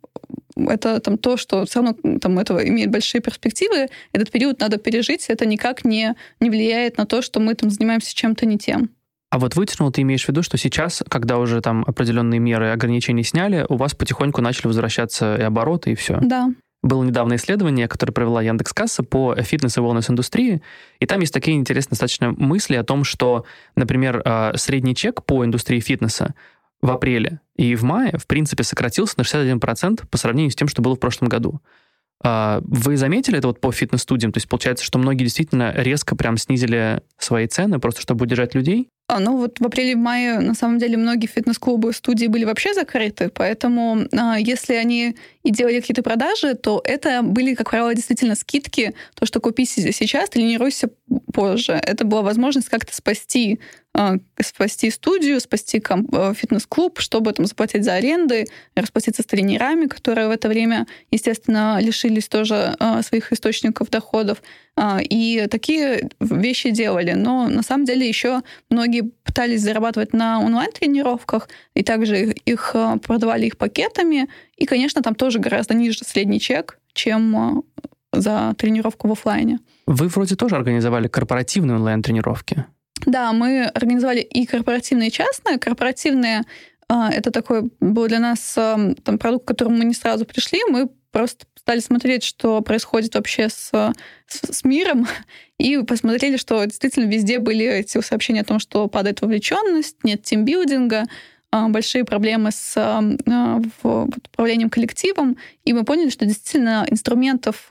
это 0.57 1.01
там 1.01 1.19
то, 1.19 1.37
что 1.37 1.65
все 1.65 1.83
равно 1.83 2.19
там 2.19 2.39
этого 2.39 2.67
имеет 2.67 2.91
большие 2.91 3.21
перспективы, 3.21 3.89
этот 4.13 4.31
период 4.31 4.61
надо 4.61 4.79
пережить, 4.79 5.27
это 5.29 5.47
никак 5.47 5.85
не, 5.85 6.15
не 6.41 6.51
влияет 6.51 6.99
на 6.99 7.07
то, 7.07 7.23
что 7.23 7.41
мы 7.41 7.55
там 7.55 7.71
занимаемся 7.71 8.15
чем-то 8.15 8.47
не 8.47 8.59
тем. 8.59 8.91
А 9.31 9.39
вот 9.39 9.55
вытянул, 9.55 9.93
ты 9.93 10.03
имеешь 10.03 10.25
в 10.25 10.29
виду, 10.29 10.43
что 10.43 10.59
сейчас, 10.59 11.05
когда 11.09 11.39
уже 11.39 11.61
там 11.61 11.85
определенные 11.87 12.41
меры 12.41 12.71
ограничений 12.71 13.23
сняли, 13.23 13.65
у 13.69 13.77
вас 13.77 13.95
потихоньку 13.95 14.41
начали 14.43 14.67
возвращаться 14.67 15.37
и 15.37 15.43
обороты, 15.43 15.93
и 15.93 15.95
все? 15.95 16.19
Да. 16.21 16.51
Было 16.83 17.03
недавно 17.05 17.37
исследование, 17.37 17.89
которое 17.89 18.13
провела 18.13 18.43
Яндекс.Касса 18.43 19.03
по 19.03 19.35
фитнес 19.37 19.77
и 19.77 19.81
wellness-индустрии, 19.81 20.63
и 20.99 21.07
там 21.07 21.21
есть 21.21 21.35
такие 21.35 21.57
интересные 21.57 21.91
достаточно 21.91 22.31
мысли 22.31 22.75
о 22.75 22.85
том, 22.85 23.05
что, 23.05 23.45
например, 23.77 24.23
а, 24.25 24.53
средний 24.57 24.95
чек 24.95 25.23
по 25.25 25.45
индустрии 25.45 25.81
фитнеса 25.81 26.35
в 26.81 26.91
апреле 26.91 27.41
и 27.57 27.75
в 27.75 27.83
мае, 27.83 28.17
в 28.17 28.27
принципе, 28.27 28.63
сократился 28.63 29.15
на 29.19 29.23
61% 29.23 30.09
по 30.09 30.17
сравнению 30.17 30.51
с 30.51 30.57
тем, 30.57 30.69
что 30.69 30.81
было 30.81 30.97
в 30.97 31.01
прошлом 31.01 31.29
году. 31.29 31.61
А, 32.23 32.61
вы 32.65 32.97
заметили 32.97 33.39
это 33.39 33.49
вот 33.49 33.61
по 33.61 33.73
фитнес-студиям? 33.73 34.33
То 34.33 34.39
есть 34.39 34.49
получается, 34.49 34.85
что 34.85 34.99
многие 34.99 35.25
действительно 35.25 35.73
резко 35.75 36.17
прям 36.17 36.37
снизили 36.39 37.03
свои 37.19 37.47
цены, 37.47 37.79
просто 37.79 38.01
чтобы 38.01 38.25
удержать 38.25 38.55
людей? 38.55 38.89
А, 39.11 39.19
ну 39.19 39.37
вот 39.37 39.59
в 39.59 39.67
апреле-мае 39.67 40.39
на 40.39 40.55
самом 40.55 40.79
деле 40.79 40.97
многие 40.97 41.27
фитнес-клубы, 41.27 41.93
студии 41.93 42.29
были 42.29 42.45
вообще 42.45 42.75
закрыты, 42.75 43.29
поэтому 43.29 44.07
а, 44.17 44.39
если 44.39 44.75
они 44.75 45.17
и 45.43 45.51
делали 45.51 45.81
какие-то 45.81 46.05
продажи, 46.05 46.55
то 46.55 46.81
это 46.85 47.23
были, 47.23 47.55
как 47.55 47.71
правило, 47.71 47.93
действительно 47.93 48.37
скидки. 48.37 48.95
То, 49.15 49.27
что 49.27 49.41
купи 49.41 49.65
сейчас, 49.65 50.31
тренируйся 50.31 50.91
позже. 51.33 51.73
Это 51.73 52.05
была 52.05 52.23
возможность 52.23 52.69
как-то 52.69 52.95
спасти 52.95 53.59
спасти 54.41 54.91
студию, 54.91 55.41
спасти 55.41 55.83
а, 55.89 56.35
фитнес-клуб, 56.35 57.01
чтобы 57.01 57.33
там 57.33 57.47
заплатить 57.47 57.85
за 57.85 57.95
аренды, 57.95 58.47
расплатиться 58.75 59.23
с 59.23 59.27
тренерами, 59.27 59.87
которые 59.87 60.29
в 60.29 60.31
это 60.31 60.49
время, 60.49 60.87
естественно, 61.11 61.79
лишились 61.81 62.29
тоже 62.29 62.77
а, 62.79 63.03
своих 63.03 63.33
источников 63.33 63.91
доходов. 63.91 64.43
И 65.01 65.47
такие 65.51 66.09
вещи 66.21 66.71
делали. 66.71 67.13
Но 67.13 67.49
на 67.49 67.63
самом 67.63 67.85
деле 67.85 68.09
еще 68.09 68.41
многие 68.71 69.03
пытались 69.03 69.61
зарабатывать 69.61 70.15
на 70.15 70.41
онлайн-тренировках, 70.41 71.51
и 71.75 71.83
также 71.83 72.33
их 72.33 72.75
продавали 73.03 73.47
их 73.47 73.59
пакетами. 73.59 74.29
И, 74.57 74.65
конечно, 74.65 75.03
там 75.03 75.15
тоже 75.15 75.39
гораздо 75.39 75.75
ниже 75.75 75.99
средний 76.05 76.41
чек, 76.41 76.79
чем 76.95 77.65
за 78.13 78.55
тренировку 78.57 79.09
в 79.09 79.13
офлайне. 79.13 79.59
Вы 79.87 80.09
вроде 80.09 80.35
тоже 80.37 80.57
организовали 80.57 81.09
корпоративные 81.09 81.77
онлайн-тренировки. 81.77 82.65
Да, 83.07 83.33
мы 83.33 83.65
организовали 83.65 84.21
и 84.21 84.47
корпоративные, 84.47 85.09
и 85.09 85.13
частные. 85.13 85.59
Корпоративные 85.59 86.43
а, 86.89 87.11
это 87.13 87.31
такой 87.31 87.71
был 87.81 88.09
для 88.09 88.19
нас 88.19 88.55
а, 88.59 88.77
там, 89.05 89.19
продукт, 89.19 89.45
к 89.45 89.49
которому 89.49 89.77
мы 89.77 89.85
не 89.85 89.95
сразу 89.95 90.25
пришли. 90.27 90.61
Мы 90.69 90.89
просто 91.13 91.47
стали 91.57 91.79
смотреть, 91.81 92.25
что 92.25 92.61
происходит 92.63 93.15
вообще 93.15 93.49
с, 93.49 93.71
с, 94.27 94.41
с 94.51 94.65
миром, 94.65 95.07
и 95.59 95.79
посмотрели, 95.79 96.37
что 96.37 96.65
действительно 96.65 97.09
везде 97.09 97.39
были 97.39 97.65
эти 97.65 98.01
сообщения 98.01 98.41
о 98.41 98.45
том, 98.45 98.59
что 98.59 98.89
падает 98.89 99.21
вовлеченность, 99.21 100.03
нет 100.03 100.23
тимбилдинга, 100.23 101.05
а, 101.53 101.69
большие 101.69 102.05
проблемы 102.05 102.51
с 102.51 102.77
управлением 103.83 104.71
коллективом, 104.71 105.37
и 105.65 105.73
мы 105.73 105.85
поняли, 105.85 106.09
что 106.11 106.25
действительно 106.25 106.87
инструментов 106.89 107.69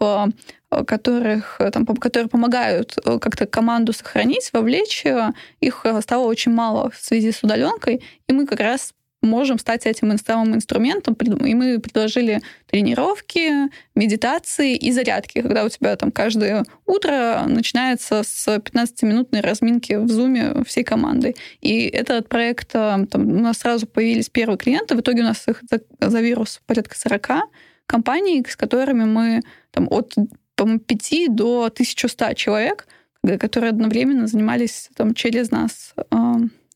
которых, 0.70 1.56
э, 1.60 1.72
там, 1.72 1.86
которые 1.86 2.30
помогают 2.30 2.96
э, 3.04 3.20
как-то 3.20 3.46
команду 3.46 3.94
сохранить, 3.94 4.50
вовлечь, 4.54 5.06
э, 5.06 5.32
их 5.60 5.86
стало 6.02 6.26
очень 6.26 6.52
мало 6.52 6.92
в 6.92 6.98
связи 6.98 7.32
с 7.32 7.44
удаленкой, 7.44 8.04
и 8.28 8.34
мы 8.34 8.46
как 8.46 8.60
раз 8.60 8.94
можем 9.22 9.60
стать 9.60 9.86
этим 9.86 10.18
самым 10.18 10.56
инструментом, 10.56 11.14
и 11.14 11.54
мы 11.54 11.80
предложили 11.80 12.42
тренировки, 12.68 13.70
медитации 13.94 14.78
и 14.78 14.92
зарядки, 14.92 15.42
когда 15.42 15.66
у 15.66 15.70
тебя 15.70 15.96
там 15.98 16.12
каждое 16.12 16.64
утро 16.86 17.44
начинается 17.46 18.24
с 18.24 18.48
15-минутной 18.48 19.42
разминки 19.42 19.94
в 19.94 20.08
зуме 20.08 20.64
всей 20.66 20.86
командой. 20.86 21.36
И 21.60 21.88
этот 21.88 22.30
проект, 22.30 22.70
там, 22.70 23.08
у 23.14 23.18
нас 23.18 23.58
сразу 23.58 23.88
появились 23.88 24.30
первые 24.30 24.58
клиенты, 24.58 24.96
в 24.96 25.02
итоге 25.02 25.22
у 25.22 25.26
нас 25.26 25.46
их 25.50 25.64
за, 25.70 25.82
за 26.00 26.22
вирус 26.22 26.62
порядка 26.66 26.98
40 26.98 27.28
компаний, 27.88 28.46
с 28.48 28.56
которыми 28.56 29.04
мы 29.04 29.42
там, 29.72 29.88
от 29.90 30.14
по-моему, 30.60 30.80
5 30.82 31.36
до 31.36 31.64
1100 31.64 32.34
человек, 32.34 32.86
которые 33.40 33.70
одновременно 33.70 34.28
занимались 34.28 34.90
там, 34.94 35.14
через 35.14 35.52
нас 35.52 35.94
э, 35.96 36.04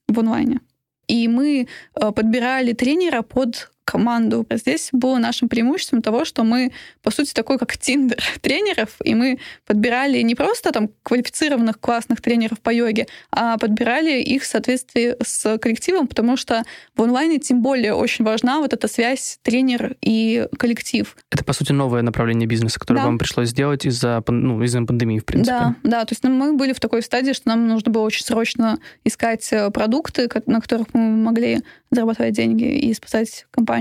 в 0.08 0.20
онлайне. 0.20 0.62
И 1.08 1.28
мы 1.28 1.68
э, 1.68 2.12
подбирали 2.14 2.72
тренера 2.72 3.24
под 3.24 3.73
команду. 3.84 4.46
Здесь 4.50 4.90
было 4.92 5.18
нашим 5.18 5.50
преимуществом 5.50 6.02
того, 6.02 6.26
что 6.26 6.44
мы, 6.44 6.72
по 7.02 7.12
сути, 7.12 7.34
такой 7.34 7.58
как 7.58 7.78
тиндер 7.78 8.22
тренеров, 8.42 8.96
и 9.04 9.16
мы 9.16 9.40
подбирали 9.66 10.22
не 10.22 10.36
просто 10.36 10.72
там 10.72 10.90
квалифицированных 11.04 11.80
классных 11.80 12.22
тренеров 12.22 12.60
по 12.62 12.70
йоге, 12.70 13.08
а 13.32 13.58
подбирали 13.58 14.22
их 14.22 14.44
в 14.44 14.46
соответствии 14.46 15.16
с 15.24 15.58
коллективом, 15.58 16.08
потому 16.08 16.38
что 16.38 16.64
в 16.96 17.02
онлайне 17.02 17.40
тем 17.40 17.62
более 17.62 17.94
очень 17.94 18.26
важна 18.26 18.60
вот 18.60 18.74
эта 18.74 18.88
связь 18.88 19.40
тренер 19.42 19.96
и 20.02 20.48
коллектив. 20.58 21.16
Это, 21.32 21.44
по 21.44 21.54
сути, 21.54 21.72
новое 21.72 22.02
направление 22.02 22.48
бизнеса, 22.48 22.80
которое 22.80 23.00
да. 23.00 23.06
вам 23.06 23.18
пришлось 23.18 23.50
сделать 23.50 23.86
из-за 23.86 24.24
ну, 24.28 24.62
из 24.62 24.74
пандемии, 24.74 25.20
в 25.20 25.26
принципе. 25.26 25.58
Да, 25.58 25.76
да, 25.84 26.06
то 26.06 26.14
есть 26.14 26.24
ну, 26.24 26.30
мы 26.30 26.54
были 26.54 26.74
в 26.74 26.80
такой 26.80 27.02
стадии, 27.02 27.34
что 27.34 27.50
нам 27.50 27.68
нужно 27.68 27.92
было 27.92 28.04
очень 28.04 28.26
срочно 28.26 28.80
искать 29.04 29.48
э, 29.52 29.70
продукты, 29.72 30.30
на 30.46 30.62
которых 30.62 30.88
мы 30.94 31.02
могли 31.02 31.62
зарабатывать 31.92 32.34
деньги 32.34 32.66
и 32.66 32.94
спасать 32.94 33.46
компанию. 33.52 33.73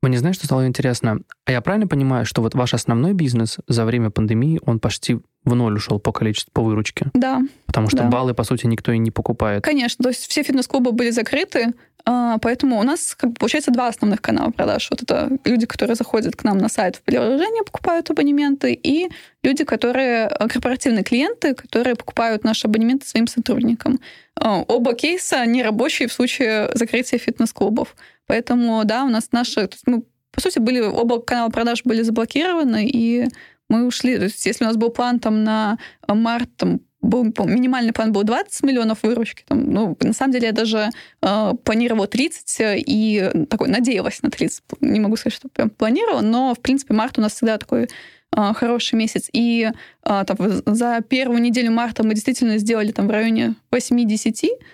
Вы 0.00 0.10
не 0.10 0.16
знаете, 0.16 0.38
что 0.38 0.46
стало 0.46 0.66
интересно? 0.66 1.18
А 1.44 1.50
я 1.50 1.60
правильно 1.60 1.88
понимаю, 1.88 2.24
что 2.24 2.40
вот 2.40 2.54
ваш 2.54 2.72
основной 2.72 3.14
бизнес 3.14 3.58
за 3.66 3.84
время 3.84 4.10
пандемии, 4.10 4.60
он 4.64 4.78
почти 4.78 5.18
в 5.44 5.54
ноль 5.54 5.74
ушел 5.74 5.98
по 5.98 6.12
количеству, 6.12 6.52
по 6.52 6.62
выручке? 6.62 7.06
Да. 7.14 7.40
Потому 7.66 7.88
что 7.88 7.98
да. 7.98 8.08
баллы, 8.08 8.32
по 8.32 8.44
сути, 8.44 8.66
никто 8.66 8.92
и 8.92 8.98
не 8.98 9.10
покупает. 9.10 9.64
Конечно, 9.64 10.04
то 10.04 10.10
есть 10.10 10.28
все 10.28 10.44
фитнес-клубы 10.44 10.92
были 10.92 11.10
закрыты, 11.10 11.72
а, 12.04 12.38
поэтому 12.38 12.78
у 12.78 12.82
нас, 12.84 13.14
как 13.14 13.30
бы, 13.30 13.36
получается, 13.36 13.70
два 13.70 13.88
основных 13.88 14.22
канала 14.22 14.50
продаж. 14.50 14.88
Вот 14.90 15.02
это 15.02 15.30
люди, 15.44 15.66
которые 15.66 15.94
заходят 15.94 16.36
к 16.36 16.44
нам 16.44 16.56
на 16.58 16.68
сайт 16.68 16.96
в 16.96 17.02
приложение, 17.02 17.64
покупают 17.64 18.08
абонементы, 18.08 18.72
и 18.72 19.10
люди, 19.42 19.64
которые 19.64 20.28
э, 20.28 20.48
корпоративные 20.48 21.04
клиенты, 21.04 21.54
которые 21.54 21.96
покупают 21.96 22.44
наши 22.44 22.66
абонементы 22.66 23.06
своим 23.06 23.26
сотрудникам. 23.26 24.00
А, 24.36 24.60
оба 24.60 24.94
кейса 24.94 25.44
нерабочие 25.44 26.08
в 26.08 26.12
случае 26.12 26.70
закрытия 26.74 27.18
фитнес-клубов. 27.18 27.94
Поэтому, 28.28 28.84
да, 28.84 29.04
у 29.04 29.08
нас 29.08 29.30
наши... 29.32 29.66
То 29.66 29.74
есть 29.74 29.86
мы, 29.86 30.04
по 30.30 30.40
сути, 30.40 30.60
были... 30.60 30.80
Оба 30.80 31.20
канала 31.20 31.48
продаж 31.48 31.82
были 31.84 32.02
заблокированы, 32.02 32.86
и 32.86 33.26
мы 33.68 33.86
ушли. 33.86 34.16
То 34.16 34.24
есть 34.24 34.46
если 34.46 34.64
у 34.64 34.68
нас 34.68 34.76
был 34.76 34.90
план 34.90 35.18
там 35.18 35.42
на 35.42 35.78
март, 36.06 36.50
там, 36.56 36.80
был, 37.00 37.24
минимальный 37.24 37.92
план 37.92 38.12
был 38.12 38.22
20 38.22 38.62
миллионов 38.64 39.02
выручки. 39.02 39.44
Там, 39.46 39.70
ну, 39.70 39.96
на 40.00 40.12
самом 40.12 40.32
деле 40.32 40.48
я 40.48 40.52
даже 40.52 40.90
э, 41.22 41.52
планировала 41.64 42.06
30 42.06 42.56
и 42.86 43.30
такой 43.48 43.68
надеялась 43.68 44.20
на 44.22 44.30
30. 44.30 44.62
Не 44.80 45.00
могу 45.00 45.16
сказать, 45.16 45.34
что 45.34 45.48
прям 45.48 45.70
планировала, 45.70 46.20
но, 46.20 46.54
в 46.54 46.60
принципе, 46.60 46.94
март 46.94 47.18
у 47.18 47.22
нас 47.22 47.34
всегда 47.34 47.56
такой 47.56 47.84
э, 47.84 48.52
хороший 48.54 48.96
месяц. 48.96 49.28
И 49.32 49.70
э, 49.70 50.24
там, 50.26 50.36
за 50.66 51.00
первую 51.08 51.40
неделю 51.40 51.70
марта 51.70 52.04
мы 52.04 52.14
действительно 52.14 52.58
сделали 52.58 52.92
там 52.92 53.06
в 53.06 53.10
районе 53.10 53.54
8-10 53.70 54.48
а, 54.50 54.64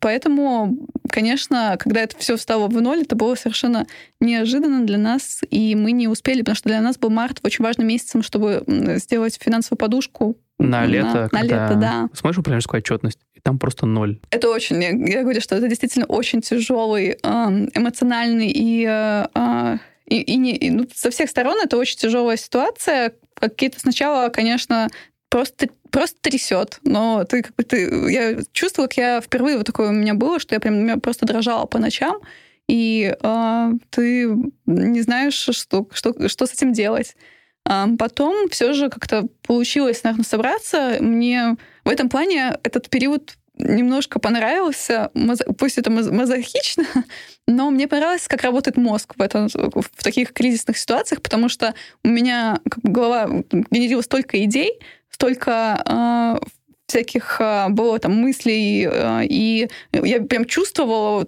поэтому, 0.00 0.76
конечно, 1.10 1.76
когда 1.78 2.02
это 2.02 2.16
все 2.18 2.36
встало 2.36 2.68
в 2.68 2.80
ноль, 2.80 3.02
это 3.02 3.16
было 3.16 3.34
совершенно 3.34 3.86
неожиданно 4.20 4.84
для 4.84 4.98
нас, 4.98 5.40
и 5.50 5.74
мы 5.74 5.92
не 5.92 6.08
успели, 6.08 6.40
потому 6.40 6.56
что 6.56 6.68
для 6.68 6.80
нас 6.80 6.98
был 6.98 7.10
март 7.10 7.40
очень 7.42 7.64
важным 7.64 7.86
месяцем, 7.86 8.22
чтобы 8.22 8.64
сделать 8.98 9.38
финансовую 9.40 9.78
подушку 9.78 10.36
на 10.58 10.86
лето, 10.86 11.28
на, 11.32 11.40
на 11.40 11.42
лето, 11.42 11.74
да. 11.74 12.08
Смотришь 12.14 12.38
управленческую 12.38 12.78
отчетность, 12.78 13.18
и 13.34 13.40
там 13.40 13.58
просто 13.58 13.86
ноль. 13.86 14.18
Это 14.30 14.48
очень, 14.48 14.82
я, 14.82 14.90
я 14.90 15.22
говорю, 15.22 15.40
что 15.40 15.54
это 15.56 15.68
действительно 15.68 16.06
очень 16.06 16.40
тяжелый, 16.40 17.18
эмоциональный 17.22 18.48
и, 18.48 18.84
а, 18.84 19.30
а, 19.34 19.78
и, 20.06 20.20
и, 20.20 20.36
не, 20.36 20.56
и 20.56 20.70
ну, 20.70 20.86
со 20.94 21.10
всех 21.10 21.28
сторон 21.28 21.58
это 21.62 21.76
очень 21.76 21.98
тяжелая 21.98 22.36
ситуация. 22.36 23.12
Какие-то 23.34 23.80
сначала, 23.80 24.30
конечно, 24.30 24.88
просто 25.36 25.68
просто 25.90 26.16
трясет, 26.20 26.78
но 26.82 27.24
ты 27.24 27.42
как 27.42 27.54
бы 27.56 27.62
ты, 27.62 28.10
я 28.10 28.38
чувствовала, 28.52 28.88
как 28.88 28.96
я 28.96 29.20
впервые 29.20 29.58
вот 29.58 29.66
такое 29.66 29.90
у 29.90 29.92
меня 29.92 30.14
было, 30.14 30.40
что 30.40 30.54
я 30.54 30.60
прям 30.60 30.86
я 30.86 30.96
просто 30.96 31.26
дрожала 31.26 31.66
по 31.66 31.78
ночам, 31.78 32.20
и 32.68 33.14
э, 33.22 33.70
ты 33.90 34.28
не 34.64 35.02
знаешь, 35.02 35.34
что, 35.34 35.86
что, 35.92 36.28
что 36.28 36.46
с 36.46 36.52
этим 36.52 36.72
делать. 36.72 37.16
А 37.68 37.86
потом 37.98 38.48
все 38.48 38.72
же 38.72 38.88
как-то 38.88 39.26
получилось, 39.46 40.02
наверное, 40.04 40.24
собраться. 40.24 40.96
Мне 41.00 41.56
в 41.84 41.88
этом 41.88 42.08
плане 42.08 42.58
этот 42.62 42.88
период 42.88 43.36
немножко 43.58 44.18
понравился, 44.18 45.10
пусть 45.58 45.78
это 45.78 45.90
мазохично, 45.90 46.84
но 47.46 47.70
мне 47.70 47.88
понравилось, 47.88 48.28
как 48.28 48.42
работает 48.42 48.76
мозг 48.76 49.14
в, 49.16 49.22
этом, 49.22 49.48
в 49.48 50.02
таких 50.02 50.32
кризисных 50.32 50.78
ситуациях, 50.78 51.22
потому 51.22 51.48
что 51.48 51.74
у 52.04 52.08
меня 52.08 52.60
голова 52.82 53.28
генерила 53.70 54.02
столько 54.02 54.42
идей, 54.44 54.78
столько 55.16 55.82
э, 55.86 56.46
всяких 56.86 57.40
э, 57.40 57.68
было 57.70 57.98
там 57.98 58.12
мыслей, 58.12 58.86
э, 58.86 59.24
и 59.24 59.68
я 59.92 60.20
прям 60.20 60.44
чувствовала, 60.44 61.26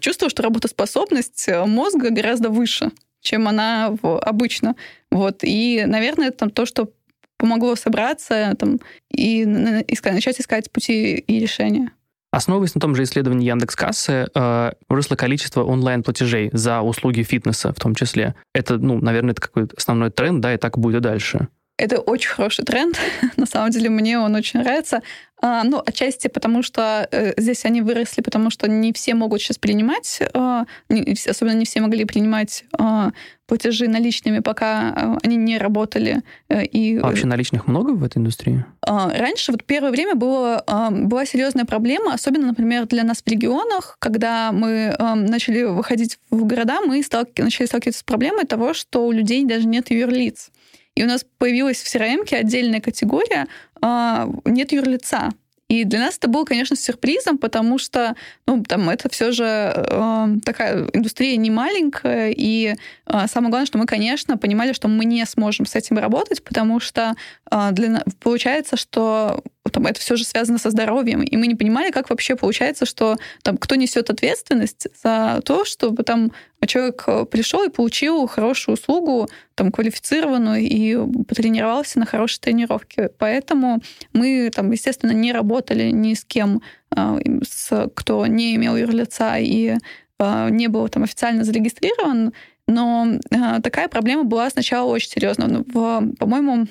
чувствовала, 0.00 0.30
что 0.30 0.42
работоспособность 0.42 1.48
мозга 1.66 2.10
гораздо 2.10 2.50
выше, 2.50 2.90
чем 3.22 3.48
она 3.48 3.96
обычно. 4.02 4.76
Вот. 5.10 5.38
И, 5.44 5.82
наверное, 5.86 6.28
это 6.28 6.38
там 6.38 6.50
то, 6.50 6.66
что 6.66 6.90
помогло 7.38 7.74
собраться 7.74 8.54
там, 8.58 8.80
и 9.10 9.44
искать, 9.88 10.12
начать 10.12 10.38
искать 10.38 10.70
пути 10.70 11.14
и 11.14 11.38
решения. 11.38 11.90
Основываясь 12.30 12.74
на 12.74 12.80
том 12.82 12.94
же 12.94 13.02
исследовании 13.02 13.48
Яндекс.Кассы, 13.48 14.28
э, 14.34 14.72
выросло 14.90 15.16
количество 15.16 15.64
онлайн-платежей 15.64 16.50
за 16.52 16.82
услуги 16.82 17.22
фитнеса 17.22 17.72
в 17.72 17.80
том 17.80 17.94
числе. 17.94 18.34
Это, 18.54 18.76
ну, 18.76 19.00
наверное, 19.00 19.32
это 19.32 19.40
какой-то 19.40 19.74
основной 19.76 20.10
тренд, 20.10 20.40
да, 20.40 20.52
и 20.52 20.58
так 20.58 20.78
будет 20.78 20.96
и 20.96 21.00
дальше. 21.00 21.48
Это 21.76 22.00
очень 22.00 22.30
хороший 22.30 22.64
тренд. 22.64 22.98
На 23.36 23.46
самом 23.46 23.70
деле 23.70 23.88
мне 23.90 24.18
он 24.18 24.34
очень 24.34 24.60
нравится. 24.60 25.02
А, 25.44 25.64
ну, 25.64 25.82
отчасти 25.84 26.28
потому, 26.28 26.62
что 26.62 27.08
э, 27.10 27.32
здесь 27.36 27.64
они 27.64 27.82
выросли, 27.82 28.22
потому 28.22 28.48
что 28.48 28.68
не 28.68 28.92
все 28.92 29.14
могут 29.14 29.40
сейчас 29.40 29.58
принимать, 29.58 30.20
э, 30.20 30.64
не, 30.88 31.16
особенно 31.28 31.56
не 31.56 31.64
все 31.64 31.80
могли 31.80 32.04
принимать 32.04 32.64
э, 32.78 33.10
платежи 33.46 33.88
наличными, 33.88 34.38
пока 34.38 34.94
э, 34.94 35.18
они 35.24 35.34
не 35.34 35.58
работали. 35.58 36.22
Э, 36.48 36.64
и... 36.64 36.96
А 36.98 37.06
вообще 37.06 37.26
наличных 37.26 37.66
много 37.66 37.90
в 37.90 38.04
этой 38.04 38.18
индустрии? 38.18 38.64
Э, 38.86 39.18
раньше, 39.18 39.50
вот 39.50 39.64
первое 39.64 39.90
время 39.90 40.14
было, 40.14 40.62
э, 40.64 40.90
была 40.90 41.26
серьезная 41.26 41.64
проблема, 41.64 42.14
особенно, 42.14 42.46
например, 42.46 42.86
для 42.86 43.02
нас 43.02 43.20
в 43.20 43.28
регионах, 43.28 43.96
когда 43.98 44.52
мы 44.52 44.94
э, 44.96 45.14
начали 45.14 45.64
выходить 45.64 46.20
в 46.30 46.44
города, 46.44 46.82
мы 46.82 47.02
сталки, 47.02 47.42
начали 47.42 47.66
сталкиваться 47.66 47.98
с 47.98 48.04
проблемой 48.04 48.44
того, 48.44 48.74
что 48.74 49.04
у 49.08 49.10
людей 49.10 49.44
даже 49.44 49.66
нет 49.66 49.90
юрлиц. 49.90 50.52
И 50.94 51.02
у 51.02 51.06
нас 51.06 51.24
появилась 51.38 51.82
в 51.82 51.94
CRM 51.94 52.26
отдельная 52.34 52.80
категория 52.80 53.46
а, 53.80 54.28
«нет 54.44 54.72
юрлица». 54.72 55.30
И 55.72 55.84
для 55.84 56.00
нас 56.00 56.18
это 56.18 56.28
было, 56.28 56.44
конечно, 56.44 56.76
сюрпризом, 56.76 57.38
потому 57.38 57.78
что, 57.78 58.14
ну, 58.46 58.62
там, 58.62 58.90
это 58.90 59.08
все 59.08 59.32
же 59.32 59.44
э, 59.46 60.26
такая 60.44 60.86
индустрия 60.92 61.34
не 61.38 61.50
маленькая, 61.50 62.30
и 62.30 62.74
э, 63.06 63.26
самое 63.26 63.50
главное, 63.50 63.64
что 63.64 63.78
мы, 63.78 63.86
конечно, 63.86 64.36
понимали, 64.36 64.74
что 64.74 64.88
мы 64.88 65.06
не 65.06 65.24
сможем 65.24 65.64
с 65.64 65.74
этим 65.74 65.96
работать, 65.96 66.44
потому 66.44 66.78
что 66.78 67.14
э, 67.50 67.70
для, 67.72 68.04
получается, 68.20 68.76
что 68.76 69.42
там, 69.70 69.86
это 69.86 70.00
все 70.00 70.16
же 70.16 70.24
связано 70.24 70.58
со 70.58 70.70
здоровьем, 70.70 71.22
и 71.22 71.36
мы 71.36 71.46
не 71.46 71.54
понимали, 71.54 71.90
как 71.90 72.10
вообще 72.10 72.34
получается, 72.34 72.84
что 72.84 73.16
там 73.42 73.56
кто 73.56 73.76
несет 73.76 74.10
ответственность 74.10 74.88
за 75.02 75.40
то, 75.44 75.64
чтобы 75.64 76.02
там 76.02 76.32
человек 76.66 77.04
э, 77.06 77.24
пришел 77.24 77.62
и 77.64 77.70
получил 77.70 78.26
хорошую 78.26 78.74
услугу, 78.74 79.28
там, 79.54 79.70
квалифицированную, 79.70 80.60
и 80.62 80.96
потренировался 81.24 81.98
на 81.98 82.06
хорошей 82.06 82.40
тренировке. 82.40 83.10
Поэтому 83.18 83.80
мы, 84.12 84.50
там, 84.54 84.70
естественно, 84.70 85.12
не 85.12 85.32
работали 85.32 85.90
ни 85.90 86.14
с 86.14 86.24
кем, 86.24 86.62
э, 86.96 87.18
с, 87.48 87.90
кто 87.94 88.26
не 88.26 88.56
имел 88.56 88.76
юрлица 88.76 89.36
и 89.38 89.76
э, 90.18 90.48
не 90.50 90.68
был 90.68 90.88
там 90.88 91.04
официально 91.04 91.44
зарегистрирован, 91.44 92.32
но 92.68 93.18
такая 93.62 93.88
проблема 93.88 94.22
была 94.22 94.48
сначала 94.48 94.88
очень 94.88 95.10
серьезная. 95.10 95.48
Ну, 95.48 95.64
по-моему, 95.64 96.68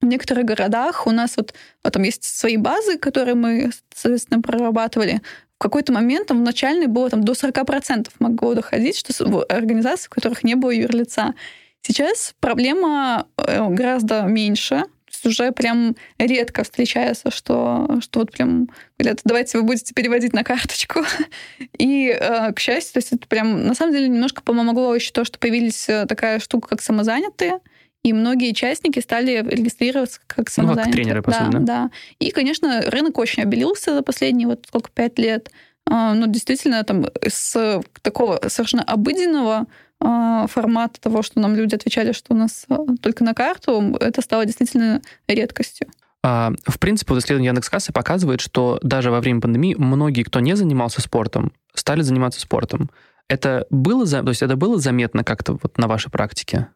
в 0.00 0.06
некоторых 0.06 0.44
городах 0.44 1.06
у 1.06 1.10
нас 1.10 1.36
вот, 1.36 1.54
вот 1.82 1.92
там 1.92 2.02
есть 2.02 2.24
свои 2.24 2.56
базы, 2.56 2.98
которые 2.98 3.34
мы, 3.34 3.70
соответственно, 3.94 4.40
прорабатывали. 4.40 5.20
В 5.56 5.58
какой-то 5.58 5.92
момент 5.92 6.28
там 6.28 6.38
в 6.38 6.44
начальной 6.44 6.86
было 6.86 7.10
там 7.10 7.24
до 7.24 7.32
40% 7.32 8.08
могло 8.20 8.54
доходить, 8.54 8.96
что 8.96 9.12
в 9.28 9.44
организации, 9.44 10.06
в 10.06 10.10
которых 10.10 10.44
не 10.44 10.54
было 10.54 10.70
юрлица. 10.70 11.34
Сейчас 11.82 12.34
проблема 12.40 13.26
э, 13.36 13.66
гораздо 13.68 14.22
меньше, 14.22 14.84
уже 15.24 15.52
прям 15.52 15.96
редко 16.18 16.64
встречается, 16.64 17.30
что, 17.30 17.98
что 18.00 18.20
вот 18.20 18.32
прям 18.32 18.68
говорят, 18.98 19.20
давайте 19.24 19.58
вы 19.58 19.64
будете 19.64 19.94
переводить 19.94 20.32
на 20.32 20.44
карточку. 20.44 21.04
И, 21.78 22.08
э, 22.08 22.52
к 22.52 22.58
счастью, 22.58 22.94
то 22.94 22.98
есть 22.98 23.12
это 23.12 23.26
прям 23.28 23.66
на 23.66 23.74
самом 23.74 23.92
деле 23.92 24.08
немножко 24.08 24.42
помогло 24.42 24.94
еще 24.94 25.12
то, 25.12 25.24
что 25.24 25.38
появились 25.38 25.88
э, 25.88 26.06
такая 26.06 26.40
штука, 26.40 26.68
как 26.68 26.82
самозанятые, 26.82 27.60
и 28.02 28.12
многие 28.12 28.50
участники 28.50 29.00
стали 29.00 29.44
регистрироваться 29.48 30.20
как 30.26 30.48
самозанятые. 30.48 30.86
Ну, 30.86 30.90
как 30.90 30.94
тренеры, 30.94 31.22
по 31.22 31.30
да, 31.30 31.44
сути, 31.44 31.52
да? 31.52 31.60
да. 31.60 31.90
И, 32.18 32.30
конечно, 32.30 32.82
рынок 32.86 33.18
очень 33.18 33.42
обелился 33.42 33.94
за 33.94 34.02
последние 34.02 34.48
вот 34.48 34.64
сколько, 34.66 34.90
пять 34.90 35.18
лет. 35.18 35.50
А, 35.86 36.14
ну, 36.14 36.26
действительно, 36.26 36.82
там 36.84 37.06
с 37.26 37.82
такого 38.02 38.40
совершенно 38.48 38.82
обыденного 38.84 39.66
а, 40.00 40.46
формата 40.46 41.00
того, 41.00 41.22
что 41.22 41.40
нам 41.40 41.56
люди 41.56 41.74
отвечали, 41.74 42.12
что 42.12 42.34
у 42.34 42.36
нас 42.36 42.66
а, 42.68 42.78
только 43.00 43.24
на 43.24 43.34
карту, 43.34 43.96
это 44.00 44.22
стало 44.22 44.44
действительно 44.44 45.02
редкостью. 45.26 45.88
В 46.22 46.78
принципе, 46.80 47.14
вот 47.14 47.22
исследование 47.22 47.48
Яндекс.Кассы 47.50 47.92
показывает, 47.92 48.40
что 48.40 48.80
даже 48.82 49.10
во 49.10 49.20
время 49.20 49.40
пандемии 49.40 49.76
многие, 49.78 50.24
кто 50.24 50.40
не 50.40 50.56
занимался 50.56 51.00
спортом, 51.00 51.52
стали 51.74 52.02
заниматься 52.02 52.40
спортом. 52.40 52.90
Это 53.28 53.66
было, 53.68 54.06
то 54.06 54.28
есть 54.28 54.42
это 54.42 54.56
было 54.56 54.78
заметно 54.78 55.22
как-то 55.22 55.58
вот 55.62 55.76
на 55.76 55.86
вашей 55.86 56.10
практике? 56.10 56.68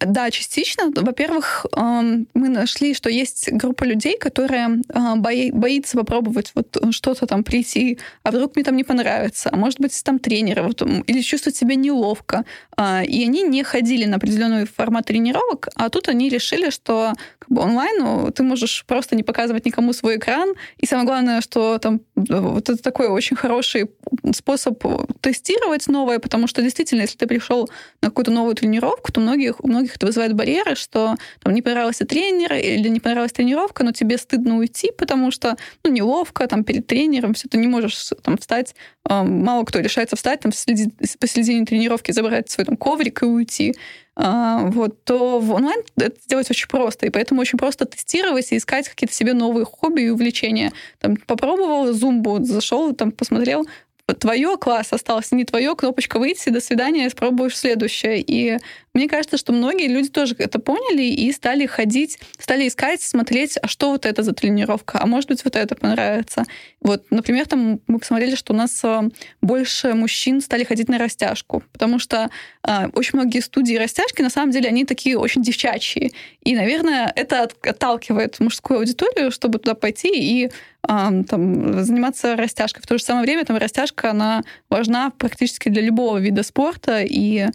Да, 0.00 0.30
частично. 0.32 0.90
Во-первых, 0.94 1.66
мы 1.76 2.48
нашли, 2.48 2.94
что 2.94 3.08
есть 3.08 3.50
группа 3.52 3.84
людей, 3.84 4.18
которая 4.18 4.82
а, 4.92 5.14
боится 5.16 5.96
попробовать 5.96 6.50
вот 6.54 6.76
что-то 6.90 7.26
там 7.26 7.44
прийти, 7.44 7.98
а 8.24 8.32
вдруг 8.32 8.56
мне 8.56 8.64
там 8.64 8.76
не 8.76 8.82
понравится, 8.82 9.50
а 9.52 9.56
может 9.56 9.78
быть 9.78 10.02
там 10.02 10.18
тренера, 10.18 10.64
вот, 10.64 10.82
или 10.82 11.20
чувствовать 11.20 11.56
себя 11.56 11.76
неловко. 11.76 12.44
А, 12.76 13.02
и 13.04 13.24
они 13.24 13.42
не 13.44 13.62
ходили 13.62 14.04
на 14.04 14.16
определенный 14.16 14.66
формат 14.66 15.06
тренировок, 15.06 15.68
а 15.76 15.88
тут 15.90 16.08
они 16.08 16.28
решили, 16.28 16.70
что 16.70 17.12
как 17.38 17.50
бы, 17.50 17.62
онлайн 17.62 17.98
ну, 17.98 18.30
ты 18.32 18.42
можешь 18.42 18.84
просто 18.84 19.14
не 19.14 19.22
показывать 19.22 19.64
никому 19.64 19.92
свой 19.92 20.16
экран, 20.16 20.54
и 20.78 20.86
самое 20.86 21.06
главное, 21.06 21.40
что 21.40 21.78
там 21.78 22.00
вот 22.16 22.68
это 22.68 22.82
такой 22.82 23.08
очень 23.08 23.36
хороший 23.36 23.90
способ 24.32 24.82
тестировать 25.20 25.67
новое, 25.88 26.18
потому 26.18 26.46
что 26.46 26.62
действительно, 26.62 27.02
если 27.02 27.16
ты 27.16 27.26
пришел 27.26 27.68
на 28.02 28.08
какую-то 28.08 28.30
новую 28.30 28.54
тренировку, 28.54 29.12
то 29.12 29.20
многих, 29.20 29.62
у 29.62 29.68
многих 29.68 29.96
это 29.96 30.06
вызывает 30.06 30.34
барьеры, 30.34 30.74
что 30.74 31.16
там 31.42 31.54
не 31.54 31.62
понравился 31.62 32.04
тренер 32.04 32.54
или 32.54 32.88
не 32.88 33.00
понравилась 33.00 33.32
тренировка, 33.32 33.84
но 33.84 33.92
тебе 33.92 34.18
стыдно 34.18 34.58
уйти, 34.58 34.90
потому 34.96 35.30
что 35.30 35.56
ну, 35.84 35.90
неловко 35.90 36.46
там 36.46 36.64
перед 36.64 36.86
тренером, 36.86 37.34
все, 37.34 37.48
ты 37.48 37.58
не 37.58 37.68
можешь 37.68 38.10
там 38.22 38.38
встать, 38.38 38.74
мало 39.04 39.64
кто 39.64 39.80
решается 39.80 40.16
встать 40.16 40.40
там 40.40 40.52
посередине 40.52 41.64
тренировки, 41.64 42.12
забрать 42.12 42.50
свой 42.50 42.64
там 42.64 42.76
коврик 42.76 43.22
и 43.22 43.26
уйти. 43.26 43.74
А, 44.20 44.64
вот, 44.70 45.04
то 45.04 45.38
в 45.38 45.52
онлайн 45.52 45.80
это 45.96 46.20
сделать 46.24 46.50
очень 46.50 46.66
просто, 46.66 47.06
и 47.06 47.10
поэтому 47.10 47.40
очень 47.40 47.56
просто 47.56 47.84
тестировать 47.84 48.50
и 48.50 48.56
искать 48.56 48.88
какие-то 48.88 49.14
себе 49.14 49.32
новые 49.32 49.64
хобби 49.64 50.02
и 50.02 50.08
увлечения. 50.08 50.72
Там, 50.98 51.14
попробовал 51.16 51.92
зумбу, 51.92 52.42
зашел, 52.42 52.92
там, 52.94 53.12
посмотрел, 53.12 53.68
твое 54.14 54.56
класс 54.56 54.92
остался, 54.92 55.34
не 55.34 55.44
твое, 55.44 55.74
кнопочка 55.74 56.18
выйти, 56.18 56.48
до 56.48 56.60
свидания, 56.60 57.10
спробуешь 57.10 57.56
следующее. 57.56 58.20
И 58.20 58.58
мне 58.98 59.08
кажется, 59.08 59.36
что 59.36 59.52
многие 59.52 59.86
люди 59.86 60.08
тоже 60.08 60.34
это 60.38 60.58
поняли 60.58 61.04
и 61.04 61.30
стали 61.30 61.66
ходить, 61.66 62.18
стали 62.36 62.66
искать, 62.66 63.00
смотреть, 63.00 63.56
а 63.62 63.68
что 63.68 63.92
вот 63.92 64.04
это 64.04 64.24
за 64.24 64.32
тренировка, 64.32 64.98
а 65.00 65.06
может 65.06 65.28
быть 65.28 65.44
вот 65.44 65.54
это 65.54 65.76
понравится. 65.76 66.44
Вот, 66.80 67.04
например, 67.10 67.46
там 67.46 67.80
мы 67.86 68.00
посмотрели, 68.00 68.34
что 68.34 68.52
у 68.52 68.56
нас 68.56 68.80
э, 68.82 69.02
больше 69.40 69.94
мужчин 69.94 70.40
стали 70.40 70.64
ходить 70.64 70.88
на 70.88 70.98
растяжку, 70.98 71.62
потому 71.72 72.00
что 72.00 72.28
э, 72.66 72.88
очень 72.92 73.18
многие 73.20 73.38
студии 73.40 73.76
растяжки, 73.76 74.20
на 74.20 74.30
самом 74.30 74.50
деле, 74.50 74.68
они 74.68 74.84
такие 74.84 75.16
очень 75.16 75.42
девчачьи. 75.42 76.12
И, 76.42 76.56
наверное, 76.56 77.12
это 77.14 77.48
отталкивает 77.62 78.40
мужскую 78.40 78.80
аудиторию, 78.80 79.30
чтобы 79.30 79.60
туда 79.60 79.74
пойти 79.74 80.08
и 80.12 80.50
там, 80.82 81.82
заниматься 81.84 82.36
растяжкой. 82.36 82.82
В 82.82 82.86
то 82.86 82.96
же 82.96 83.04
самое 83.04 83.24
время 83.24 83.44
там 83.44 83.56
растяжка, 83.56 84.10
она 84.10 84.42
важна 84.70 85.10
практически 85.10 85.68
для 85.68 85.82
любого 85.82 86.18
вида 86.18 86.42
спорта, 86.42 87.02
и 87.02 87.48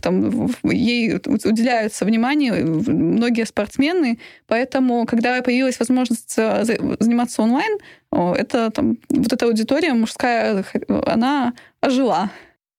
там, 0.00 0.48
ей 0.62 1.14
уделяются 1.14 2.04
внимание 2.04 2.52
многие 2.52 3.44
спортсмены, 3.46 4.18
поэтому, 4.46 5.06
когда 5.06 5.42
появилась 5.42 5.78
возможность 5.78 6.34
э, 6.36 6.64
заниматься 7.00 7.42
онлайн, 7.42 7.78
это 8.12 8.70
там, 8.70 8.98
вот 9.08 9.32
эта 9.32 9.46
аудитория 9.46 9.92
мужская, 9.92 10.64
она 11.06 11.54
ожила. 11.80 12.30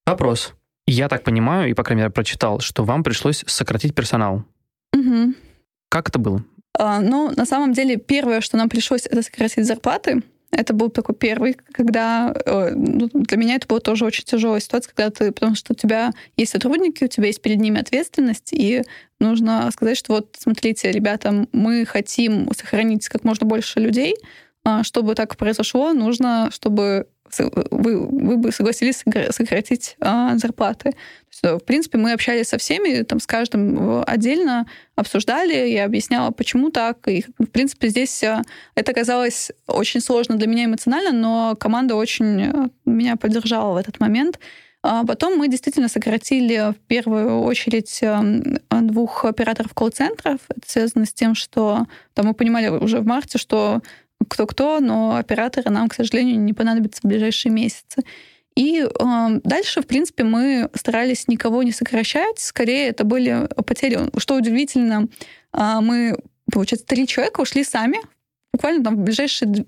Вопрос. 0.06 0.54
Я 0.86 1.10
так 1.10 1.24
понимаю, 1.24 1.70
и, 1.70 1.74
по 1.74 1.84
крайней 1.84 2.04
мере, 2.04 2.14
прочитал, 2.14 2.60
что 2.62 2.86
вам 2.86 3.04
пришлось 3.04 3.44
сократить 3.48 3.94
персонал. 3.94 4.44
Угу. 4.94 5.34
Как 5.90 6.10
это 6.10 6.20
было? 6.20 6.44
А, 6.80 7.02
ну, 7.02 7.32
на 7.36 7.46
самом 7.46 7.74
деле, 7.74 7.98
первое, 7.98 8.40
что 8.42 8.56
нам 8.56 8.70
пришлось, 8.70 9.06
это 9.06 9.22
сократить 9.22 9.66
зарплаты. 9.66 10.22
Это 10.52 10.74
был 10.74 10.89
такой 10.89 11.14
первый, 11.14 11.58
когда 11.74 12.34
э, 12.45 12.72
ну, 12.74 13.10
для 13.14 13.38
меня 13.38 13.56
это 13.56 13.68
была 13.68 13.82
тоже 13.82 14.06
очень 14.06 14.24
тяжелая 14.24 14.62
ситуация, 14.62 14.93
когда 14.93 15.10
ты, 15.10 15.32
потому 15.32 15.56
что 15.56 15.74
у 15.74 15.76
тебя 15.76 16.12
есть 16.38 16.54
сотрудники, 16.54 17.04
у 17.04 17.08
тебя 17.08 17.28
есть 17.28 17.41
перед 17.41 17.60
ними 17.60 17.82
ответственность, 17.82 18.54
и 18.54 18.84
нужно 19.20 19.70
сказать, 19.72 19.98
что 19.98 20.14
вот, 20.14 20.36
смотрите, 20.39 20.91
ребята, 20.91 21.48
мы 21.52 21.86
хотим 21.86 22.50
сохранить 22.56 23.08
как 23.10 23.26
можно 23.26 23.45
больше 23.45 23.80
людей, 23.82 24.16
а, 24.64 24.84
чтобы 24.84 25.16
так 25.16 25.36
произошло, 25.38 25.93
нужно, 25.93 26.50
чтобы 26.52 27.08
вы, 27.71 28.07
вы 28.07 28.38
бы 28.38 28.51
согласились 28.51 29.03
сократить 29.32 29.95
а, 29.99 30.38
зарплаты. 30.38 30.91
Есть, 31.32 31.43
в 31.43 31.65
принципе, 31.65 31.97
мы 31.97 32.13
общались 32.13 32.47
со 32.47 32.57
всеми, 32.57 33.03
там, 33.03 33.19
с 33.19 33.28
каждым 33.28 34.03
отдельно 34.05 34.65
обсуждали, 34.95 35.53
я 35.69 35.86
объясняла, 35.86 36.32
почему 36.32 36.71
так. 36.71 37.07
И, 37.07 37.25
в 37.38 37.47
принципе, 37.47 37.89
здесь 37.89 38.23
а, 38.23 38.41
это 38.75 38.93
казалось 38.93 39.51
очень 39.67 40.01
сложно 40.01 40.36
для 40.36 40.47
меня 40.47 40.65
эмоционально, 40.65 41.11
но 41.11 41.55
команда 41.55 41.95
очень 41.95 42.71
меня 42.86 43.15
поддержала 43.15 43.73
в 43.73 43.78
этот 43.78 43.99
момент. 43.99 44.39
А 44.84 45.03
потом 45.03 45.38
мы 45.38 45.47
действительно 45.49 45.89
сократили 45.89 46.71
в 46.71 46.78
первую 46.88 47.41
очередь 47.41 48.01
двух 48.69 49.25
операторов 49.25 49.73
колл-центров. 49.73 50.39
Это 50.47 50.69
связано 50.69 51.05
с 51.05 51.13
тем, 51.13 51.36
что 51.36 51.88
там 52.13 52.28
мы 52.28 52.34
понимали 52.34 52.69
уже 52.69 52.99
в 52.99 53.05
марте, 53.05 53.38
что 53.38 53.82
кто-кто, 54.28 54.80
но 54.80 55.15
операторы 55.15 55.70
нам, 55.70 55.89
к 55.89 55.93
сожалению, 55.93 56.39
не 56.39 56.53
понадобятся 56.53 57.01
в 57.03 57.07
ближайшие 57.07 57.51
месяцы. 57.51 58.03
И 58.55 58.82
э, 58.82 59.39
дальше, 59.43 59.82
в 59.82 59.88
принципе, 59.88 60.24
мы 60.24 60.70
старались 60.74 61.28
никого 61.28 61.61
не 61.61 61.72
сокращать. 61.72 62.39
Скорее, 62.39 62.88
это 62.88 63.03
были 63.03 63.47
потери. 63.65 63.99
Что 64.18 64.36
удивительно, 64.36 65.07
э, 65.53 65.80
мы, 65.82 66.18
получается, 66.51 66.88
три 66.88 67.05
человека 67.05 67.41
ушли 67.41 67.63
сами, 67.63 67.99
буквально 68.51 68.84
там 68.84 68.95
в 68.95 69.03
ближайшие 69.03 69.65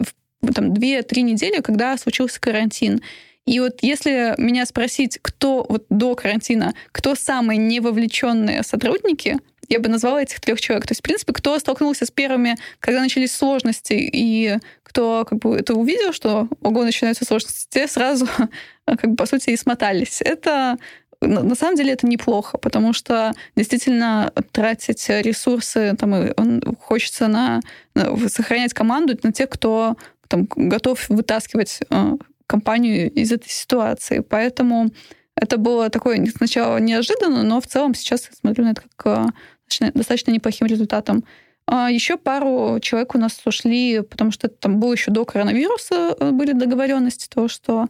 там, 0.56 0.74
2-3 0.74 1.22
недели, 1.22 1.62
когда 1.62 1.96
случился 1.98 2.42
карантин. 2.42 3.02
И 3.46 3.60
вот 3.60 3.80
если 3.82 4.36
меня 4.38 4.66
спросить, 4.66 5.20
кто 5.22 5.66
вот 5.68 5.86
до 5.90 6.16
карантина, 6.16 6.74
кто 6.92 7.16
самые 7.16 7.58
невовлеченные 7.58 8.64
сотрудники, 8.64 9.38
я 9.70 9.80
бы 9.80 9.88
назвала 9.88 10.22
этих 10.22 10.42
трех 10.42 10.60
человек. 10.60 10.86
То 10.88 10.92
есть, 10.92 11.02
в 11.02 11.04
принципе, 11.04 11.34
кто 11.34 11.58
столкнулся 11.60 12.06
с 12.06 12.12
первыми, 12.12 12.58
когда 12.80 13.02
начались 13.02 13.34
сложности, 13.34 13.94
и 13.94 14.58
кто 14.84 15.26
как 15.30 15.40
бы 15.40 15.56
это 15.56 15.76
увидел, 15.76 16.12
что 16.14 16.48
ого, 16.62 16.84
начинаются 16.84 17.26
сложности, 17.26 17.68
те 17.70 17.88
сразу 17.88 18.28
как 18.86 19.12
бы, 19.12 19.16
по 19.16 19.26
сути, 19.26 19.52
и 19.52 19.58
смотались. 19.58 20.22
Это 20.22 20.78
на 21.22 21.56
самом 21.56 21.76
деле 21.76 21.94
это 21.94 22.08
неплохо, 22.08 22.58
потому 22.58 22.94
что 22.94 23.34
действительно 23.56 24.32
тратить 24.52 25.10
ресурсы, 25.10 25.96
там, 26.00 26.32
хочется 26.80 27.28
на, 27.28 27.60
на 27.94 28.30
сохранять 28.30 28.74
команду 28.74 29.18
на 29.22 29.34
тех, 29.34 29.50
кто 29.50 29.98
там, 30.30 30.48
готов 30.56 31.10
вытаскивать 31.10 31.82
э, 31.90 32.18
компанию 32.48 33.12
из 33.12 33.32
этой 33.32 33.50
ситуации. 33.50 34.20
Поэтому 34.20 34.92
это 35.36 35.58
было 35.58 35.90
такое 35.90 36.26
сначала 36.36 36.78
неожиданно, 36.78 37.44
но 37.44 37.60
в 37.60 37.68
целом 37.68 37.94
сейчас 37.94 38.28
я 38.28 38.36
смотрю 38.36 38.66
на 38.66 38.72
это 38.72 38.84
как 38.96 39.28
э, 39.28 39.32
достаточно, 39.70 39.92
достаточно 39.94 40.32
неплохим 40.32 40.68
результатом. 40.68 41.24
А 41.68 41.92
еще 41.92 42.18
пару 42.18 42.80
человек 42.82 43.16
у 43.16 43.20
нас 43.20 43.40
ушли, 43.46 44.02
потому 44.02 44.32
что 44.32 44.48
там 44.48 44.80
было 44.80 44.94
еще 44.94 45.12
до 45.12 45.24
коронавируса, 45.24 46.16
э, 46.20 46.32
были 46.32 46.54
договоренности 46.54 47.30
того, 47.30 47.48
что 47.48 47.86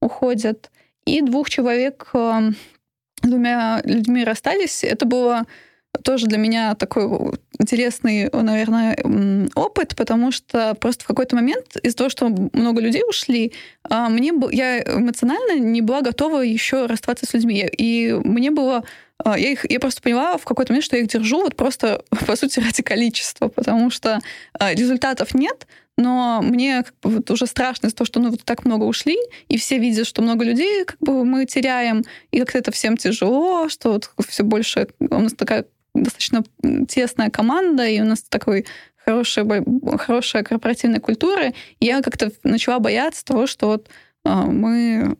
уходят. 0.00 0.70
И 1.06 1.22
двух 1.22 1.48
человек 1.48 2.10
э, 2.12 2.50
двумя 3.22 3.80
людьми 3.84 4.24
расстались. 4.24 4.84
Это 4.84 5.06
было 5.06 5.46
тоже 6.04 6.26
для 6.26 6.38
меня 6.38 6.74
такой 6.74 7.04
интересный, 7.58 8.28
наверное, 8.32 8.96
опыт, 9.54 9.94
потому 9.96 10.30
что 10.30 10.74
просто 10.74 11.04
в 11.04 11.06
какой-то 11.06 11.36
момент 11.36 11.76
из-за 11.82 11.96
того, 11.96 12.10
что 12.10 12.28
много 12.28 12.80
людей 12.80 13.02
ушли, 13.06 13.52
а, 13.84 14.08
мне 14.08 14.32
я 14.52 14.82
эмоционально 14.82 15.58
не 15.58 15.82
была 15.82 16.00
готова 16.00 16.40
еще 16.40 16.86
расставаться 16.86 17.26
с 17.26 17.34
людьми. 17.34 17.68
И 17.76 18.18
мне 18.24 18.50
было 18.50 18.84
я, 19.26 19.50
их, 19.50 19.70
я 19.70 19.80
просто 19.80 20.02
поняла 20.02 20.36
в 20.36 20.44
какой-то 20.44 20.72
момент, 20.72 20.84
что 20.84 20.96
я 20.96 21.02
их 21.02 21.08
держу 21.08 21.42
вот 21.42 21.56
просто, 21.56 22.04
по 22.26 22.36
сути, 22.36 22.60
ради 22.60 22.82
количества, 22.82 23.48
потому 23.48 23.90
что 23.90 24.20
а, 24.58 24.72
результатов 24.74 25.34
нет, 25.34 25.66
но 25.96 26.40
мне 26.42 26.82
как 26.82 26.94
бы, 27.02 27.10
вот 27.16 27.30
уже 27.30 27.46
страшно 27.46 27.86
из-за 27.86 27.96
того, 27.96 28.06
что 28.06 28.20
ну, 28.20 28.30
вот 28.30 28.44
так 28.44 28.64
много 28.64 28.84
ушли, 28.84 29.16
и 29.48 29.58
все 29.58 29.78
видят, 29.78 30.06
что 30.06 30.22
много 30.22 30.44
людей 30.44 30.84
как 30.84 30.98
бы 31.00 31.24
мы 31.24 31.44
теряем, 31.46 32.04
и 32.30 32.40
как-то 32.40 32.58
это 32.58 32.72
всем 32.72 32.96
тяжело, 32.96 33.68
что 33.68 33.92
вот 33.92 34.10
все 34.28 34.42
больше... 34.42 34.88
У 34.98 35.18
нас 35.18 35.34
такая 35.34 35.66
достаточно 35.94 36.42
тесная 36.88 37.30
команда, 37.30 37.86
и 37.86 38.00
у 38.00 38.04
нас 38.04 38.22
такой 38.22 38.66
хорошая, 39.04 39.64
хорошая 39.98 40.42
корпоративная 40.42 41.00
культура. 41.00 41.52
И 41.80 41.86
я 41.86 42.00
как-то 42.02 42.32
начала 42.44 42.78
бояться 42.78 43.24
того, 43.24 43.46
что 43.46 43.66
вот 43.66 43.88
а, 43.88 43.92
мы, 44.24 45.16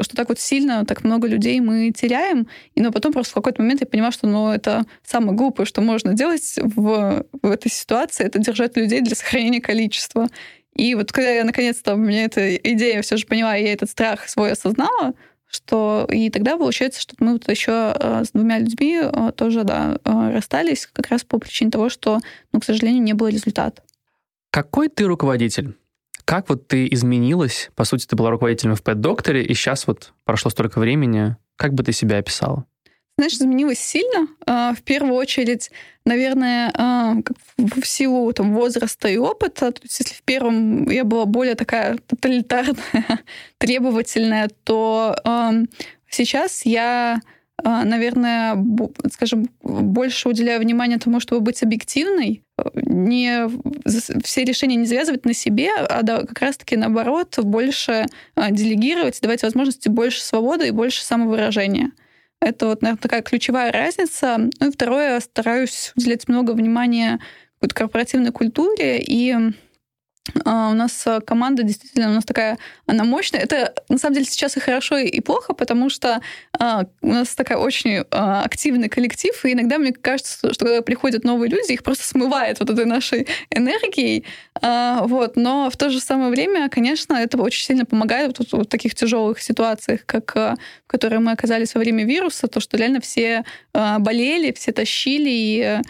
что 0.00 0.16
так 0.16 0.28
вот 0.30 0.38
сильно, 0.38 0.86
так 0.86 1.04
много 1.04 1.28
людей 1.28 1.60
мы 1.60 1.90
теряем, 1.90 2.48
и 2.74 2.80
но 2.80 2.90
потом 2.90 3.12
просто 3.12 3.32
в 3.32 3.34
какой-то 3.34 3.60
момент 3.60 3.80
я 3.80 3.86
понимаю, 3.86 4.12
что 4.12 4.26
ну, 4.26 4.50
это 4.50 4.86
самое 5.04 5.36
глупое, 5.36 5.66
что 5.66 5.82
можно 5.82 6.14
делать 6.14 6.54
в, 6.56 7.26
в 7.42 7.50
этой 7.50 7.70
ситуации, 7.70 8.24
это 8.24 8.38
держать 8.38 8.76
людей 8.76 9.02
для 9.02 9.14
сохранения 9.14 9.60
количества. 9.60 10.28
И 10.74 10.94
вот 10.94 11.12
когда 11.12 11.30
я 11.30 11.44
наконец-то, 11.44 11.96
мне 11.96 12.24
эта 12.24 12.56
идея 12.56 13.02
все 13.02 13.16
же 13.16 13.26
поняла, 13.26 13.56
и 13.56 13.64
я 13.64 13.72
этот 13.72 13.90
страх 13.90 14.28
свой 14.28 14.52
осознала, 14.52 15.14
что 15.46 16.06
и 16.10 16.30
тогда 16.30 16.56
получается, 16.56 17.00
что 17.00 17.14
мы 17.18 17.34
вот 17.34 17.48
еще 17.48 17.72
а, 17.72 18.24
с 18.24 18.30
двумя 18.30 18.58
людьми 18.58 18.98
а, 19.02 19.32
тоже 19.32 19.64
да, 19.64 19.98
расстались 20.04 20.86
как 20.92 21.08
раз 21.08 21.24
по 21.24 21.38
причине 21.38 21.70
того, 21.70 21.88
что, 21.88 22.20
ну, 22.52 22.60
к 22.60 22.64
сожалению, 22.64 23.02
не 23.02 23.12
было 23.14 23.28
результата. 23.28 23.82
Какой 24.50 24.88
ты 24.88 25.04
руководитель? 25.04 25.76
Как 26.26 26.48
вот 26.48 26.66
ты 26.66 26.88
изменилась? 26.90 27.70
По 27.76 27.84
сути, 27.84 28.04
ты 28.04 28.16
была 28.16 28.30
руководителем 28.30 28.74
в 28.74 28.82
Pet-докторе, 28.82 29.44
и 29.44 29.54
сейчас 29.54 29.86
вот 29.86 30.12
прошло 30.24 30.50
столько 30.50 30.80
времени. 30.80 31.36
Как 31.54 31.72
бы 31.72 31.84
ты 31.84 31.92
себя 31.92 32.18
описала? 32.18 32.66
Знаешь, 33.16 33.34
изменилась 33.34 33.78
сильно. 33.78 34.26
А, 34.44 34.74
в 34.74 34.82
первую 34.82 35.14
очередь, 35.14 35.70
наверное, 36.04 36.72
а, 36.74 37.14
в 37.56 37.86
силу 37.86 38.30
там, 38.32 38.54
возраста 38.54 39.08
и 39.08 39.16
опыта. 39.16 39.70
То 39.70 39.80
есть, 39.84 40.00
если 40.00 40.14
в 40.14 40.22
первом 40.22 40.90
я 40.90 41.04
была 41.04 41.26
более 41.26 41.54
такая 41.54 41.96
тоталитарная, 41.98 43.20
требовательная, 43.58 44.50
то 44.64 45.16
сейчас 46.10 46.66
я 46.66 47.20
а, 47.64 47.84
наверное, 47.84 48.56
скажем, 49.12 49.48
больше 49.62 50.28
уделяю 50.28 50.60
внимание 50.60 50.98
тому, 50.98 51.20
чтобы 51.20 51.40
быть 51.40 51.62
объективной, 51.62 52.42
не 52.74 53.48
все 54.22 54.44
решения 54.44 54.76
не 54.76 54.86
завязывать 54.86 55.24
на 55.24 55.34
себе, 55.34 55.70
а 55.76 56.02
да, 56.02 56.20
как 56.22 56.38
раз-таки 56.40 56.76
наоборот 56.76 57.38
больше 57.38 58.06
а, 58.34 58.50
делегировать, 58.50 59.20
давать 59.20 59.42
возможности 59.42 59.88
больше 59.88 60.22
свободы 60.22 60.68
и 60.68 60.72
больше 60.72 61.04
самовыражения. 61.04 61.92
Это 62.40 62.66
вот, 62.66 62.82
наверное, 62.82 63.00
такая 63.00 63.22
ключевая 63.22 63.72
разница. 63.72 64.36
Ну 64.38 64.68
и 64.68 64.70
второе, 64.70 65.20
стараюсь 65.20 65.92
уделять 65.96 66.28
много 66.28 66.52
внимания 66.52 67.20
какой-то 67.54 67.74
корпоративной 67.74 68.32
культуре 68.32 69.00
и 69.00 69.34
у 70.34 70.74
нас 70.74 71.06
а, 71.06 71.20
команда 71.20 71.62
действительно 71.62 72.10
у 72.10 72.14
нас 72.14 72.24
такая, 72.24 72.58
она 72.86 73.04
мощная. 73.04 73.40
Это 73.40 73.74
на 73.88 73.98
самом 73.98 74.14
деле 74.14 74.26
сейчас 74.26 74.56
и 74.56 74.60
хорошо, 74.60 74.98
и 74.98 75.20
плохо, 75.20 75.54
потому 75.54 75.88
что 75.88 76.20
а, 76.58 76.84
у 77.02 77.08
нас 77.08 77.34
такая 77.34 77.58
очень 77.58 78.04
а, 78.10 78.42
активный 78.42 78.88
коллектив, 78.88 79.32
и 79.44 79.52
иногда 79.52 79.78
мне 79.78 79.92
кажется, 79.92 80.52
что 80.52 80.64
когда 80.64 80.82
приходят 80.82 81.24
новые 81.24 81.50
люди, 81.50 81.72
их 81.72 81.82
просто 81.82 82.04
смывает 82.04 82.60
вот 82.60 82.70
этой 82.70 82.84
нашей 82.84 83.26
энергией. 83.50 84.24
А, 84.60 85.02
вот. 85.04 85.36
Но 85.36 85.70
в 85.70 85.76
то 85.76 85.90
же 85.90 86.00
самое 86.00 86.30
время, 86.30 86.68
конечно, 86.68 87.14
это 87.14 87.38
очень 87.38 87.64
сильно 87.64 87.84
помогает 87.84 88.38
вот, 88.38 88.52
вот 88.52 88.66
в 88.66 88.70
таких 88.70 88.94
тяжелых 88.94 89.40
ситуациях, 89.40 90.00
как 90.06 90.36
а, 90.36 90.56
в 90.86 90.90
которой 90.90 91.18
мы 91.18 91.32
оказались 91.32 91.74
во 91.74 91.80
время 91.80 92.04
вируса, 92.04 92.46
то, 92.46 92.60
что 92.60 92.76
реально 92.76 93.00
все 93.00 93.44
а, 93.72 93.98
болели, 93.98 94.52
все 94.52 94.72
тащили 94.72 95.30
и 95.30 95.62
а, 95.62 95.82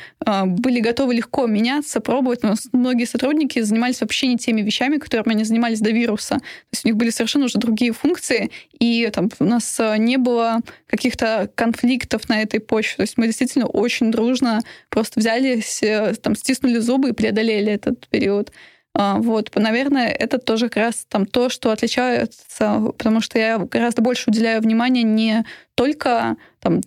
были 0.45 0.81
готовы 0.81 1.15
легко 1.15 1.47
меняться, 1.47 2.01
пробовать. 2.01 2.43
У 2.43 2.49
нас 2.49 2.69
многие 2.73 3.05
сотрудники 3.05 3.61
занимались 3.61 4.01
вообще 4.01 4.17
вообще 4.17 4.27
не 4.27 4.37
теми 4.37 4.63
вещами, 4.63 4.99
которыми 4.99 5.33
они 5.33 5.45
занимались 5.45 5.81
до 5.81 5.91
вируса. 5.91 6.37
То 6.37 6.73
есть 6.73 6.85
у 6.85 6.89
них 6.89 6.97
были 6.97 7.11
совершенно 7.11 7.45
уже 7.45 7.59
другие 7.59 7.93
функции, 7.93 8.51
и 8.79 9.09
там 9.13 9.29
у 9.39 9.45
нас 9.45 9.79
э, 9.79 9.97
не 9.99 10.17
было 10.17 10.61
каких-то 10.87 11.51
конфликтов 11.55 12.29
на 12.29 12.43
этой 12.43 12.61
почве. 12.61 12.97
То 12.97 13.03
есть 13.03 13.19
мы 13.19 13.27
действительно 13.27 13.67
очень 13.67 14.11
дружно 14.11 14.63
просто 14.89 15.21
взялись, 15.21 15.83
э, 15.83 16.15
там, 16.23 16.35
стиснули 16.35 16.79
зубы 16.79 17.11
и 17.11 17.13
преодолели 17.13 17.73
этот 17.73 18.09
период. 18.09 18.53
А, 18.99 19.19
вот, 19.19 19.55
наверное, 19.55 20.09
это 20.09 20.39
тоже 20.39 20.69
как 20.71 20.77
раз 20.77 21.05
там 21.09 21.27
то, 21.27 21.51
что 21.51 21.71
отличается, 21.71 22.81
потому 22.97 23.21
что 23.21 23.39
я 23.39 23.59
гораздо 23.59 24.01
больше 24.01 24.31
уделяю 24.31 24.63
внимания 24.63 25.03
не 25.03 25.45
только 25.75 26.37
там, 26.61 26.81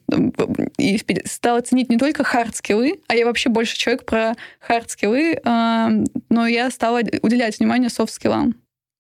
и 0.80 1.00
стала 1.26 1.62
ценить 1.62 1.90
не 1.90 1.98
только 1.98 2.24
хард-скиллы, 2.24 3.00
а 3.08 3.16
я 3.16 3.28
вообще 3.28 3.50
больше 3.50 3.78
человек 3.78 4.06
про 4.06 4.34
хард-скиллы, 4.60 5.40
а, 5.46 5.92
но 6.30 6.48
я 6.48 6.72
стала 6.72 7.02
уделять 7.22 7.60
внимание 7.60 7.92
софт-скиллам. 7.92 8.56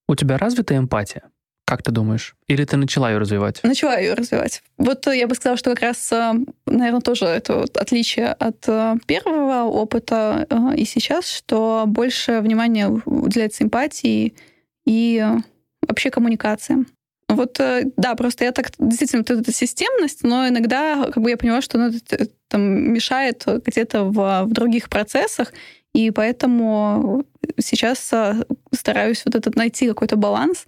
У 0.08 0.16
тебя 0.16 0.38
развита 0.38 0.78
эмпатия? 0.78 1.24
Как 1.70 1.84
ты 1.84 1.92
думаешь? 1.92 2.36
Или 2.48 2.66
ты 2.66 2.78
начала 2.78 3.12
ее 3.12 3.20
развивать? 3.20 3.62
Начала 3.62 3.96
ее 3.96 4.16
развивать. 4.16 4.64
Вот 4.80 5.06
я 5.06 5.28
бы 5.28 5.36
сказала, 5.36 5.56
что 5.56 5.70
как 5.70 5.84
раз, 5.84 6.12
э, 6.12 6.34
наверное, 6.66 7.02
тоже 7.02 7.26
это 7.26 7.58
вот 7.58 7.78
отличие 7.78 8.30
от 8.30 8.68
э, 8.68 8.96
первого 9.06 9.66
опыта 9.70 10.48
э, 10.50 10.78
и 10.78 10.86
сейчас, 10.86 11.30
что 11.30 11.84
больше 11.86 12.40
внимания 12.40 12.90
уделяется 13.06 13.64
эмпатии 13.64 14.34
и 14.88 15.24
вообще 15.88 16.10
коммуникациям. 16.10 16.88
Вот, 17.28 17.62
да, 17.98 18.16
просто 18.16 18.46
я 18.46 18.52
так, 18.52 18.72
действительно, 18.80 19.24
вот 19.30 19.40
эта 19.40 19.54
системность, 19.54 20.24
но 20.24 20.48
иногда 20.48 21.12
как 21.12 21.22
бы 21.22 21.30
я 21.30 21.38
поняла, 21.38 21.62
что 21.62 21.78
ну, 21.78 21.90
это, 21.90 22.30
там, 22.48 22.94
мешает 22.94 23.46
где-то 23.46 24.06
в, 24.06 24.46
в 24.46 24.52
других 24.52 24.90
процессах, 24.90 25.54
и 25.94 26.10
поэтому 26.10 27.26
сейчас 27.60 28.12
стараюсь 28.74 29.22
вот 29.26 29.36
этот 29.36 29.56
найти 29.56 29.88
какой-то 29.88 30.16
баланс 30.16 30.66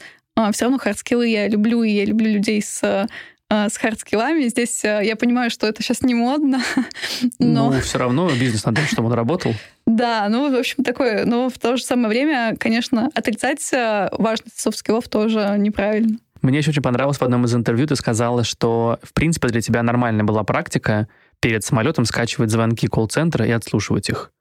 все 0.52 0.66
равно 0.66 0.78
хардскиллы 0.78 1.28
я 1.28 1.48
люблю, 1.48 1.84
и 1.84 1.92
я 1.92 2.06
люблю 2.06 2.32
людей 2.32 2.62
с 2.62 3.08
а, 3.54 3.68
с 3.68 3.76
хардскиллами. 3.76 4.48
Здесь 4.48 4.86
а, 4.86 5.02
я 5.02 5.18
понимаю, 5.18 5.50
что 5.52 5.68
это 5.68 5.84
сейчас 5.84 6.04
не 6.04 6.16
модно, 6.16 6.62
но... 7.40 7.70
Ну, 7.70 7.82
все 7.82 7.98
равно 7.98 8.30
бизнес 8.30 8.64
надо, 8.64 8.82
чтобы 8.84 9.10
он 9.10 9.14
работал. 9.14 9.54
Да, 9.86 10.30
ну, 10.30 10.50
в 10.50 10.56
общем, 10.58 10.86
такое. 10.86 11.26
Но 11.26 11.50
в 11.50 11.60
то 11.60 11.76
же 11.76 11.84
самое 11.84 12.08
время, 12.08 12.56
конечно, 12.58 13.10
отрицать 13.14 13.70
важность 14.14 14.58
софт-скиллов 14.58 15.10
тоже 15.10 15.56
неправильно. 15.58 16.18
Мне 16.42 16.60
еще 16.60 16.72
очень 16.72 16.82
понравилось 16.82 17.18
в 17.18 17.24
одном 17.24 17.44
из 17.44 17.54
интервью, 17.54 17.88
ты 17.88 17.98
сказала, 17.98 18.46
что, 18.46 19.00
в 19.04 19.14
принципе, 19.14 19.50
для 19.50 19.60
тебя 19.60 19.84
нормальная 19.84 20.24
была 20.24 20.44
практика 20.46 21.10
перед 21.42 21.66
самолетом 21.66 22.06
скачивать 22.06 22.52
звонки 22.52 22.88
колл-центра 22.88 23.46
и 23.46 23.52
отслушивать 23.52 24.10
их. 24.10 24.32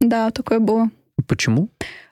Да, 0.00 0.32
такое 0.32 0.58
было. 0.58 0.90
Почему? 1.28 1.68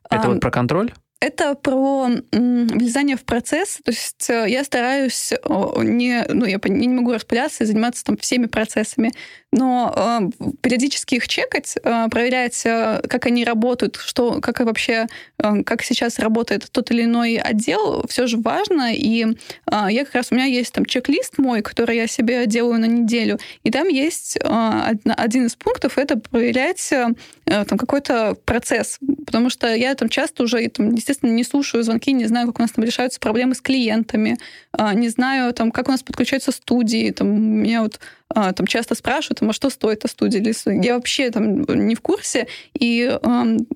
Это 0.08 0.28
а, 0.28 0.28
вот 0.28 0.40
про 0.40 0.50
контроль? 0.52 0.92
Это 1.18 1.54
про 1.54 2.08
влезание 2.30 3.16
в 3.16 3.24
процесс. 3.24 3.78
То 3.82 3.90
есть 3.90 4.28
э, 4.28 4.44
я 4.48 4.62
стараюсь 4.64 5.32
не, 5.78 6.24
ну, 6.28 6.44
я 6.44 6.60
не 6.64 6.88
могу 6.88 7.14
распыляться 7.14 7.64
и 7.64 7.66
заниматься 7.66 8.04
там 8.04 8.18
всеми 8.18 8.46
процессами, 8.46 9.12
но 9.56 9.92
э, 9.96 10.46
периодически 10.60 11.14
их 11.14 11.26
чекать, 11.28 11.76
э, 11.82 12.08
проверять, 12.10 12.60
э, 12.66 13.00
как 13.08 13.24
они 13.26 13.44
работают, 13.44 13.96
что, 13.96 14.40
как 14.40 14.60
вообще, 14.60 15.06
э, 15.38 15.62
как 15.62 15.82
сейчас 15.82 16.18
работает 16.18 16.68
тот 16.70 16.90
или 16.90 17.04
иной 17.04 17.36
отдел, 17.36 18.04
все 18.08 18.26
же 18.26 18.36
важно. 18.36 18.92
И 18.94 19.24
э, 19.24 19.86
я 19.88 20.04
как 20.04 20.14
раз, 20.14 20.28
у 20.30 20.34
меня 20.34 20.44
есть 20.44 20.74
там 20.74 20.84
чек-лист 20.84 21.38
мой, 21.38 21.62
который 21.62 21.96
я 21.96 22.06
себе 22.06 22.46
делаю 22.46 22.78
на 22.80 22.86
неделю, 22.86 23.38
и 23.62 23.70
там 23.70 23.88
есть 23.88 24.36
э, 24.36 24.94
один 25.16 25.46
из 25.46 25.56
пунктов, 25.56 25.96
это 25.96 26.18
проверять 26.18 26.92
э, 26.92 27.06
там 27.46 27.78
какой-то 27.78 28.36
процесс, 28.44 28.98
потому 29.24 29.48
что 29.48 29.72
я 29.74 29.94
там 29.94 30.10
часто 30.10 30.42
уже, 30.42 30.68
там, 30.68 30.94
естественно, 31.06 31.30
не 31.30 31.44
слушаю 31.44 31.84
звонки, 31.84 32.12
не 32.12 32.26
знаю, 32.26 32.48
как 32.48 32.58
у 32.58 32.62
нас 32.62 32.72
там 32.72 32.84
решаются 32.84 33.20
проблемы 33.20 33.54
с 33.54 33.60
клиентами, 33.60 34.38
э, 34.76 34.94
не 34.94 35.08
знаю, 35.08 35.52
там, 35.54 35.70
как 35.70 35.88
у 35.88 35.92
нас 35.92 36.02
подключаются 36.02 36.50
студии, 36.50 37.10
там, 37.12 37.28
меня 37.28 37.82
вот 37.82 38.00
а, 38.28 38.52
там 38.52 38.66
часто 38.66 38.96
спрашивают, 38.96 39.40
а 39.40 39.52
что 39.52 39.70
стоит 39.70 40.02
студии 40.08 40.38
лесу? 40.38 40.70
Я 40.70 40.94
вообще 40.94 41.30
там 41.30 41.62
не 41.62 41.94
в 41.94 42.00
курсе, 42.00 42.48
и, 42.74 43.18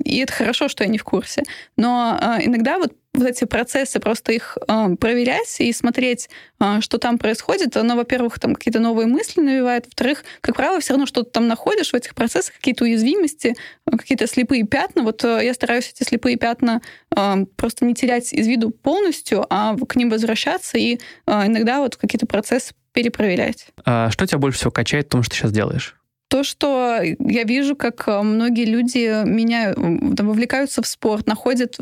и 0.04 0.18
это 0.18 0.32
хорошо, 0.32 0.68
что 0.68 0.82
я 0.82 0.90
не 0.90 0.98
в 0.98 1.04
курсе. 1.04 1.44
Но 1.76 2.18
а, 2.20 2.38
иногда 2.42 2.78
вот 2.78 2.92
вот 3.14 3.26
эти 3.26 3.44
процессы, 3.44 3.98
просто 3.98 4.32
их 4.32 4.56
э, 4.68 4.96
проверять 4.96 5.56
и 5.60 5.72
смотреть, 5.72 6.30
э, 6.60 6.80
что 6.80 6.98
там 6.98 7.18
происходит, 7.18 7.76
оно, 7.76 7.96
во-первых, 7.96 8.38
там 8.38 8.54
какие-то 8.54 8.80
новые 8.80 9.06
мысли 9.06 9.40
навевает, 9.40 9.86
во-вторых, 9.86 10.24
как 10.40 10.56
правило, 10.56 10.80
все 10.80 10.92
равно 10.92 11.06
что-то 11.06 11.30
там 11.30 11.48
находишь 11.48 11.90
в 11.90 11.94
этих 11.94 12.14
процессах, 12.14 12.54
какие-то 12.54 12.84
уязвимости, 12.84 13.56
какие-то 13.90 14.26
слепые 14.26 14.64
пятна. 14.64 15.02
Вот 15.02 15.24
э, 15.24 15.40
я 15.44 15.54
стараюсь 15.54 15.92
эти 15.94 16.06
слепые 16.06 16.36
пятна 16.36 16.82
э, 17.16 17.46
просто 17.56 17.84
не 17.84 17.94
терять 17.94 18.32
из 18.32 18.46
виду 18.46 18.70
полностью, 18.70 19.44
а 19.50 19.76
к 19.76 19.96
ним 19.96 20.10
возвращаться 20.10 20.78
и 20.78 21.00
э, 21.26 21.46
иногда 21.46 21.80
вот 21.80 21.96
какие-то 21.96 22.26
процессы 22.26 22.74
перепроверять. 22.92 23.68
А 23.84 24.10
что 24.10 24.26
тебя 24.26 24.38
больше 24.38 24.58
всего 24.58 24.70
качает 24.70 25.06
в 25.06 25.10
том, 25.10 25.22
что 25.22 25.30
ты 25.30 25.36
сейчас 25.38 25.52
делаешь? 25.52 25.99
То, 26.30 26.44
что 26.44 27.00
я 27.02 27.42
вижу, 27.42 27.74
как 27.74 28.06
многие 28.06 28.64
люди 28.64 29.24
меня 29.26 29.74
там, 29.74 30.28
вовлекаются 30.28 30.80
в 30.80 30.86
спорт, 30.86 31.26
находят 31.26 31.76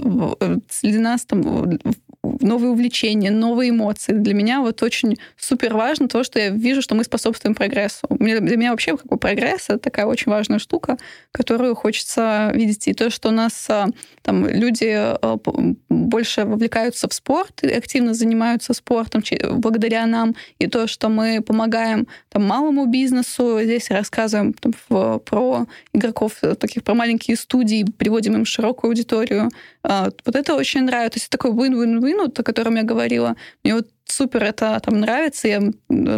среди 0.70 0.98
нас 0.98 1.26
там, 1.26 1.78
новые 2.22 2.70
увлечения, 2.70 3.30
новые 3.30 3.70
эмоции. 3.70 4.12
Для 4.12 4.34
меня 4.34 4.60
вот 4.60 4.82
очень 4.82 5.18
супер 5.36 5.74
важно 5.74 6.08
то, 6.08 6.24
что 6.24 6.38
я 6.38 6.50
вижу, 6.50 6.82
что 6.82 6.94
мы 6.94 7.04
способствуем 7.04 7.54
прогрессу. 7.54 8.06
Для 8.10 8.56
меня 8.56 8.70
вообще 8.70 8.96
как 8.96 9.06
бы 9.06 9.16
прогресс— 9.16 9.64
это 9.68 9.78
такая 9.78 10.06
очень 10.06 10.30
важная 10.30 10.58
штука, 10.58 10.98
которую 11.32 11.74
хочется 11.74 12.50
видеть. 12.54 12.88
И 12.88 12.94
то, 12.94 13.10
что 13.10 13.28
у 13.28 13.32
нас 13.32 13.68
а, 13.70 13.86
там 14.22 14.46
люди 14.46 14.92
а, 14.94 15.38
больше 15.88 16.44
вовлекаются 16.44 17.08
в 17.08 17.14
спорт, 17.14 17.62
активно 17.64 18.14
занимаются 18.14 18.74
спортом 18.74 19.22
благодаря 19.52 20.06
нам, 20.06 20.34
и 20.58 20.66
то, 20.66 20.86
что 20.86 21.08
мы 21.08 21.40
помогаем 21.40 22.06
там, 22.28 22.44
малому 22.44 22.86
бизнесу, 22.86 23.60
здесь 23.62 23.90
рассказываем 23.90 24.54
там, 24.54 24.72
про 25.20 25.66
игроков, 25.92 26.40
таких 26.58 26.82
про 26.82 26.94
маленькие 26.94 27.36
студии, 27.36 27.84
приводим 27.96 28.34
им 28.34 28.44
широкую 28.44 28.90
аудиторию. 28.90 29.50
А, 29.82 30.10
вот 30.24 30.36
это 30.36 30.54
очень 30.54 30.82
нравится. 30.82 31.18
То 31.18 31.22
есть 31.22 31.30
такой 31.30 31.52
win-win-win 31.52 32.17
минут, 32.18 32.38
о 32.38 32.42
котором 32.42 32.76
я 32.76 32.82
говорила, 32.82 33.36
мне 33.62 33.74
вот 33.74 33.88
супер 34.04 34.44
это 34.44 34.80
там 34.80 35.00
нравится. 35.00 35.48
Я 35.48 35.60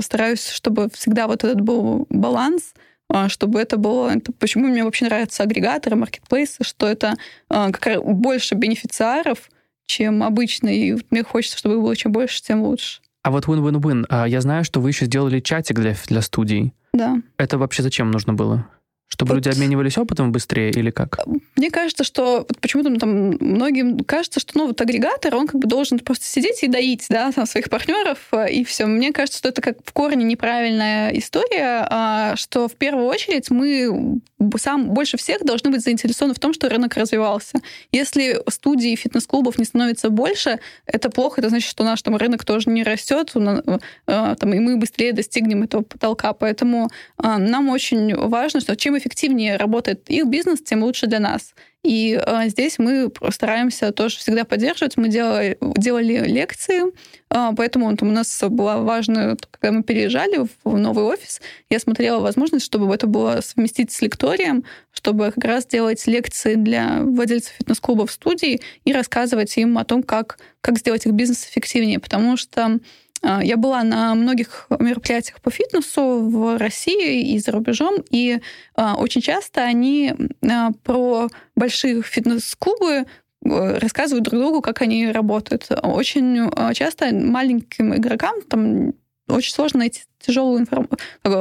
стараюсь, 0.00 0.48
чтобы 0.48 0.88
всегда 0.92 1.26
вот 1.26 1.44
этот 1.44 1.60
был 1.60 2.06
баланс, 2.08 2.74
а, 3.08 3.28
чтобы 3.28 3.60
это 3.60 3.76
было... 3.76 4.10
Это, 4.10 4.32
почему 4.32 4.68
мне 4.68 4.84
вообще 4.84 5.06
нравятся 5.06 5.42
агрегаторы, 5.42 5.96
маркетплейсы, 5.96 6.64
что 6.64 6.86
это 6.86 7.16
а, 7.48 7.70
как 7.72 8.04
больше 8.04 8.54
бенефициаров, 8.54 9.50
чем 9.86 10.22
обычно, 10.22 10.68
и 10.68 10.96
мне 11.10 11.24
хочется, 11.24 11.58
чтобы 11.58 11.80
было 11.80 11.96
чем 11.96 12.12
больше, 12.12 12.42
тем 12.42 12.62
лучше. 12.62 13.00
А 13.22 13.30
вот 13.30 13.46
win-win-win. 13.46 14.06
А, 14.08 14.26
я 14.26 14.40
знаю, 14.40 14.64
что 14.64 14.80
вы 14.80 14.90
еще 14.90 15.06
сделали 15.06 15.40
чатик 15.40 15.76
для, 15.76 15.94
для 16.06 16.22
студий. 16.22 16.72
Да. 16.92 17.20
Это 17.36 17.58
вообще 17.58 17.82
зачем 17.82 18.10
нужно 18.10 18.32
было? 18.32 18.66
Чтобы 19.10 19.30
вот. 19.30 19.36
люди 19.36 19.48
обменивались 19.48 19.98
опытом 19.98 20.30
быстрее 20.30 20.70
или 20.70 20.90
как? 20.90 21.18
Мне 21.56 21.70
кажется, 21.70 22.04
что 22.04 22.46
почему-то 22.60 22.94
там 22.96 23.36
многим 23.40 23.98
кажется, 24.00 24.38
что 24.38 24.52
ну, 24.56 24.68
вот 24.68 24.80
агрегатор, 24.80 25.34
он 25.34 25.48
как 25.48 25.60
бы 25.60 25.66
должен 25.66 25.98
просто 25.98 26.24
сидеть 26.24 26.62
и 26.62 26.68
доить 26.68 27.06
да, 27.10 27.32
там, 27.32 27.44
своих 27.44 27.68
партнеров, 27.68 28.18
э, 28.32 28.50
и 28.52 28.64
все. 28.64 28.86
Мне 28.86 29.12
кажется, 29.12 29.38
что 29.38 29.48
это 29.48 29.60
как 29.60 29.78
в 29.84 29.92
корне 29.92 30.24
неправильная 30.24 31.10
история, 31.10 31.86
а, 31.90 32.36
что 32.36 32.68
в 32.68 32.76
первую 32.76 33.06
очередь 33.06 33.50
мы 33.50 34.20
сам 34.56 34.90
больше 34.90 35.16
всех 35.16 35.44
должны 35.44 35.70
быть 35.70 35.82
заинтересованы 35.82 36.34
в 36.34 36.38
том, 36.38 36.52
что 36.54 36.68
рынок 36.68 36.96
развивался. 36.96 37.60
Если 37.92 38.40
студий 38.48 38.96
фитнес-клубов 38.96 39.58
не 39.58 39.64
становится 39.64 40.10
больше, 40.10 40.60
это 40.86 41.10
плохо, 41.10 41.40
это 41.40 41.50
значит, 41.50 41.68
что 41.68 41.84
наш 41.84 42.02
там 42.02 42.16
рынок 42.16 42.44
тоже 42.44 42.70
не 42.70 42.82
растет, 42.82 43.32
э, 43.34 43.78
там, 44.06 44.54
и 44.54 44.58
мы 44.58 44.76
быстрее 44.76 45.12
достигнем 45.12 45.62
этого 45.62 45.82
потолка. 45.82 46.32
Поэтому 46.32 46.88
а, 47.16 47.38
нам 47.38 47.68
очень 47.68 48.14
важно, 48.14 48.60
что 48.60 48.76
чем 48.76 48.96
эффективнее 48.96 49.56
работает 49.56 50.08
их 50.08 50.26
бизнес, 50.26 50.60
тем 50.62 50.82
лучше 50.82 51.06
для 51.06 51.20
нас. 51.20 51.54
И 51.82 52.20
э, 52.22 52.48
здесь 52.48 52.78
мы 52.78 53.10
стараемся 53.30 53.90
тоже 53.92 54.18
всегда 54.18 54.44
поддерживать. 54.44 54.98
Мы 54.98 55.08
делали, 55.08 55.56
делали 55.60 56.26
лекции, 56.26 56.82
э, 57.30 57.50
поэтому 57.56 57.90
вот, 57.90 58.02
у 58.02 58.06
нас 58.06 58.42
было 58.50 58.76
важно, 58.76 59.38
когда 59.50 59.72
мы 59.78 59.82
переезжали 59.82 60.46
в 60.62 60.76
новый 60.76 61.04
офис, 61.04 61.40
я 61.70 61.78
смотрела 61.78 62.20
возможность, 62.20 62.66
чтобы 62.66 62.94
это 62.94 63.06
было 63.06 63.40
совместить 63.42 63.92
с 63.92 64.02
лекторием, 64.02 64.64
чтобы 64.92 65.32
как 65.32 65.42
раз 65.44 65.66
делать 65.66 66.06
лекции 66.06 66.54
для 66.54 67.00
владельцев 67.00 67.54
фитнес-клубов 67.58 68.12
студий 68.12 68.60
и 68.84 68.92
рассказывать 68.92 69.56
им 69.56 69.78
о 69.78 69.84
том, 69.84 70.02
как, 70.02 70.38
как 70.60 70.78
сделать 70.78 71.06
их 71.06 71.12
бизнес 71.12 71.46
эффективнее. 71.46 71.98
Потому 71.98 72.36
что 72.36 72.78
я 73.22 73.56
была 73.56 73.82
на 73.82 74.14
многих 74.14 74.66
мероприятиях 74.78 75.40
по 75.40 75.50
фитнесу 75.50 76.20
в 76.20 76.58
России 76.58 77.34
и 77.34 77.38
за 77.38 77.52
рубежом, 77.52 77.96
и 78.10 78.40
а, 78.74 78.94
очень 78.96 79.20
часто 79.20 79.62
они 79.62 80.14
а, 80.42 80.70
про 80.84 81.28
большие 81.54 82.02
фитнес-клубы 82.02 83.04
э, 83.44 83.78
рассказывают 83.78 84.24
друг 84.24 84.40
другу, 84.40 84.62
как 84.62 84.80
они 84.82 85.10
работают. 85.10 85.68
Очень 85.82 86.50
часто 86.74 87.14
маленьким 87.14 87.94
игрокам 87.94 88.40
там 88.42 88.94
очень 89.32 89.52
сложно 89.52 89.80
найти 89.80 90.02
тяжелую 90.18 90.60
информ... 90.60 90.88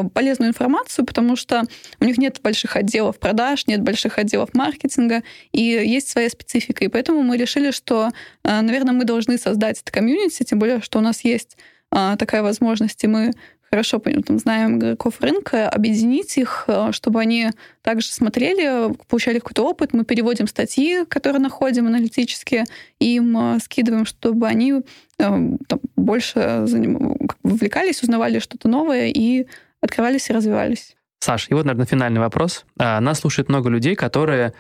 полезную 0.10 0.50
информацию, 0.50 1.06
потому 1.06 1.36
что 1.36 1.64
у 2.00 2.06
них 2.06 2.18
нет 2.18 2.40
больших 2.42 2.76
отделов 2.76 3.20
продаж, 3.20 3.68
нет 3.68 3.82
больших 3.82 4.18
отделов 4.18 4.54
маркетинга, 4.54 5.24
и 5.52 5.62
есть 5.62 6.10
своя 6.10 6.30
специфика. 6.30 6.86
И 6.86 6.88
поэтому 6.88 7.22
мы 7.22 7.38
решили, 7.38 7.72
что, 7.72 8.10
наверное, 8.44 8.94
мы 8.94 9.04
должны 9.04 9.38
создать 9.38 9.82
это 9.82 9.92
комьюнити, 9.92 10.44
тем 10.44 10.60
более, 10.60 10.82
что 10.82 11.00
у 11.00 11.02
нас 11.02 11.26
есть 11.26 11.58
а, 11.92 12.16
такая 12.18 12.44
возможность, 12.44 13.04
и 13.04 13.08
мы 13.08 13.34
хорошо 13.70 14.00
там, 14.00 14.40
знаем 14.40 14.78
игроков 14.78 15.22
рынка, 15.22 15.70
объединить 15.70 16.38
их, 16.38 16.66
а, 16.68 16.92
чтобы 16.92 17.20
они 17.22 17.52
также 17.82 18.08
смотрели, 18.08 18.94
получали 19.08 19.40
какой-то 19.40 19.68
опыт. 19.68 19.94
Мы 19.94 20.06
переводим 20.06 20.48
статьи, 20.48 21.06
которые 21.06 21.42
находим 21.42 21.88
аналитически, 21.88 22.66
им 23.00 23.38
а, 23.38 23.60
скидываем, 23.60 24.06
чтобы 24.06 24.48
они 24.48 24.82
там, 25.18 25.60
больше 25.96 26.64
заним... 26.66 27.18
вовлекались, 27.44 28.02
узнавали 28.02 28.40
что-то 28.40 28.68
новое 28.68 29.08
и 29.08 29.48
открывались 29.82 30.30
и 30.30 30.34
развивались. 30.34 30.96
Саш, 31.20 31.48
и 31.50 31.54
вот, 31.54 31.66
наверное, 31.66 31.86
финальный 31.86 32.22
вопрос. 32.22 32.66
Нас 32.78 33.20
слушает 33.20 33.50
много 33.50 33.70
людей, 33.70 33.96
которые 33.96 34.54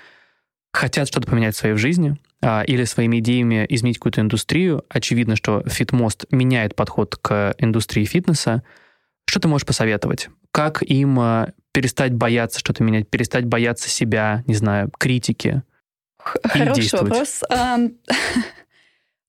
хотят 0.71 1.07
что-то 1.07 1.27
поменять 1.27 1.55
в 1.55 1.57
своей 1.57 1.75
жизни 1.75 2.15
а, 2.41 2.63
или 2.63 2.83
своими 2.83 3.19
идеями 3.19 3.65
изменить 3.69 3.97
какую-то 3.97 4.21
индустрию. 4.21 4.83
Очевидно, 4.89 5.35
что 5.35 5.63
Фитмост 5.67 6.25
меняет 6.31 6.75
подход 6.75 7.15
к 7.15 7.55
индустрии 7.57 8.05
фитнеса. 8.05 8.63
Что 9.29 9.39
ты 9.39 9.47
можешь 9.47 9.67
посоветовать? 9.67 10.29
Как 10.51 10.81
им 10.81 11.19
а, 11.19 11.49
перестать 11.71 12.15
бояться 12.15 12.57
что-то 12.57 12.81
менять, 12.81 13.07
перестать 13.07 13.45
бояться 13.45 13.87
себя, 13.87 14.43
не 14.47 14.55
знаю, 14.55 14.89
критики? 14.97 15.61
Хороший 16.17 16.99
вопрос. 16.99 17.43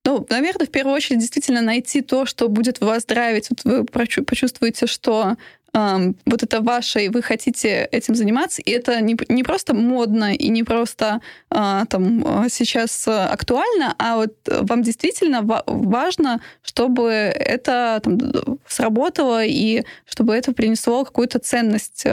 Ну, 0.06 0.26
наверное, 0.30 0.66
в 0.66 0.70
первую 0.70 0.96
очередь 0.96 1.20
действительно 1.20 1.60
найти 1.60 2.00
то, 2.00 2.24
что 2.24 2.48
будет 2.48 2.80
вас 2.80 3.04
драйвить. 3.04 3.48
Вот 3.50 3.64
вы 3.64 3.84
почувствуете, 3.84 4.86
что 4.86 5.36
вот 5.72 6.42
это 6.42 6.60
ваше, 6.60 7.10
вы 7.10 7.22
хотите 7.22 7.88
этим 7.92 8.14
заниматься, 8.14 8.62
и 8.62 8.70
это 8.70 9.00
не, 9.00 9.16
не 9.28 9.42
просто 9.42 9.74
модно 9.74 10.34
и 10.34 10.48
не 10.48 10.64
просто 10.64 11.20
а, 11.50 11.84
там 11.86 12.46
сейчас 12.50 13.06
актуально, 13.06 13.94
а 13.98 14.16
вот 14.16 14.34
вам 14.46 14.82
действительно 14.82 15.42
важно, 15.66 16.40
чтобы 16.62 17.10
это 17.10 18.00
там, 18.02 18.18
сработало 18.66 19.44
и 19.44 19.84
чтобы 20.06 20.34
это 20.34 20.52
принесло 20.52 21.04
какую-то 21.04 21.38
ценность 21.38 22.04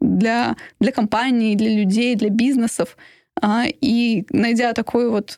для, 0.00 0.56
для 0.80 0.92
компаний, 0.92 1.56
для 1.56 1.70
людей, 1.74 2.14
для 2.14 2.28
бизнесов. 2.28 2.96
А, 3.44 3.64
и 3.66 4.24
найдя 4.30 4.72
такую 4.72 5.10
вот 5.10 5.36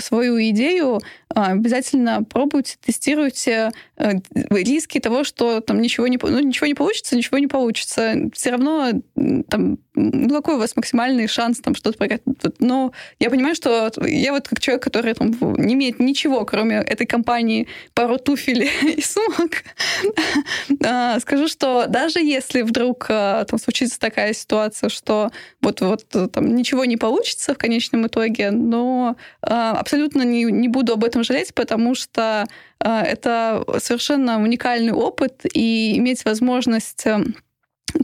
свою 0.00 0.42
идею, 0.50 1.00
а, 1.32 1.52
обязательно 1.52 2.24
пробуйте, 2.24 2.76
тестируйте 2.84 3.70
э, 3.96 4.14
риски 4.50 4.98
того, 4.98 5.22
что 5.22 5.60
там 5.60 5.80
ничего 5.80 6.08
не, 6.08 6.18
ну, 6.20 6.40
ничего 6.40 6.66
не 6.66 6.74
получится, 6.74 7.16
ничего 7.16 7.38
не 7.38 7.46
получится. 7.46 8.16
Все 8.32 8.50
равно 8.50 8.90
там 9.48 9.78
ну, 9.94 10.28
какой 10.34 10.56
у 10.56 10.58
вас 10.58 10.74
максимальный 10.74 11.28
шанс 11.28 11.60
там 11.60 11.76
что-то 11.76 11.96
прогать. 11.96 12.22
Но 12.58 12.92
я 13.20 13.30
понимаю, 13.30 13.54
что 13.54 13.92
я 14.04 14.32
вот 14.32 14.48
как 14.48 14.58
человек, 14.58 14.82
который 14.82 15.14
там 15.14 15.30
не 15.56 15.74
имеет 15.74 16.00
ничего, 16.00 16.44
кроме 16.44 16.78
этой 16.78 17.06
компании, 17.06 17.68
пару 17.94 18.18
туфель 18.18 18.64
и 18.82 19.00
сумок, 19.00 19.62
а, 20.84 21.20
скажу, 21.20 21.46
что 21.46 21.86
даже 21.86 22.18
если 22.18 22.62
вдруг 22.62 23.06
там 23.06 23.58
случится 23.62 24.00
такая 24.00 24.32
ситуация, 24.32 24.88
что 24.88 25.30
вот, 25.60 25.80
вот 25.80 26.32
там 26.32 26.56
ничего 26.56 26.84
не 26.84 26.96
получится 26.96 27.43
в 27.52 27.58
конечном 27.58 28.06
итоге, 28.06 28.50
но 28.50 29.16
а, 29.42 29.72
абсолютно 29.72 30.22
не, 30.22 30.44
не 30.44 30.68
буду 30.68 30.94
об 30.94 31.04
этом 31.04 31.24
жалеть, 31.24 31.52
потому 31.52 31.94
что 31.94 32.46
это 32.78 33.64
совершенно 33.78 34.42
уникальный 34.42 34.92
опыт, 34.92 35.42
и 35.52 35.96
иметь 35.98 36.24
возможность 36.24 37.06
эм, 37.06 37.34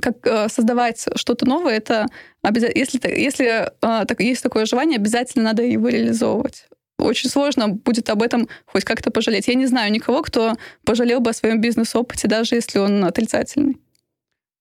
как 0.01 0.27
э, 0.27 0.49
создавать 0.49 1.07
что-то 1.17 1.47
новое, 1.47 1.77
это 1.77 2.07
обязательно, 2.43 2.79
если, 2.79 2.99
если 3.11 3.47
э, 3.47 3.71
так, 4.07 4.21
есть 4.21 4.43
такое 4.43 4.67
желание, 4.67 4.97
обязательно 4.97 5.45
надо 5.45 5.63
его 5.63 5.89
реализовывать. 5.89 6.67
Очень 6.99 7.31
сложно 7.31 7.69
будет 7.69 8.09
об 8.11 8.23
этом 8.23 8.49
хоть 8.67 8.85
как-то 8.85 9.11
пожалеть. 9.11 9.49
Я 9.49 9.55
не 9.55 9.67
знаю 9.67 9.91
никого, 9.91 10.23
кто 10.23 10.57
пожалел 10.85 11.21
бы 11.21 11.31
о 11.31 11.35
своем 11.35 11.61
бизнес-опыте, 11.61 12.29
даже 12.29 12.55
если 12.55 12.79
он 12.79 13.05
отрицательный. 13.05 13.79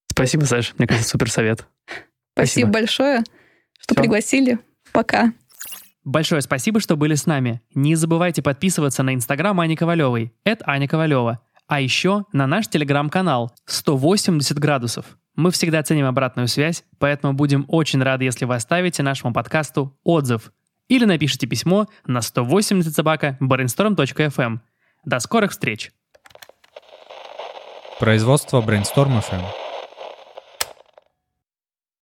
Спасибо, 0.09 0.45
Саш. 0.45 0.73
Мне 0.77 0.87
кажется, 0.87 1.09
супер 1.09 1.29
совет. 1.29 1.65
Спасибо, 1.85 2.05
спасибо 2.33 2.71
большое, 2.71 3.23
что 3.79 3.93
Все. 3.93 4.01
пригласили. 4.01 4.59
Пока. 4.91 5.33
Большое 6.03 6.41
спасибо, 6.41 6.79
что 6.79 6.95
были 6.95 7.15
с 7.15 7.25
нами. 7.25 7.61
Не 7.75 7.95
забывайте 7.95 8.41
подписываться 8.41 9.03
на 9.03 9.13
инстаграм 9.13 9.59
Ани 9.59 9.75
Ковалевой. 9.75 10.33
Это 10.43 10.63
Аня 10.67 10.87
Ковалева. 10.87 11.39
А 11.67 11.81
еще 11.81 12.25
на 12.33 12.47
наш 12.47 12.67
телеграм-канал 12.67 13.53
180 13.65 14.57
градусов. 14.57 15.17
Мы 15.35 15.51
всегда 15.51 15.83
ценим 15.83 16.07
обратную 16.07 16.47
связь, 16.47 16.83
поэтому 16.97 17.33
будем 17.33 17.65
очень 17.67 18.01
рады, 18.01 18.25
если 18.25 18.45
вы 18.45 18.55
оставите 18.55 19.03
нашему 19.03 19.33
подкасту 19.33 19.97
отзыв 20.03 20.51
или 20.87 21.05
напишите 21.05 21.47
письмо 21.47 21.87
на 22.05 22.21
180 22.21 22.93
собака 22.93 23.37
brainstorm.fm. 23.39 24.59
До 25.05 25.19
скорых 25.19 25.51
встреч! 25.51 25.91
Производство 27.99 28.61
Brainstorm 28.61 29.21
FM. 29.21 29.68